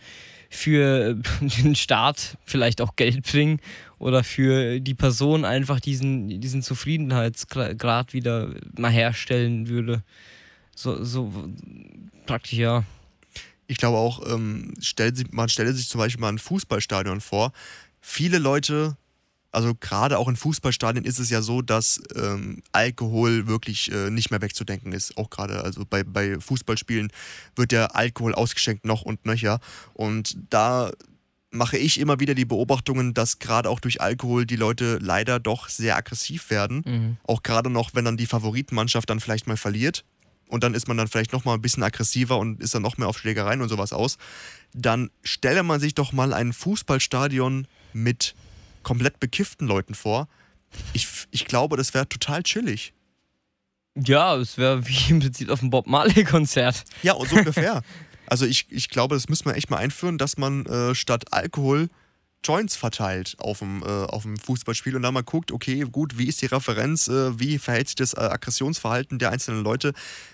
für 0.50 1.16
den 1.42 1.76
Staat 1.76 2.38
vielleicht 2.46 2.82
auch 2.82 2.96
Geld 2.96 3.24
bringen 3.24 3.60
oder 4.00 4.24
für 4.24 4.80
die 4.80 4.94
Person 4.94 5.46
einfach 5.46 5.80
diesen, 5.80 6.42
diesen 6.42 6.62
Zufriedenheitsgrad 6.62 8.14
wieder 8.14 8.54
mal 8.78 8.92
herstellen 8.92 9.68
würde. 9.68 10.04
So, 10.76 11.04
so 11.04 11.34
praktisch, 12.26 12.60
ja. 12.60 12.84
Ich 13.68 13.78
glaube 13.78 13.98
auch, 13.98 14.26
ähm, 14.32 14.74
stellt, 14.80 15.34
man 15.34 15.50
stelle 15.50 15.74
sich 15.74 15.90
zum 15.90 16.00
Beispiel 16.00 16.22
mal 16.22 16.30
ein 16.30 16.40
Fußballstadion 16.40 17.20
vor. 17.20 17.52
Viele 18.00 18.38
Leute 18.38 18.96
also 19.52 19.74
gerade 19.76 20.18
auch 20.18 20.28
in 20.28 20.36
Fußballstadien 20.36 21.06
ist 21.06 21.20
es 21.20 21.30
ja 21.30 21.42
so, 21.42 21.62
dass 21.62 22.02
ähm, 22.16 22.62
Alkohol 22.72 23.48
wirklich 23.48 23.92
äh, 23.92 24.10
nicht 24.10 24.30
mehr 24.30 24.42
wegzudenken 24.42 24.92
ist. 24.92 25.18
Auch 25.18 25.30
gerade, 25.30 25.64
also 25.64 25.84
bei, 25.90 26.04
bei 26.04 26.40
Fußballspielen 26.40 27.12
wird 27.56 27.72
der 27.72 27.96
Alkohol 27.96 28.36
ausgeschenkt 28.36 28.86
noch 28.86 29.02
und 29.02 29.26
nöcher. 29.26 29.60
Und 29.94 30.38
da 30.50 30.92
mache 31.50 31.78
ich 31.78 32.00
immer 32.00 32.20
wieder 32.20 32.36
die 32.36 32.46
Beobachtungen, 32.46 33.14
dass 33.14 33.40
gerade 33.40 33.70
auch 33.70 33.80
durch 33.80 34.02
Alkohol 34.02 34.46
die 34.46 34.58
Leute 34.58 35.00
leider 35.02 35.40
doch 35.40 35.70
sehr 35.70 35.96
aggressiv 35.96 36.50
werden. 36.50 36.84
Mhm. 36.86 37.18
Auch 37.24 37.42
gerade 37.42 37.70
noch, 37.70 37.92
wenn 37.94 38.06
dann 38.06 38.18
die 38.18 38.26
Favoritenmannschaft 38.26 39.10
dann 39.10 39.20
vielleicht 39.20 39.48
mal 39.48 39.58
verliert 39.58 40.04
und 40.48 40.64
dann 40.64 40.74
ist 40.74 40.88
man 40.88 40.98
dann 40.98 41.08
vielleicht 41.08 41.34
noch 41.34 41.46
mal 41.46 41.54
ein 41.54 41.62
bisschen 41.62 41.84
aggressiver 41.84 42.38
und 42.38 42.62
ist 42.62 42.76
dann 42.76 42.82
noch 42.82 42.98
mehr 42.98 43.08
auf 43.08 43.18
Schlägereien 43.18 43.62
und 43.62 43.70
sowas 43.70 43.94
aus. 43.94 44.18
Dann 44.74 45.10
stelle 45.24 45.64
man 45.64 45.80
sich 45.80 45.96
doch 45.96 46.14
mal 46.14 46.34
ein 46.34 46.54
Fußballstadion 46.54 47.68
mit 47.94 48.36
komplett 48.84 49.20
bekifften 49.20 49.68
Leuten 49.68 49.96
vor. 49.96 50.28
Ich, 50.94 51.08
ich 51.32 51.46
glaube, 51.46 51.78
das 51.78 51.94
wäre 51.94 52.08
total 52.08 52.44
chillig. 52.44 52.94
Ja, 53.96 54.36
es 54.36 54.58
wäre 54.58 54.88
wie 54.88 55.12
im 55.12 55.20
Prinzip 55.20 55.50
auf 55.50 55.62
einem 55.62 55.70
Bob 55.70 55.88
Marley-Konzert. 55.88 56.84
Ja, 57.04 57.14
so 57.14 57.36
ungefähr. 57.36 57.82
also 58.28 58.46
ich, 58.46 58.68
ich 58.70 58.90
glaube, 58.90 59.16
das 59.16 59.30
müssen 59.30 59.46
wir 59.46 59.56
echt 59.56 59.70
mal 59.70 59.78
einführen, 59.78 60.18
dass 60.18 60.38
man 60.38 60.66
äh, 60.66 60.94
statt 60.94 61.34
Alkohol 61.34 61.90
Joints 62.44 62.76
verteilt 62.76 63.36
auf 63.40 63.60
dem, 63.60 63.84
äh, 63.84 63.86
auf 63.86 64.22
dem 64.22 64.38
Fußballspiel 64.38 64.96
und 64.96 65.02
dann 65.02 65.14
mal 65.14 65.24
guckt, 65.24 65.52
okay, 65.52 65.82
gut, 65.92 66.18
wie 66.18 66.28
ist 66.28 66.42
die 66.42 66.46
Referenz, 66.46 67.08
äh, 67.08 67.38
wie 67.40 67.58
verhält 67.58 67.88
sich 67.88 67.96
das 67.96 68.14
äh, 68.14 68.20
Aggressionsverhalten 68.22 69.20
der 69.20 69.32
einzelnen 69.32 69.64
Leute. 69.64 69.94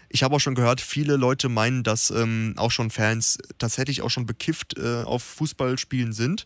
Ich 0.09 0.21
habe 0.21 0.35
auch 0.35 0.39
schon 0.39 0.53
gehört, 0.53 0.81
viele 0.81 1.15
Leute 1.15 1.49
meinen, 1.49 1.83
dass 1.83 2.11
ähm, 2.11 2.53
auch 2.57 2.71
schon 2.71 2.91
Fans 2.91 3.39
tatsächlich 3.57 4.01
auch 4.01 4.09
schon 4.09 4.25
bekifft 4.25 4.77
äh, 4.77 5.03
auf 5.03 5.23
Fußballspielen 5.23 6.13
sind. 6.13 6.45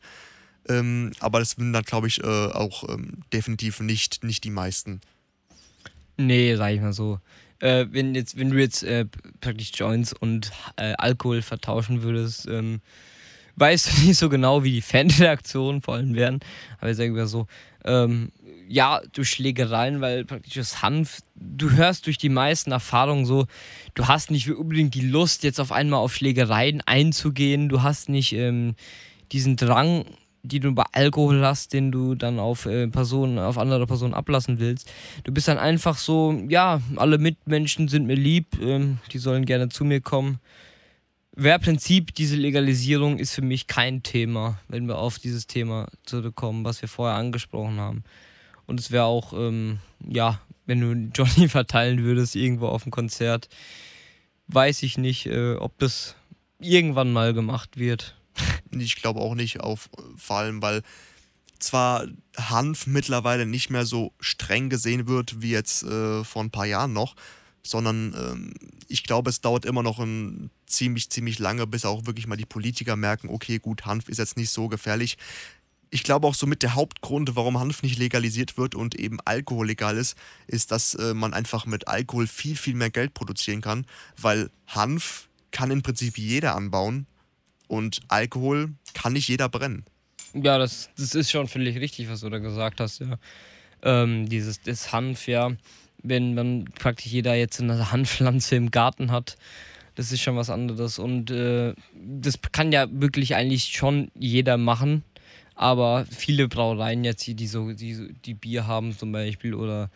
Ähm, 0.70 1.11
aber 1.20 1.39
das 1.39 1.51
sind 1.51 1.74
dann, 1.74 1.84
glaube 1.84 2.07
ich, 2.07 2.24
äh, 2.24 2.28
auch 2.28 2.88
ähm, 2.89 3.24
definitiv 3.34 3.80
nicht, 3.80 4.24
nicht 4.24 4.43
die 4.43 4.49
meisten. 4.49 5.01
Nee, 6.18 6.55
sag 6.55 6.74
ich 6.74 6.82
mal 6.82 6.93
so. 6.93 7.20
Äh, 7.59 7.86
wenn, 7.91 8.13
jetzt, 8.15 8.38
wenn 8.38 8.49
du 8.49 8.57
jetzt 8.57 8.84
äh, 8.84 9.05
praktisch 9.41 9.72
Joints 9.74 10.13
und 10.13 10.51
äh, 10.76 10.93
Alkohol 10.97 11.41
vertauschen 11.41 12.03
würdest, 12.03 12.47
ähm, 12.47 12.82
weißt 13.55 13.88
du 13.88 14.01
nicht 14.07 14.18
so 14.18 14.30
genau, 14.30 14.63
wie 14.63 14.72
die 14.72 14.82
Fanreaktionen 14.82 15.82
vor 15.82 15.95
allem 15.95 16.15
wären. 16.15 16.39
Aber 16.80 16.91
ich 16.91 16.97
sage 16.97 17.11
mal 17.11 17.28
so, 17.28 17.47
ähm, 17.86 18.32
ja, 18.68 19.01
durch 19.13 19.30
Schlägereien, 19.30 20.01
weil 20.01 20.26
praktisch 20.26 20.55
das 20.55 20.82
Hanf, 20.82 21.22
du 21.36 21.72
hörst 21.72 22.05
durch 22.05 22.18
die 22.18 22.30
meisten 22.30 22.72
Erfahrungen 22.72 23.26
so, 23.26 23.47
du 23.93 24.07
hast 24.07 24.30
nicht 24.30 24.49
unbedingt 24.51 24.93
die 24.93 25.07
Lust, 25.07 25.43
jetzt 25.43 25.59
auf 25.59 25.72
einmal 25.72 25.99
auf 25.99 26.13
Schlägereien 26.13 26.82
einzugehen, 26.86 27.70
du 27.70 27.82
hast 27.82 28.09
nicht 28.09 28.34
ähm, 28.34 28.76
diesen 29.32 29.55
Drang, 29.55 30.05
die 30.43 30.59
du 30.59 30.73
bei 30.73 30.83
Alkohol 30.91 31.43
hast, 31.43 31.73
den 31.73 31.91
du 31.91 32.15
dann 32.15 32.39
auf 32.39 32.65
äh, 32.65 32.88
Personen, 32.88 33.39
auf 33.39 33.57
andere 33.57 33.85
Personen 33.88 34.13
ablassen 34.13 34.59
willst. 34.59 34.89
Du 35.23 35.31
bist 35.31 35.47
dann 35.47 35.57
einfach 35.57 35.97
so, 35.97 36.41
ja, 36.47 36.81
alle 36.95 37.17
Mitmenschen 37.17 37.88
sind 37.88 38.07
mir 38.07 38.15
lieb, 38.15 38.59
ähm, 38.61 38.99
die 39.11 39.17
sollen 39.17 39.45
gerne 39.45 39.69
zu 39.69 39.85
mir 39.85 40.01
kommen. 40.01 40.39
wäre 41.35 41.59
Prinzip, 41.59 42.15
diese 42.15 42.35
Legalisierung 42.35 43.19
ist 43.19 43.33
für 43.33 43.41
mich 43.41 43.67
kein 43.67 44.03
Thema, 44.03 44.59
wenn 44.67 44.88
wir 44.88 44.97
auf 44.97 45.19
dieses 45.19 45.47
Thema 45.47 45.88
zurückkommen, 46.03 46.63
was 46.63 46.81
wir 46.81 46.89
vorher 46.89 47.17
angesprochen 47.17 47.79
haben. 47.79 48.03
Und 48.65 48.79
es 48.79 48.91
wäre 48.91 49.05
auch, 49.05 49.33
ähm, 49.33 49.79
ja, 50.07 50.39
wenn 50.65 50.81
du 50.81 50.93
Johnny 51.13 51.49
verteilen 51.49 52.03
würdest 52.03 52.35
irgendwo 52.35 52.67
auf 52.67 52.83
dem 52.83 52.91
Konzert, 52.91 53.49
weiß 54.47 54.83
ich 54.83 54.97
nicht, 54.97 55.25
äh, 55.25 55.55
ob 55.55 55.77
das 55.79 56.15
irgendwann 56.59 57.11
mal 57.11 57.33
gemacht 57.33 57.77
wird. 57.77 58.15
Ich 58.72 58.95
glaube 58.95 59.20
auch 59.20 59.36
nicht, 59.36 59.59
auf, 59.61 59.89
vor 60.15 60.38
allem, 60.38 60.61
weil 60.61 60.84
zwar 61.59 62.05
Hanf 62.38 62.88
mittlerweile 62.88 63.45
nicht 63.45 63.70
mehr 63.70 63.86
so 63.86 64.13
streng 64.20 64.70
gesehen 64.70 65.07
wird 65.07 65.41
wie 65.41 65.51
jetzt 65.51 65.84
äh, 65.84 66.24
vor 66.24 66.43
ein 66.43 66.51
paar 66.51 66.65
Jahren 66.65 66.93
noch, 66.93 67.15
sondern 67.63 68.13
ähm, 68.18 68.53
ich 68.88 69.03
glaube, 69.03 69.30
es 69.30 69.41
dauert 69.41 69.65
immer 69.65 69.84
noch 69.84 69.99
ein 69.99 70.49
ziemlich, 70.65 71.09
ziemlich 71.09 71.39
lange, 71.39 71.68
bis 71.68 71.86
auch 71.86 72.05
wirklich 72.05 72.28
mal 72.28 72.38
die 72.38 72.45
Politiker 72.45 72.95
merken, 72.95 73.30
okay, 73.30 73.59
gut, 73.59 73.86
Hanf 73.86 74.09
ist 74.09 74.20
jetzt 74.20 74.38
nicht 74.38 74.51
so 74.51 74.68
gefährlich. 74.68 75.18
Ich 75.89 76.03
glaube 76.03 76.28
auch 76.28 76.36
somit 76.36 76.63
der 76.63 76.76
Hauptgrund, 76.76 77.36
warum 77.36 77.59
Hanf 77.59 77.82
nicht 77.82 77.97
legalisiert 77.97 78.57
wird 78.57 78.76
und 78.76 78.95
eben 78.95 79.20
Alkohol 79.24 79.68
legal 79.68 79.97
ist, 79.97 80.15
ist, 80.47 80.72
dass 80.72 80.95
äh, 80.95 81.13
man 81.13 81.34
einfach 81.34 81.65
mit 81.65 81.88
Alkohol 81.88 82.28
viel, 82.28 82.57
viel 82.57 82.76
mehr 82.76 82.89
Geld 82.89 83.13
produzieren 83.13 83.61
kann, 83.61 83.86
weil 84.18 84.49
Hanf 84.68 85.30
kann 85.51 85.72
im 85.72 85.82
Prinzip 85.82 86.18
jeder 86.18 86.55
anbauen 86.55 87.07
und 87.68 87.99
Alkohol 88.07 88.74
kann 88.93 89.13
nicht 89.13 89.28
jeder 89.28 89.49
brennen. 89.49 89.86
Ja, 90.34 90.57
das, 90.57 90.89
das 90.97 91.15
ist 91.15 91.32
schon 91.32 91.47
völlig 91.47 91.78
richtig, 91.80 92.09
was 92.09 92.22
du 92.22 92.30
da 92.30 92.39
gesagt 92.39 92.80
hast, 92.80 92.99
ja. 92.99 93.18
Ähm, 93.84 94.28
dieses 94.28 94.61
das 94.61 94.91
Hanf, 94.91 95.28
ja 95.28 95.51
wenn 96.03 96.34
man 96.34 96.65
praktisch 96.65 97.11
jeder 97.11 97.36
jetzt 97.36 97.61
eine 97.61 97.91
Handpflanze 97.91 98.55
im 98.55 98.72
Garten 98.72 99.11
hat. 99.11 99.38
Das 99.95 100.11
ist 100.11 100.22
schon 100.22 100.36
was 100.36 100.49
anderes. 100.49 100.99
Und 100.99 101.32
äh, 101.32 101.74
das 101.93 102.39
kann 102.51 102.72
ja 102.72 102.88
wirklich 102.91 103.36
eigentlich 103.36 103.70
schon 103.70 104.11
jeder 104.15 104.57
machen. 104.57 105.03
Aber 105.55 106.05
viele 106.05 106.47
Brauereien 106.47 107.03
jetzt 107.03 107.24
hier, 107.24 107.34
die 107.34 107.47
so, 107.47 107.72
die, 107.74 108.13
die 108.26 108.36
Bier 108.36 108.68
haben 108.68 108.95
zum 108.95 109.11
Beispiel 109.11 109.55
oder 109.55 109.89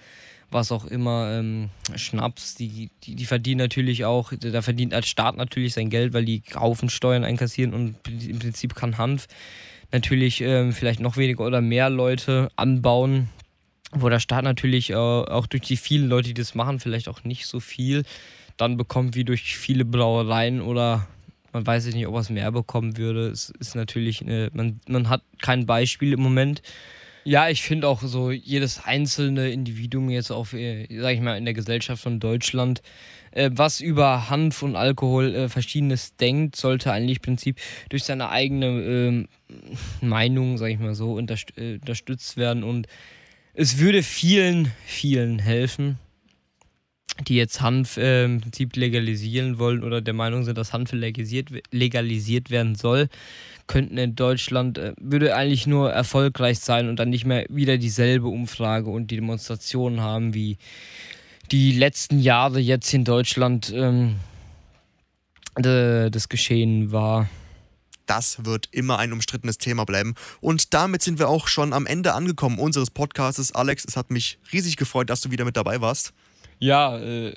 was 0.51 0.71
auch 0.71 0.85
immer, 0.85 1.31
ähm, 1.31 1.69
Schnaps, 1.95 2.55
die, 2.55 2.89
die, 3.03 3.15
die, 3.15 3.25
verdienen 3.25 3.59
natürlich 3.59 4.05
auch, 4.05 4.33
da 4.37 4.61
verdient 4.61 4.93
als 4.93 5.07
Staat 5.07 5.37
natürlich 5.37 5.73
sein 5.73 5.89
Geld, 5.89 6.13
weil 6.13 6.25
die 6.25 6.43
Haufen 6.53 6.89
Steuern 6.89 7.23
einkassieren 7.23 7.73
und 7.73 7.95
im 8.07 8.39
Prinzip 8.39 8.75
kann 8.75 8.97
Hanf 8.97 9.27
natürlich 9.91 10.41
ähm, 10.41 10.73
vielleicht 10.73 10.99
noch 10.99 11.17
weniger 11.17 11.45
oder 11.45 11.61
mehr 11.61 11.89
Leute 11.89 12.49
anbauen, 12.55 13.29
wo 13.91 14.09
der 14.09 14.19
Staat 14.19 14.43
natürlich 14.43 14.91
äh, 14.91 14.95
auch 14.95 15.47
durch 15.47 15.63
die 15.63 15.77
vielen 15.77 16.07
Leute, 16.07 16.29
die 16.29 16.33
das 16.33 16.55
machen, 16.55 16.79
vielleicht 16.79 17.07
auch 17.07 17.23
nicht 17.23 17.45
so 17.45 17.59
viel 17.59 18.03
dann 18.57 18.77
bekommt 18.77 19.15
wie 19.15 19.23
durch 19.23 19.57
viele 19.57 19.85
Brauereien 19.85 20.61
oder 20.61 21.07
man 21.53 21.65
weiß 21.65 21.87
nicht, 21.87 22.07
ob 22.07 22.15
er 22.15 22.21
es 22.21 22.29
mehr 22.29 22.51
bekommen 22.51 22.97
würde. 22.97 23.29
Es 23.29 23.49
ist 23.59 23.75
natürlich, 23.75 24.21
eine, 24.21 24.49
man, 24.53 24.79
man 24.87 25.09
hat 25.09 25.21
kein 25.41 25.65
Beispiel 25.65 26.13
im 26.13 26.21
Moment. 26.21 26.61
Ja, 27.23 27.49
ich 27.49 27.61
finde 27.61 27.87
auch 27.87 28.01
so 28.01 28.31
jedes 28.31 28.83
einzelne 28.83 29.51
Individuum 29.51 30.09
jetzt 30.09 30.31
auf, 30.31 30.53
äh, 30.53 30.87
sag 30.99 31.13
ich 31.13 31.21
mal, 31.21 31.37
in 31.37 31.45
der 31.45 31.53
Gesellschaft 31.53 32.01
von 32.01 32.19
Deutschland, 32.19 32.81
äh, 33.31 33.51
was 33.53 33.79
über 33.79 34.29
Hanf 34.29 34.63
und 34.63 34.75
Alkohol 34.75 35.35
äh, 35.35 35.49
verschiedenes 35.49 36.15
denkt, 36.15 36.55
sollte 36.55 36.91
eigentlich 36.91 37.17
im 37.17 37.21
Prinzip 37.21 37.59
durch 37.89 38.05
seine 38.05 38.29
eigene 38.29 38.65
ähm, 38.65 39.27
Meinung, 40.01 40.57
sag 40.57 40.69
ich 40.69 40.79
mal 40.79 40.95
so, 40.95 41.13
unterst 41.13 41.57
äh, 41.57 41.75
unterstützt 41.75 42.37
werden. 42.37 42.63
Und 42.63 42.87
es 43.53 43.77
würde 43.77 44.01
vielen, 44.01 44.71
vielen 44.85 45.37
helfen, 45.37 45.99
die 47.27 47.35
jetzt 47.35 47.61
Hanf 47.61 47.97
äh, 47.97 48.25
im 48.25 48.41
Prinzip 48.41 48.75
legalisieren 48.75 49.59
wollen 49.59 49.83
oder 49.83 50.01
der 50.01 50.13
Meinung 50.15 50.43
sind, 50.43 50.57
dass 50.57 50.73
Hanf 50.73 50.91
legalisiert, 50.91 51.49
legalisiert 51.71 52.49
werden 52.49 52.73
soll, 52.73 53.09
könnten 53.71 53.97
in 53.97 54.15
Deutschland, 54.15 54.77
äh, 54.77 54.93
würde 54.99 55.35
eigentlich 55.35 55.65
nur 55.65 55.91
erfolgreich 55.91 56.59
sein 56.59 56.89
und 56.89 56.97
dann 56.97 57.09
nicht 57.09 57.25
mehr 57.25 57.45
wieder 57.49 57.77
dieselbe 57.77 58.27
Umfrage 58.27 58.89
und 58.89 59.11
die 59.11 59.15
Demonstrationen 59.15 60.01
haben, 60.01 60.33
wie 60.33 60.57
die 61.51 61.71
letzten 61.71 62.19
Jahre 62.19 62.59
jetzt 62.59 62.93
in 62.93 63.03
Deutschland 63.03 63.71
ähm, 63.75 64.15
das 65.55 66.29
Geschehen 66.29 66.91
war 66.91 67.27
das 68.11 68.43
wird 68.43 68.67
immer 68.71 68.99
ein 68.99 69.13
umstrittenes 69.13 69.57
Thema 69.57 69.85
bleiben. 69.85 70.15
Und 70.41 70.73
damit 70.73 71.01
sind 71.01 71.17
wir 71.17 71.29
auch 71.29 71.47
schon 71.47 71.71
am 71.71 71.85
Ende 71.85 72.13
angekommen 72.13 72.59
unseres 72.59 72.89
Podcasts. 72.89 73.53
Alex, 73.55 73.85
es 73.87 73.95
hat 73.95 74.11
mich 74.11 74.37
riesig 74.51 74.75
gefreut, 74.75 75.09
dass 75.09 75.21
du 75.21 75.31
wieder 75.31 75.45
mit 75.45 75.55
dabei 75.55 75.79
warst. 75.79 76.11
Ja, 76.59 76.97
äh, 76.99 77.33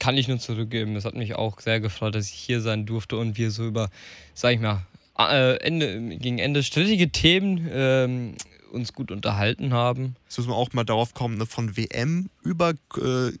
kann 0.00 0.16
ich 0.16 0.26
nur 0.26 0.40
zurückgeben. 0.40 0.96
Es 0.96 1.04
hat 1.04 1.14
mich 1.14 1.36
auch 1.36 1.60
sehr 1.60 1.78
gefreut, 1.78 2.16
dass 2.16 2.28
ich 2.30 2.34
hier 2.34 2.60
sein 2.60 2.84
durfte 2.84 3.16
und 3.16 3.38
wir 3.38 3.52
so 3.52 3.64
über, 3.64 3.90
sag 4.34 4.54
ich 4.54 4.60
mal, 4.60 4.82
äh, 5.18 5.56
Ende, 5.56 6.16
gegen 6.16 6.38
Ende 6.38 6.62
strittige 6.62 7.10
Themen 7.10 7.66
äh, 7.66 8.34
uns 8.72 8.92
gut 8.92 9.10
unterhalten 9.10 9.72
haben. 9.72 10.16
Jetzt 10.26 10.38
müssen 10.38 10.50
wir 10.50 10.56
auch 10.56 10.72
mal 10.72 10.84
darauf 10.84 11.14
kommen, 11.14 11.38
ne? 11.38 11.46
von 11.46 11.76
WM 11.76 12.30
über 12.42 12.74
äh, 12.96 13.28
äh, 13.28 13.32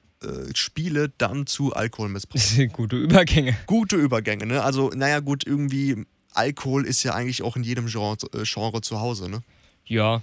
Spiele 0.54 1.12
dann 1.18 1.46
zu 1.46 1.74
Alkoholmissbrauch. 1.74 2.40
Gute 2.72 2.96
Übergänge. 2.96 3.56
Gute 3.66 3.96
Übergänge, 3.96 4.46
ne? 4.46 4.62
Also, 4.62 4.90
naja, 4.90 5.20
gut, 5.20 5.46
irgendwie 5.46 6.04
Alkohol 6.34 6.84
ist 6.86 7.02
ja 7.04 7.14
eigentlich 7.14 7.42
auch 7.42 7.56
in 7.56 7.62
jedem 7.62 7.86
Genre, 7.86 8.16
Genre 8.42 8.80
zu 8.80 9.00
Hause, 9.00 9.28
ne? 9.28 9.42
Ja. 9.86 10.22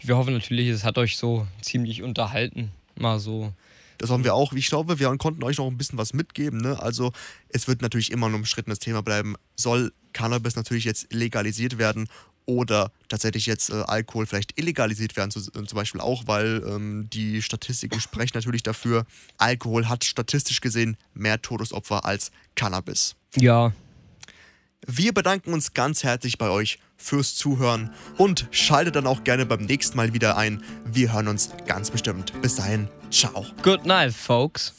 Wir 0.00 0.16
hoffen 0.16 0.34
natürlich, 0.34 0.68
es 0.68 0.84
hat 0.84 0.98
euch 0.98 1.16
so 1.16 1.46
ziemlich 1.62 2.02
unterhalten. 2.02 2.70
Mal 2.96 3.18
so. 3.18 3.52
Das 3.98 4.10
haben 4.10 4.24
wir 4.24 4.34
auch. 4.34 4.52
Ich 4.52 4.68
glaube, 4.68 4.98
wir 4.98 5.14
konnten 5.16 5.42
euch 5.42 5.58
noch 5.58 5.66
ein 5.66 5.76
bisschen 5.76 5.98
was 5.98 6.12
mitgeben. 6.12 6.60
Ne? 6.60 6.80
Also, 6.80 7.12
es 7.48 7.68
wird 7.68 7.82
natürlich 7.82 8.10
immer 8.10 8.28
ein 8.28 8.34
umstrittenes 8.34 8.78
Thema 8.78 9.02
bleiben. 9.02 9.34
Soll 9.56 9.92
Cannabis 10.12 10.56
natürlich 10.56 10.84
jetzt 10.84 11.12
legalisiert 11.12 11.78
werden 11.78 12.08
oder 12.46 12.92
tatsächlich 13.08 13.46
jetzt 13.46 13.70
äh, 13.70 13.82
Alkohol 13.86 14.26
vielleicht 14.26 14.58
illegalisiert 14.58 15.16
werden, 15.16 15.30
zu, 15.30 15.40
äh, 15.40 15.64
zum 15.64 15.76
Beispiel 15.76 16.00
auch, 16.00 16.24
weil 16.26 16.62
ähm, 16.66 17.08
die 17.10 17.40
Statistiken 17.42 18.00
sprechen 18.00 18.32
natürlich 18.34 18.62
dafür, 18.62 19.06
Alkohol 19.38 19.88
hat 19.88 20.04
statistisch 20.04 20.60
gesehen 20.60 20.96
mehr 21.14 21.40
Todesopfer 21.40 22.04
als 22.04 22.30
Cannabis. 22.54 23.16
Ja, 23.36 23.72
wir 24.86 25.14
bedanken 25.14 25.54
uns 25.54 25.72
ganz 25.72 26.04
herzlich 26.04 26.36
bei 26.36 26.50
euch 26.50 26.78
fürs 26.96 27.34
Zuhören 27.36 27.90
und 28.18 28.48
schaltet 28.50 28.96
dann 28.96 29.06
auch 29.06 29.24
gerne 29.24 29.46
beim 29.46 29.64
nächsten 29.64 29.96
Mal 29.96 30.12
wieder 30.12 30.36
ein. 30.36 30.62
Wir 30.84 31.12
hören 31.14 31.28
uns 31.28 31.50
ganz 31.66 31.90
bestimmt. 31.90 32.38
Bis 32.42 32.56
dahin, 32.56 32.88
ciao. 33.14 33.44
Good 33.62 33.86
night, 33.86 34.12
folks. 34.12 34.72